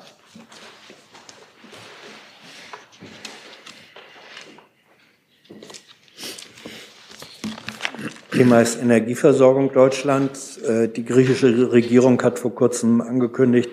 Thema 8.40 8.62
ist 8.62 8.82
Energieversorgung 8.82 9.74
Deutschlands. 9.74 10.60
Äh, 10.60 10.88
die 10.88 11.04
griechische 11.04 11.74
Regierung 11.74 12.22
hat 12.24 12.40
vor 12.40 12.56
kurzem 12.56 13.02
angekündigt 13.02 13.70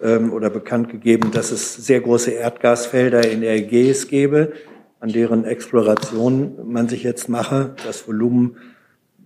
ähm, 0.00 0.32
oder 0.32 0.50
bekannt 0.50 0.88
gegeben, 0.88 1.32
dass 1.32 1.50
es 1.50 1.74
sehr 1.74 2.00
große 2.00 2.30
Erdgasfelder 2.30 3.28
in 3.28 3.40
der 3.40 3.56
Ägäis 3.56 4.06
gäbe, 4.06 4.52
an 5.00 5.08
deren 5.08 5.44
Exploration 5.44 6.58
man 6.64 6.88
sich 6.88 7.02
jetzt 7.02 7.28
mache. 7.28 7.74
Das 7.84 8.06
Volumen 8.06 8.54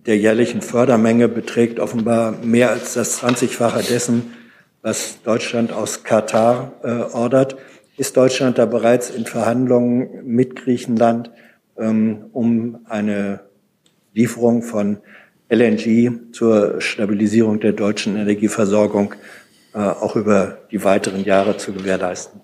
der 0.07 0.17
jährlichen 0.17 0.63
Fördermenge 0.63 1.27
beträgt 1.27 1.79
offenbar 1.79 2.39
mehr 2.41 2.71
als 2.71 2.95
das 2.95 3.21
20-fache 3.21 3.87
dessen, 3.87 4.33
was 4.81 5.21
Deutschland 5.21 5.71
aus 5.71 6.03
Katar 6.03 6.71
äh, 6.81 7.13
ordert. 7.15 7.57
Ist 7.95 8.17
Deutschland 8.17 8.57
da 8.57 8.65
bereits 8.65 9.11
in 9.11 9.27
Verhandlungen 9.27 10.25
mit 10.25 10.55
Griechenland, 10.55 11.29
ähm, 11.77 12.25
um 12.33 12.79
eine 12.85 13.48
Lieferung 14.13 14.61
von 14.61 14.97
LNG 15.49 16.31
zur 16.31 16.79
Stabilisierung 16.79 17.59
der 17.59 17.73
deutschen 17.73 18.15
Energieversorgung 18.15 19.15
äh, 19.73 19.79
auch 19.79 20.15
über 20.15 20.59
die 20.71 20.83
weiteren 20.83 21.23
Jahre 21.23 21.57
zu 21.57 21.73
gewährleisten. 21.73 22.41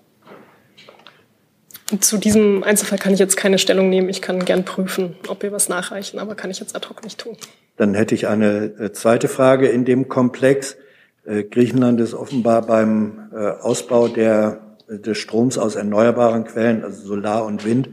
Zu 2.00 2.18
diesem 2.18 2.64
Einzelfall 2.64 2.98
kann 2.98 3.14
ich 3.14 3.20
jetzt 3.20 3.36
keine 3.36 3.58
Stellung 3.58 3.90
nehmen. 3.90 4.08
Ich 4.08 4.20
kann 4.20 4.44
gern 4.44 4.64
prüfen, 4.64 5.14
ob 5.28 5.44
wir 5.44 5.52
was 5.52 5.68
nachreichen, 5.68 6.18
aber 6.18 6.34
kann 6.34 6.50
ich 6.50 6.58
jetzt 6.58 6.74
ad 6.74 6.88
hoc 6.88 7.04
nicht 7.04 7.18
tun. 7.18 7.36
Dann 7.76 7.94
hätte 7.94 8.14
ich 8.16 8.26
eine 8.26 8.72
äh, 8.78 8.92
zweite 8.92 9.28
Frage 9.28 9.68
in 9.68 9.84
dem 9.84 10.08
Komplex. 10.08 10.76
Äh, 11.24 11.44
Griechenland 11.44 12.00
ist 12.00 12.14
offenbar 12.14 12.62
beim 12.62 13.22
Ausbau 13.60 14.08
der, 14.08 14.76
des 14.88 15.18
Stroms 15.18 15.58
aus 15.58 15.74
erneuerbaren 15.74 16.44
Quellen, 16.44 16.82
also 16.82 17.06
Solar 17.06 17.44
und 17.44 17.66
Wind, 17.66 17.90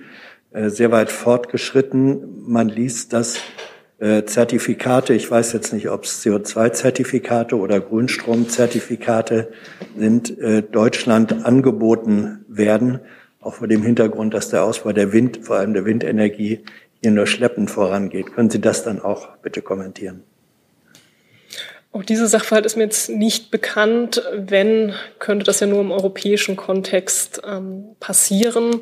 sehr 0.54 0.92
weit 0.92 1.12
fortgeschritten. 1.12 2.44
Man 2.46 2.70
liest, 2.70 3.14
dass 3.14 3.40
äh, 4.00 4.26
Zertifikate, 4.26 5.14
ich 5.14 5.32
weiß 5.32 5.54
jetzt 5.54 5.72
nicht, 5.72 5.90
ob 5.90 6.04
es 6.04 6.24
CO2-Zertifikate 6.24 7.56
oder 7.56 7.80
Grünstromzertifikate 7.80 9.54
sind, 9.98 10.38
äh, 10.40 10.62
Deutschland 10.62 11.46
angeboten 11.46 12.44
werden, 12.50 13.00
auch 13.40 13.56
vor 13.56 13.68
dem 13.68 13.82
Hintergrund, 13.82 14.34
dass 14.34 14.50
der 14.50 14.64
Ausbau 14.64 14.92
der 14.92 15.14
Wind, 15.14 15.40
vor 15.44 15.56
allem 15.56 15.74
der 15.74 15.86
Windenergie, 15.86 16.66
hier 17.02 17.12
nur 17.12 17.28
schleppend 17.28 17.72
vorangeht. 17.72 18.34
Können 18.34 18.50
Sie 18.50 18.62
das 18.62 18.84
dann 18.84 19.02
auch 19.02 19.38
bitte 19.38 19.62
kommentieren? 19.62 20.24
Auch 21.94 22.04
dieser 22.04 22.28
Sachverhalt 22.28 22.66
ist 22.66 22.76
mir 22.76 22.84
jetzt 22.84 23.10
nicht 23.10 23.52
bekannt. 23.52 24.24
Wenn, 24.36 24.94
könnte 25.20 25.46
das 25.46 25.60
ja 25.60 25.68
nur 25.68 25.80
im 25.80 25.92
europäischen 25.92 26.56
Kontext 26.56 27.42
ähm, 27.48 27.96
passieren. 28.00 28.82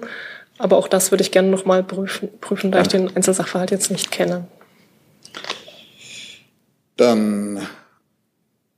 Aber 0.62 0.78
auch 0.78 0.88
das 0.88 1.10
würde 1.10 1.24
ich 1.24 1.32
gerne 1.32 1.50
noch 1.50 1.66
mal 1.66 1.84
prüfen, 1.84 2.30
prüfen 2.40 2.72
da 2.72 2.82
ich 2.82 2.88
den 2.88 3.16
Einzelsachverhalt 3.16 3.72
jetzt 3.72 3.90
nicht 3.90 4.12
kenne. 4.12 4.48
Dann 6.98 7.68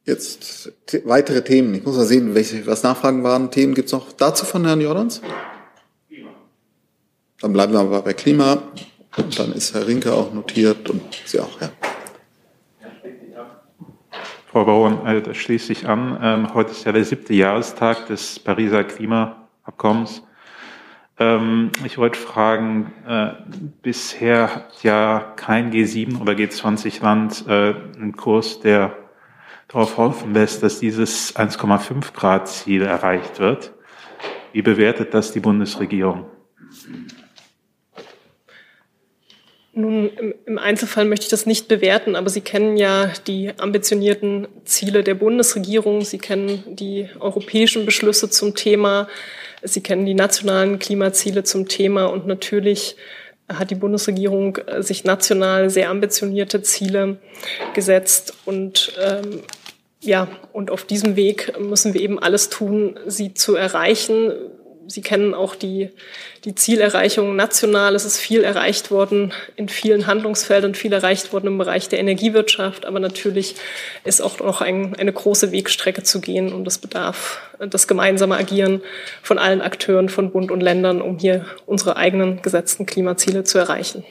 jetzt 0.06 0.72
weitere 1.04 1.44
Themen. 1.44 1.76
Ich 1.76 1.84
muss 1.84 1.98
mal 1.98 2.06
sehen, 2.06 2.36
welche, 2.36 2.66
was 2.68 2.84
Nachfragen 2.84 3.26
waren. 3.26 3.52
Themen 3.52 3.74
gibt 3.74 3.88
es 3.88 3.92
noch 3.92 4.14
dazu 4.14 4.46
von 4.46 4.66
Herrn 4.66 4.80
Jordans? 4.80 5.22
Dann 7.42 7.52
bleiben 7.52 7.74
wir 7.74 7.82
aber 7.82 8.02
bei 8.02 8.14
Klima. 8.14 8.64
Und 9.18 9.38
dann 9.38 9.52
ist 9.52 9.74
Herr 9.74 9.86
Rinke 9.86 10.14
auch 10.14 10.34
notiert 10.34 10.90
und 10.90 11.02
Sie 11.26 11.42
auch, 11.42 11.60
ja. 11.60 11.70
Frau 14.50 14.64
Bauern, 14.64 15.06
äh, 15.06 15.22
das 15.22 15.36
schließt 15.36 15.68
sich 15.68 15.86
an. 15.86 16.18
Ähm, 16.22 16.54
heute 16.54 16.72
ist 16.72 16.86
ja 16.86 16.94
der 16.94 17.04
siebte 17.04 17.34
Jahrestag 17.34 18.08
des 18.08 18.40
Pariser 18.40 18.86
Klimaabkommens. 18.86 20.24
Ähm, 21.20 21.72
ich 21.86 21.98
wollte 21.98 22.20
fragen, 22.20 22.92
äh, 23.08 23.34
bisher 23.82 24.56
hat 24.56 24.84
ja 24.84 25.34
kein 25.36 25.72
G7 25.72 26.20
oder 26.20 26.34
G20-Land 26.34 27.46
äh, 27.48 27.76
einen 27.98 28.16
Kurs, 28.18 28.60
der 28.62 28.96
darauf 29.68 29.98
hoffen 29.98 30.34
lässt, 30.34 30.64
dass 30.64 30.80
dieses 30.80 31.36
1,5 31.36 32.14
Grad 32.14 32.48
Ziel 32.48 32.82
erreicht 32.82 33.40
wird. 33.40 33.74
Wie 34.52 34.62
bewertet 34.62 35.14
das 35.14 35.32
die 35.32 35.40
Bundesregierung? 35.40 36.26
Nun, 39.76 40.12
im 40.46 40.60
Einzelfall 40.60 41.06
möchte 41.06 41.24
ich 41.24 41.30
das 41.32 41.48
nicht 41.48 41.68
bewerten, 41.68 42.16
aber 42.16 42.30
Sie 42.30 42.42
kennen 42.42 42.78
ja 42.78 43.12
die 43.26 43.52
ambitionierten 43.58 44.48
Ziele 44.66 45.04
der 45.04 45.16
Bundesregierung. 45.16 46.02
Sie 46.02 46.20
kennen 46.20 46.64
die 46.68 47.10
europäischen 47.20 47.84
Beschlüsse 47.84 48.30
zum 48.30 48.54
Thema. 48.54 49.08
Sie 49.64 49.82
kennen 49.82 50.06
die 50.06 50.14
nationalen 50.14 50.78
Klimaziele 50.78 51.44
zum 51.44 51.68
Thema. 51.68 52.06
Und 52.06 52.28
natürlich 52.28 52.98
hat 53.52 53.72
die 53.72 53.76
Bundesregierung 53.76 54.58
äh, 54.58 54.84
sich 54.84 55.06
national 55.06 55.72
sehr 55.72 55.90
ambitionierte 55.90 56.62
Ziele 56.62 57.18
gesetzt. 57.74 58.36
Und 58.46 58.94
ähm, 59.02 59.42
ja, 60.02 60.28
und 60.52 60.70
auf 60.70 60.84
diesem 60.84 61.16
Weg 61.16 61.60
müssen 61.60 61.94
wir 61.96 62.02
eben 62.02 62.20
alles 62.20 62.50
tun, 62.50 63.00
sie 63.08 63.34
zu 63.34 63.56
erreichen. 63.56 64.34
Sie 64.94 65.02
kennen 65.02 65.34
auch 65.34 65.56
die, 65.56 65.90
die 66.46 66.54
Zielerreichung 66.54 67.36
national. 67.36 67.96
Es 67.96 68.06
ist 68.06 68.20
viel 68.20 68.44
erreicht 68.44 68.92
worden 68.92 69.34
in 69.56 69.68
vielen 69.68 70.06
Handlungsfeldern, 70.06 70.76
viel 70.76 70.94
erreicht 70.94 71.34
worden 71.34 71.48
im 71.48 71.58
Bereich 71.58 71.90
der 71.90 71.98
Energiewirtschaft. 71.98 72.86
Aber 72.86 73.00
natürlich 73.00 73.56
ist 74.04 74.22
auch 74.22 74.38
noch 74.38 74.62
ein, 74.62 74.96
eine 75.00 75.12
große 75.12 75.52
Wegstrecke 75.52 76.04
zu 76.04 76.22
gehen 76.22 76.54
und 76.54 76.68
es 76.68 76.78
bedarf 76.78 77.42
das 77.58 77.88
gemeinsame 77.88 78.38
Agieren 78.38 78.82
von 79.24 79.40
allen 79.40 79.62
Akteuren 79.62 80.10
von 80.10 80.30
Bund 80.30 80.52
und 80.52 80.62
Ländern, 80.62 81.02
um 81.02 81.18
hier 81.18 81.44
unsere 81.66 81.98
eigenen 81.98 82.44
gesetzten 82.44 82.86
Klimaziele 82.86 83.44
zu 83.44 83.58
erreichen. 83.58 84.04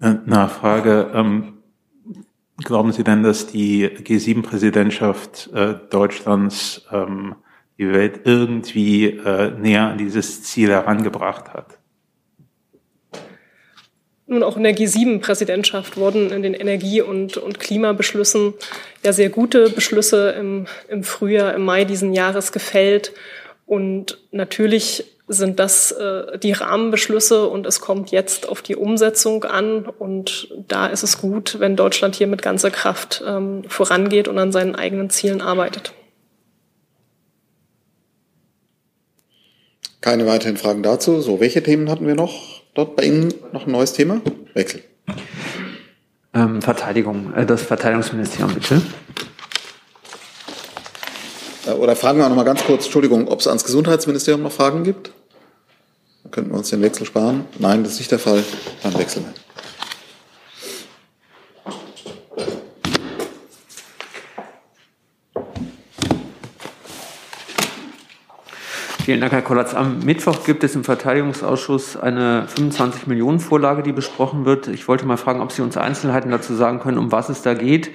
Äh, 0.00 0.14
Nachfrage. 0.24 1.10
Ähm, 1.12 1.58
glauben 2.58 2.92
Sie 2.92 3.02
denn, 3.02 3.24
dass 3.24 3.48
die 3.48 3.88
G7-Präsidentschaft 3.88 5.50
äh, 5.52 5.74
Deutschlands 5.90 6.86
ähm, 6.92 7.34
die 7.82 7.92
Welt 7.92 8.20
irgendwie 8.24 9.06
äh, 9.06 9.50
näher 9.50 9.88
an 9.88 9.98
dieses 9.98 10.42
Ziel 10.42 10.70
herangebracht 10.70 11.52
hat? 11.52 11.78
Nun, 14.26 14.42
auch 14.42 14.56
in 14.56 14.62
der 14.62 14.74
G7-Präsidentschaft 14.74 15.96
wurden 15.96 16.30
in 16.30 16.42
den 16.42 16.54
Energie- 16.54 17.02
und, 17.02 17.36
und 17.36 17.60
Klimabeschlüssen 17.60 18.54
ja 19.02 19.12
sehr 19.12 19.28
gute 19.28 19.68
Beschlüsse 19.68 20.30
im, 20.30 20.66
im 20.88 21.02
Frühjahr, 21.02 21.52
im 21.54 21.64
Mai 21.64 21.84
diesen 21.84 22.14
Jahres 22.14 22.52
gefällt. 22.52 23.12
Und 23.66 24.18
natürlich 24.30 25.04
sind 25.28 25.58
das 25.58 25.92
äh, 25.92 26.38
die 26.38 26.52
Rahmenbeschlüsse 26.52 27.46
und 27.46 27.66
es 27.66 27.80
kommt 27.80 28.10
jetzt 28.10 28.48
auf 28.48 28.62
die 28.62 28.76
Umsetzung 28.76 29.44
an. 29.44 29.84
Und 29.84 30.48
da 30.68 30.86
ist 30.86 31.02
es 31.02 31.20
gut, 31.20 31.56
wenn 31.58 31.76
Deutschland 31.76 32.14
hier 32.14 32.26
mit 32.26 32.42
ganzer 32.42 32.70
Kraft 32.70 33.22
ähm, 33.26 33.64
vorangeht 33.68 34.28
und 34.28 34.38
an 34.38 34.52
seinen 34.52 34.76
eigenen 34.76 35.10
Zielen 35.10 35.42
arbeitet. 35.42 35.92
Keine 40.02 40.26
weiteren 40.26 40.56
Fragen 40.56 40.82
dazu. 40.82 41.20
So, 41.20 41.40
welche 41.40 41.62
Themen 41.62 41.88
hatten 41.88 42.06
wir 42.06 42.16
noch? 42.16 42.60
Dort 42.74 42.96
bei 42.96 43.04
Ihnen 43.04 43.32
noch 43.52 43.66
ein 43.66 43.72
neues 43.72 43.92
Thema? 43.92 44.20
Wechsel. 44.52 44.82
Ähm, 46.34 46.60
Verteidigung, 46.60 47.32
äh, 47.34 47.46
das 47.46 47.62
Verteidigungsministerium, 47.62 48.52
bitte. 48.52 48.82
Äh, 51.66 51.72
oder 51.72 51.94
fragen 51.94 52.18
wir 52.18 52.24
auch 52.24 52.30
noch 52.30 52.36
mal 52.36 52.42
ganz 52.42 52.64
kurz, 52.64 52.84
Entschuldigung, 52.84 53.28
ob 53.28 53.40
es 53.40 53.46
ans 53.46 53.62
Gesundheitsministerium 53.64 54.42
noch 54.42 54.52
Fragen 54.52 54.82
gibt? 54.82 55.12
Dann 56.24 56.32
könnten 56.32 56.50
wir 56.50 56.58
uns 56.58 56.70
den 56.70 56.82
Wechsel 56.82 57.06
sparen. 57.06 57.44
Nein, 57.58 57.84
das 57.84 57.92
ist 57.92 57.98
nicht 58.00 58.10
der 58.10 58.18
Fall. 58.18 58.42
Dann 58.82 58.98
wechseln 58.98 59.26
wir. 59.26 59.41
Vielen 69.04 69.20
Dank, 69.20 69.32
Herr 69.32 69.42
Kollatz. 69.42 69.74
Am 69.74 69.98
Mittwoch 69.98 70.44
gibt 70.44 70.62
es 70.62 70.76
im 70.76 70.84
Verteidigungsausschuss 70.84 71.96
eine 71.96 72.46
25 72.46 73.08
Millionen 73.08 73.40
Vorlage, 73.40 73.82
die 73.82 73.90
besprochen 73.90 74.44
wird. 74.44 74.68
Ich 74.68 74.86
wollte 74.86 75.06
mal 75.06 75.16
fragen, 75.16 75.40
ob 75.40 75.50
Sie 75.50 75.60
uns 75.60 75.76
Einzelheiten 75.76 76.30
dazu 76.30 76.54
sagen 76.54 76.78
können, 76.78 76.98
um 76.98 77.10
was 77.10 77.28
es 77.28 77.42
da 77.42 77.54
geht. 77.54 77.90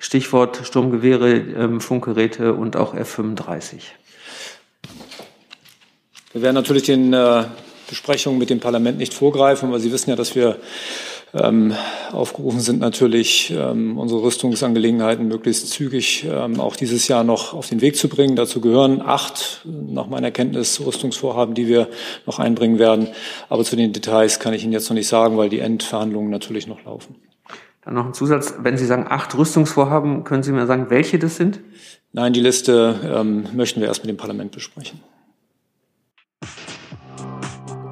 Stichwort 0.00 0.60
Sturmgewehre, 0.62 1.30
ähm, 1.32 1.80
Funkgeräte 1.80 2.52
und 2.52 2.76
auch 2.76 2.92
F-35. 2.92 3.80
Wir 6.34 6.42
werden 6.42 6.56
natürlich 6.56 6.82
den 6.82 7.14
äh, 7.14 7.44
Besprechungen 7.88 8.38
mit 8.38 8.50
dem 8.50 8.60
Parlament 8.60 8.98
nicht 8.98 9.14
vorgreifen, 9.14 9.72
weil 9.72 9.80
Sie 9.80 9.92
wissen 9.92 10.10
ja, 10.10 10.16
dass 10.16 10.34
wir 10.34 10.58
ähm, 11.32 11.74
aufgerufen 12.12 12.60
sind 12.60 12.80
natürlich, 12.80 13.54
ähm, 13.56 13.98
unsere 13.98 14.22
Rüstungsangelegenheiten 14.22 15.28
möglichst 15.28 15.68
zügig 15.70 16.26
ähm, 16.28 16.58
auch 16.58 16.76
dieses 16.76 17.06
Jahr 17.08 17.24
noch 17.24 17.54
auf 17.54 17.68
den 17.68 17.80
Weg 17.80 17.96
zu 17.96 18.08
bringen. 18.08 18.36
Dazu 18.36 18.60
gehören 18.60 19.00
acht, 19.00 19.64
nach 19.64 20.08
meiner 20.08 20.30
Kenntnis, 20.30 20.80
Rüstungsvorhaben, 20.84 21.54
die 21.54 21.68
wir 21.68 21.88
noch 22.26 22.38
einbringen 22.38 22.78
werden. 22.78 23.08
Aber 23.48 23.64
zu 23.64 23.76
den 23.76 23.92
Details 23.92 24.40
kann 24.40 24.54
ich 24.54 24.64
Ihnen 24.64 24.72
jetzt 24.72 24.88
noch 24.88 24.94
nicht 24.96 25.08
sagen, 25.08 25.36
weil 25.36 25.48
die 25.48 25.60
Endverhandlungen 25.60 26.30
natürlich 26.30 26.66
noch 26.66 26.84
laufen. 26.84 27.16
Dann 27.84 27.94
noch 27.94 28.06
ein 28.06 28.14
Zusatz. 28.14 28.54
Wenn 28.60 28.76
Sie 28.76 28.86
sagen 28.86 29.06
acht 29.08 29.36
Rüstungsvorhaben, 29.36 30.24
können 30.24 30.42
Sie 30.42 30.52
mir 30.52 30.66
sagen, 30.66 30.90
welche 30.90 31.18
das 31.18 31.36
sind? 31.36 31.60
Nein, 32.12 32.32
die 32.32 32.40
Liste 32.40 32.98
ähm, 33.04 33.46
möchten 33.54 33.80
wir 33.80 33.88
erst 33.88 34.02
mit 34.02 34.10
dem 34.10 34.16
Parlament 34.16 34.50
besprechen. 34.50 35.00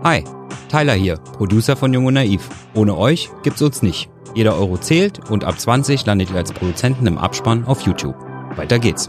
Hi. 0.02 0.24
Tyler 0.68 0.94
hier, 0.94 1.16
Producer 1.16 1.76
von 1.76 1.92
Jung 1.92 2.06
und 2.06 2.14
Naiv. 2.14 2.48
Ohne 2.74 2.96
euch 2.96 3.30
gibt's 3.42 3.62
uns 3.62 3.82
nicht. 3.82 4.08
Jeder 4.34 4.56
Euro 4.56 4.78
zählt 4.78 5.30
und 5.30 5.44
ab 5.44 5.58
20 5.58 6.04
landet 6.06 6.30
ihr 6.30 6.36
als 6.36 6.52
Produzenten 6.52 7.06
im 7.06 7.18
Abspann 7.18 7.64
auf 7.64 7.82
YouTube. 7.82 8.16
Weiter 8.56 8.78
geht's. 8.78 9.08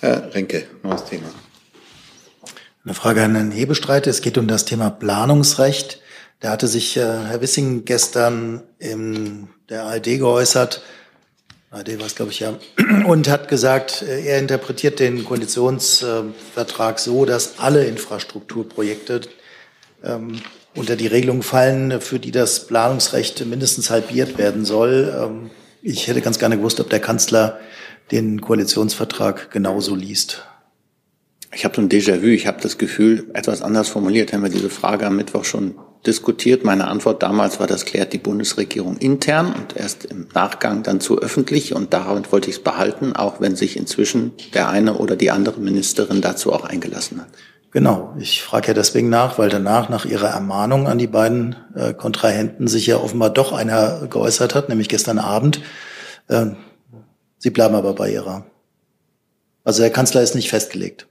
Herr 0.00 0.34
Renke, 0.34 0.64
neues 0.82 1.04
Thema. 1.04 1.28
Eine 2.84 2.94
Frage 2.94 3.22
an 3.22 3.34
Herrn 3.36 3.52
Hebestreit. 3.52 4.08
Es 4.08 4.22
geht 4.22 4.38
um 4.38 4.48
das 4.48 4.64
Thema 4.64 4.90
Planungsrecht. 4.90 6.00
Da 6.40 6.50
hatte 6.50 6.66
sich 6.66 6.96
äh, 6.96 7.00
Herr 7.00 7.40
Wissing 7.40 7.84
gestern 7.84 8.62
in 8.80 9.48
der 9.68 9.84
ARD 9.84 10.18
geäußert, 10.18 10.82
AD 11.72 11.98
war 11.98 12.06
es, 12.06 12.14
glaube 12.14 12.32
ich, 12.32 12.40
ja, 12.40 12.58
und 13.06 13.30
hat 13.30 13.48
gesagt, 13.48 14.02
äh, 14.02 14.26
er 14.26 14.38
interpretiert 14.38 15.00
den 15.00 15.24
Koalitionsvertrag 15.24 16.98
so, 16.98 17.24
dass 17.24 17.58
alle 17.58 17.86
Infrastrukturprojekte 17.86 19.22
ähm, 20.04 20.42
unter 20.74 20.96
die 20.96 21.06
Regelung 21.06 21.42
fallen, 21.42 22.02
für 22.02 22.18
die 22.18 22.30
das 22.30 22.66
Planungsrecht 22.66 23.46
mindestens 23.46 23.88
halbiert 23.88 24.36
werden 24.36 24.66
soll. 24.66 25.14
Ähm, 25.18 25.50
ich 25.80 26.08
hätte 26.08 26.20
ganz 26.20 26.38
gerne 26.38 26.58
gewusst, 26.58 26.78
ob 26.78 26.90
der 26.90 27.00
Kanzler 27.00 27.58
den 28.10 28.42
Koalitionsvertrag 28.42 29.50
genauso 29.50 29.94
liest. 29.94 30.44
Ich 31.54 31.64
habe 31.64 31.74
so 31.74 31.80
ein 31.80 31.88
Déjà-vu. 31.88 32.26
Ich 32.26 32.46
habe 32.46 32.60
das 32.60 32.76
Gefühl, 32.76 33.30
etwas 33.32 33.62
anders 33.62 33.88
formuliert, 33.88 34.34
haben 34.34 34.42
wir 34.42 34.50
diese 34.50 34.70
Frage 34.70 35.06
am 35.06 35.16
Mittwoch 35.16 35.46
schon 35.46 35.74
diskutiert. 36.06 36.64
Meine 36.64 36.88
Antwort 36.88 37.22
damals 37.22 37.60
war, 37.60 37.66
das 37.66 37.84
klärt 37.84 38.12
die 38.12 38.18
Bundesregierung 38.18 38.96
intern 38.96 39.52
und 39.52 39.76
erst 39.76 40.04
im 40.04 40.28
Nachgang 40.34 40.82
dann 40.82 41.00
zu 41.00 41.20
öffentlich. 41.20 41.74
Und 41.74 41.92
damit 41.92 42.32
wollte 42.32 42.50
ich 42.50 42.56
es 42.56 42.62
behalten, 42.62 43.14
auch 43.14 43.40
wenn 43.40 43.56
sich 43.56 43.76
inzwischen 43.76 44.32
der 44.54 44.68
eine 44.68 44.94
oder 44.94 45.16
die 45.16 45.30
andere 45.30 45.60
Ministerin 45.60 46.20
dazu 46.20 46.52
auch 46.52 46.64
eingelassen 46.64 47.20
hat. 47.20 47.28
Genau, 47.70 48.14
ich 48.18 48.42
frage 48.42 48.68
ja 48.68 48.74
deswegen 48.74 49.08
nach, 49.08 49.38
weil 49.38 49.48
danach 49.48 49.88
nach 49.88 50.04
ihrer 50.04 50.28
Ermahnung 50.28 50.86
an 50.86 50.98
die 50.98 51.06
beiden 51.06 51.56
äh, 51.74 51.94
Kontrahenten 51.94 52.68
sich 52.68 52.86
ja 52.86 52.98
offenbar 52.98 53.30
doch 53.30 53.52
einer 53.52 54.08
geäußert 54.08 54.54
hat, 54.54 54.68
nämlich 54.68 54.90
gestern 54.90 55.18
Abend. 55.18 55.62
Äh, 56.28 56.48
sie 57.38 57.50
bleiben 57.50 57.74
aber 57.74 57.94
bei 57.94 58.12
ihrer. 58.12 58.44
Also 59.64 59.80
der 59.80 59.90
Kanzler 59.90 60.20
ist 60.22 60.34
nicht 60.34 60.50
festgelegt. 60.50 61.06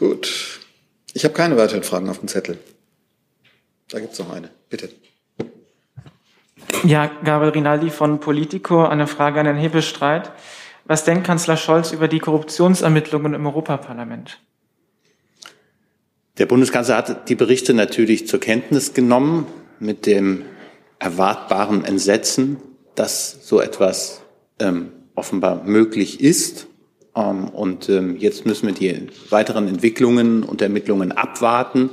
Gut. 0.00 0.60
Ich 1.12 1.24
habe 1.24 1.34
keine 1.34 1.58
weiteren 1.58 1.82
Fragen 1.82 2.08
auf 2.08 2.20
dem 2.20 2.28
Zettel. 2.28 2.56
Da 3.90 4.00
gibt 4.00 4.14
es 4.14 4.18
noch 4.18 4.30
eine. 4.30 4.48
Bitte. 4.70 4.88
Ja, 6.84 7.10
Gabriel 7.22 7.52
Rinaldi 7.52 7.90
von 7.90 8.18
Politico. 8.18 8.86
Eine 8.86 9.06
Frage 9.06 9.40
an 9.40 9.44
den 9.44 9.58
Hebestreit. 9.58 10.32
Was 10.86 11.04
denkt 11.04 11.26
Kanzler 11.26 11.58
Scholz 11.58 11.92
über 11.92 12.08
die 12.08 12.18
Korruptionsermittlungen 12.18 13.34
im 13.34 13.44
Europaparlament? 13.44 14.40
Der 16.38 16.46
Bundeskanzler 16.46 16.96
hat 16.96 17.28
die 17.28 17.34
Berichte 17.34 17.74
natürlich 17.74 18.26
zur 18.26 18.40
Kenntnis 18.40 18.94
genommen 18.94 19.46
mit 19.80 20.06
dem 20.06 20.46
erwartbaren 20.98 21.84
Entsetzen, 21.84 22.56
dass 22.94 23.46
so 23.46 23.60
etwas 23.60 24.22
ähm, 24.60 24.92
offenbar 25.14 25.62
möglich 25.64 26.22
ist. 26.22 26.69
Ähm, 27.14 27.48
und 27.48 27.88
ähm, 27.88 28.16
jetzt 28.16 28.46
müssen 28.46 28.66
wir 28.66 28.74
die 28.74 29.08
weiteren 29.30 29.68
Entwicklungen 29.68 30.42
und 30.42 30.62
Ermittlungen 30.62 31.12
abwarten. 31.12 31.90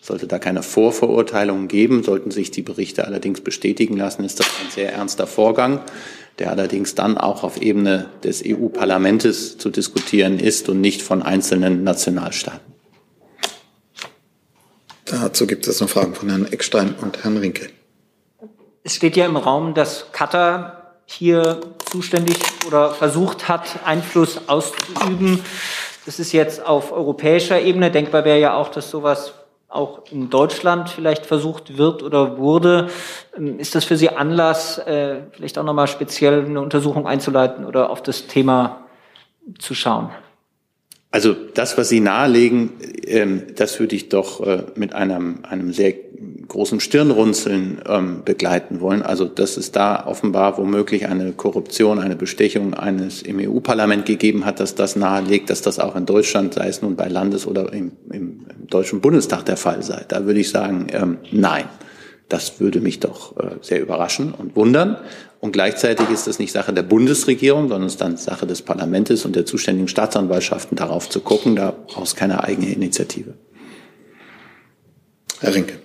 Sollte 0.00 0.26
da 0.26 0.38
keine 0.38 0.62
Vorverurteilungen 0.62 1.68
geben, 1.68 2.04
sollten 2.04 2.30
sich 2.30 2.50
die 2.50 2.62
Berichte 2.62 3.06
allerdings 3.06 3.40
bestätigen 3.40 3.96
lassen, 3.96 4.24
ist 4.24 4.38
das 4.38 4.46
ein 4.46 4.70
sehr 4.70 4.92
ernster 4.92 5.26
Vorgang, 5.26 5.80
der 6.38 6.50
allerdings 6.50 6.94
dann 6.94 7.18
auch 7.18 7.42
auf 7.42 7.60
Ebene 7.60 8.06
des 8.22 8.42
EU-Parlaments 8.46 9.58
zu 9.58 9.70
diskutieren 9.70 10.38
ist 10.38 10.68
und 10.68 10.80
nicht 10.80 11.02
von 11.02 11.22
einzelnen 11.22 11.82
Nationalstaaten. 11.82 12.78
Dazu 15.04 15.46
gibt 15.46 15.66
es 15.66 15.80
noch 15.80 15.88
Fragen 15.88 16.14
von 16.14 16.28
Herrn 16.28 16.46
Eckstein 16.52 16.94
und 17.00 17.24
Herrn 17.24 17.38
Rinke. 17.38 17.68
Es 18.84 18.94
steht 18.94 19.16
ja 19.16 19.26
im 19.26 19.36
Raum, 19.36 19.74
dass 19.74 20.12
Katar 20.12 20.77
hier 21.10 21.60
zuständig 21.90 22.36
oder 22.66 22.90
versucht 22.90 23.48
hat, 23.48 23.80
Einfluss 23.84 24.42
auszuüben. 24.46 25.42
Das 26.04 26.20
ist 26.20 26.32
jetzt 26.32 26.64
auf 26.64 26.92
europäischer 26.92 27.60
Ebene. 27.60 27.90
Denkbar 27.90 28.24
wäre 28.24 28.38
ja 28.38 28.54
auch, 28.54 28.68
dass 28.68 28.90
sowas 28.90 29.32
auch 29.68 30.02
in 30.10 30.28
Deutschland 30.30 30.90
vielleicht 30.90 31.26
versucht 31.26 31.78
wird 31.78 32.02
oder 32.02 32.36
wurde. 32.38 32.88
Ähm, 33.36 33.58
ist 33.58 33.74
das 33.74 33.84
für 33.84 33.96
Sie 33.96 34.10
Anlass, 34.10 34.78
äh, 34.78 35.22
vielleicht 35.32 35.58
auch 35.58 35.64
nochmal 35.64 35.88
speziell 35.88 36.44
eine 36.44 36.60
Untersuchung 36.60 37.06
einzuleiten 37.06 37.64
oder 37.64 37.90
auf 37.90 38.02
das 38.02 38.26
Thema 38.26 38.86
zu 39.58 39.74
schauen? 39.74 40.10
Also 41.10 41.34
das, 41.54 41.78
was 41.78 41.88
Sie 41.88 42.00
nahelegen, 42.00 42.72
ähm, 43.06 43.54
das 43.56 43.80
würde 43.80 43.96
ich 43.96 44.10
doch 44.10 44.46
äh, 44.46 44.64
mit 44.74 44.94
einem, 44.94 45.40
einem 45.42 45.72
sehr 45.72 45.94
großen 46.48 46.80
Stirnrunzeln 46.80 47.82
ähm, 47.86 48.22
begleiten 48.24 48.80
wollen. 48.80 49.02
Also 49.02 49.26
dass 49.26 49.56
es 49.56 49.70
da 49.70 50.06
offenbar 50.06 50.58
womöglich 50.58 51.06
eine 51.06 51.32
Korruption, 51.32 51.98
eine 51.98 52.16
Bestechung 52.16 52.74
eines 52.74 53.22
im 53.22 53.38
EU-Parlament 53.38 54.06
gegeben 54.06 54.44
hat, 54.44 54.58
dass 54.58 54.74
das 54.74 54.96
nahelegt, 54.96 55.50
dass 55.50 55.62
das 55.62 55.78
auch 55.78 55.94
in 55.94 56.06
Deutschland, 56.06 56.54
sei 56.54 56.68
es 56.68 56.82
nun 56.82 56.96
bei 56.96 57.08
Landes- 57.08 57.46
oder 57.46 57.72
im, 57.72 57.92
im, 58.10 58.46
Deutschen 58.68 59.00
Bundestag 59.00 59.46
der 59.46 59.56
Fall 59.56 59.82
sei. 59.82 60.04
Da 60.08 60.26
würde 60.26 60.40
ich 60.40 60.50
sagen, 60.50 60.88
ähm, 60.92 61.18
nein. 61.30 61.64
Das 62.28 62.60
würde 62.60 62.80
mich 62.80 63.00
doch 63.00 63.38
äh, 63.38 63.56
sehr 63.62 63.80
überraschen 63.80 64.34
und 64.34 64.54
wundern. 64.54 64.98
Und 65.40 65.52
gleichzeitig 65.52 66.10
ist 66.10 66.28
es 66.28 66.38
nicht 66.38 66.52
Sache 66.52 66.74
der 66.74 66.82
Bundesregierung, 66.82 67.68
sondern 67.68 67.86
es 67.86 67.94
ist 67.94 68.02
dann 68.02 68.18
Sache 68.18 68.46
des 68.46 68.60
Parlaments 68.60 69.24
und 69.24 69.34
der 69.34 69.46
zuständigen 69.46 69.88
Staatsanwaltschaften, 69.88 70.76
darauf 70.76 71.08
zu 71.08 71.20
gucken. 71.20 71.56
Da 71.56 71.70
braucht 71.70 72.08
es 72.08 72.16
keine 72.16 72.44
eigene 72.44 72.70
Initiative. 72.70 73.32
Herr 75.40 75.54
Rinke. 75.54 75.78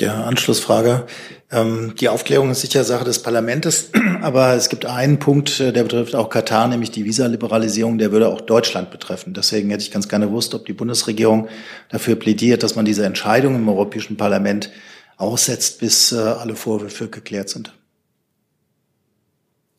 Ja, 0.00 0.24
Anschlussfrage. 0.24 1.06
Ähm, 1.52 1.94
die 2.00 2.08
Aufklärung 2.08 2.50
ist 2.50 2.62
sicher 2.62 2.82
Sache 2.82 3.04
des 3.04 3.22
Parlaments, 3.22 3.90
aber 4.22 4.54
es 4.54 4.68
gibt 4.68 4.86
einen 4.86 5.20
Punkt, 5.20 5.60
äh, 5.60 5.72
der 5.72 5.84
betrifft 5.84 6.16
auch 6.16 6.30
Katar, 6.30 6.66
nämlich 6.66 6.90
die 6.90 7.04
Visaliberalisierung, 7.04 7.98
der 7.98 8.10
würde 8.10 8.28
auch 8.28 8.40
Deutschland 8.40 8.90
betreffen. 8.90 9.34
Deswegen 9.34 9.70
hätte 9.70 9.84
ich 9.84 9.92
ganz 9.92 10.08
gerne 10.08 10.26
gewusst, 10.26 10.52
ob 10.54 10.66
die 10.66 10.72
Bundesregierung 10.72 11.46
dafür 11.90 12.16
plädiert, 12.16 12.64
dass 12.64 12.74
man 12.74 12.84
diese 12.84 13.06
Entscheidung 13.06 13.54
im 13.54 13.68
Europäischen 13.68 14.16
Parlament 14.16 14.70
aussetzt, 15.16 15.78
bis 15.78 16.10
äh, 16.10 16.16
alle 16.16 16.56
Vorwürfe 16.56 17.06
geklärt 17.06 17.48
sind. 17.48 17.72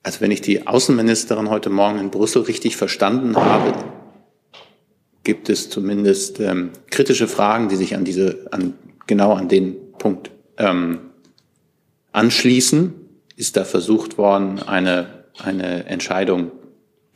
Also 0.01 0.22
wenn 0.22 0.32
ich 0.32 0.39
die 0.39 0.66
Außenministerin 0.66 1.49
heute 1.49 1.70
Morgen 1.70 1.99
in 1.99 2.09
Brüssel 2.09 2.43
richtig 2.43 2.78
verstanden 2.78 3.36
habe, 3.36 3.74
gibt 5.26 5.49
es 5.49 5.70
zumindest 5.70 6.39
ähm, 6.39 6.70
kritische 6.89 7.28
Fragen, 7.28 7.68
die 7.68 7.76
sich 7.76 7.95
an 7.95 8.05
diese, 8.05 8.45
an, 8.51 8.76
genau 9.07 9.34
an 9.34 9.49
den 9.49 9.76
Punkt 10.06 10.30
ähm, 10.60 10.99
anschließen. 12.12 12.93
Ist 13.38 13.58
da 13.58 13.66
versucht 13.66 14.20
worden, 14.20 14.62
eine, 14.62 15.26
eine 15.39 15.88
Entscheidung 15.88 16.51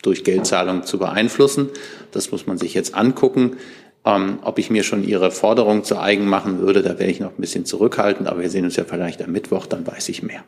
durch 0.02 0.24
Geldzahlung 0.24 0.82
zu 0.82 0.98
beeinflussen? 0.98 1.68
Das 2.10 2.32
muss 2.32 2.48
man 2.48 2.58
sich 2.58 2.74
jetzt 2.74 2.96
angucken. 2.96 3.58
Ähm, 4.04 4.40
ob 4.42 4.58
ich 4.58 4.70
mir 4.70 4.82
schon 4.82 5.04
Ihre 5.04 5.30
Forderung 5.30 5.84
zu 5.84 6.00
eigen 6.00 6.26
machen 6.26 6.58
würde, 6.58 6.82
da 6.82 6.98
wäre 6.98 7.08
ich 7.08 7.20
noch 7.20 7.30
ein 7.30 7.40
bisschen 7.40 7.64
zurückhaltend, 7.64 8.26
aber 8.26 8.40
wir 8.40 8.50
sehen 8.50 8.64
uns 8.64 8.74
ja 8.74 8.82
vielleicht 8.82 9.22
am 9.22 9.30
Mittwoch, 9.30 9.66
dann 9.66 9.86
weiß 9.86 10.08
ich 10.08 10.24
mehr. 10.24 10.42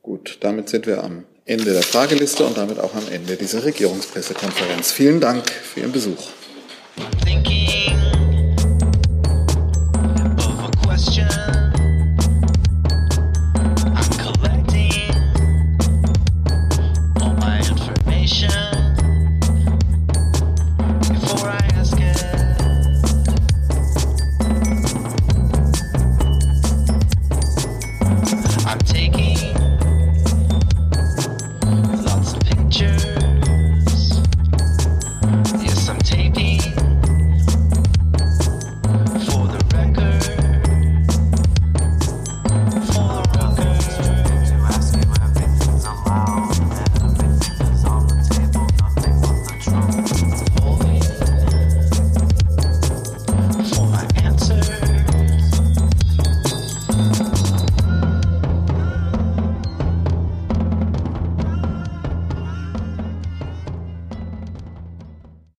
Gut, 0.00 0.38
damit 0.42 0.68
sind 0.68 0.86
wir 0.86 1.02
am 1.02 1.24
Ende 1.44 1.72
der 1.72 1.82
Frageliste 1.82 2.44
und 2.44 2.56
damit 2.56 2.78
auch 2.78 2.94
am 2.94 3.08
Ende 3.10 3.34
dieser 3.34 3.64
Regierungspressekonferenz. 3.64 4.92
Vielen 4.92 5.18
Dank 5.18 5.50
für 5.50 5.80
Ihren 5.80 5.90
Besuch. 5.90 6.28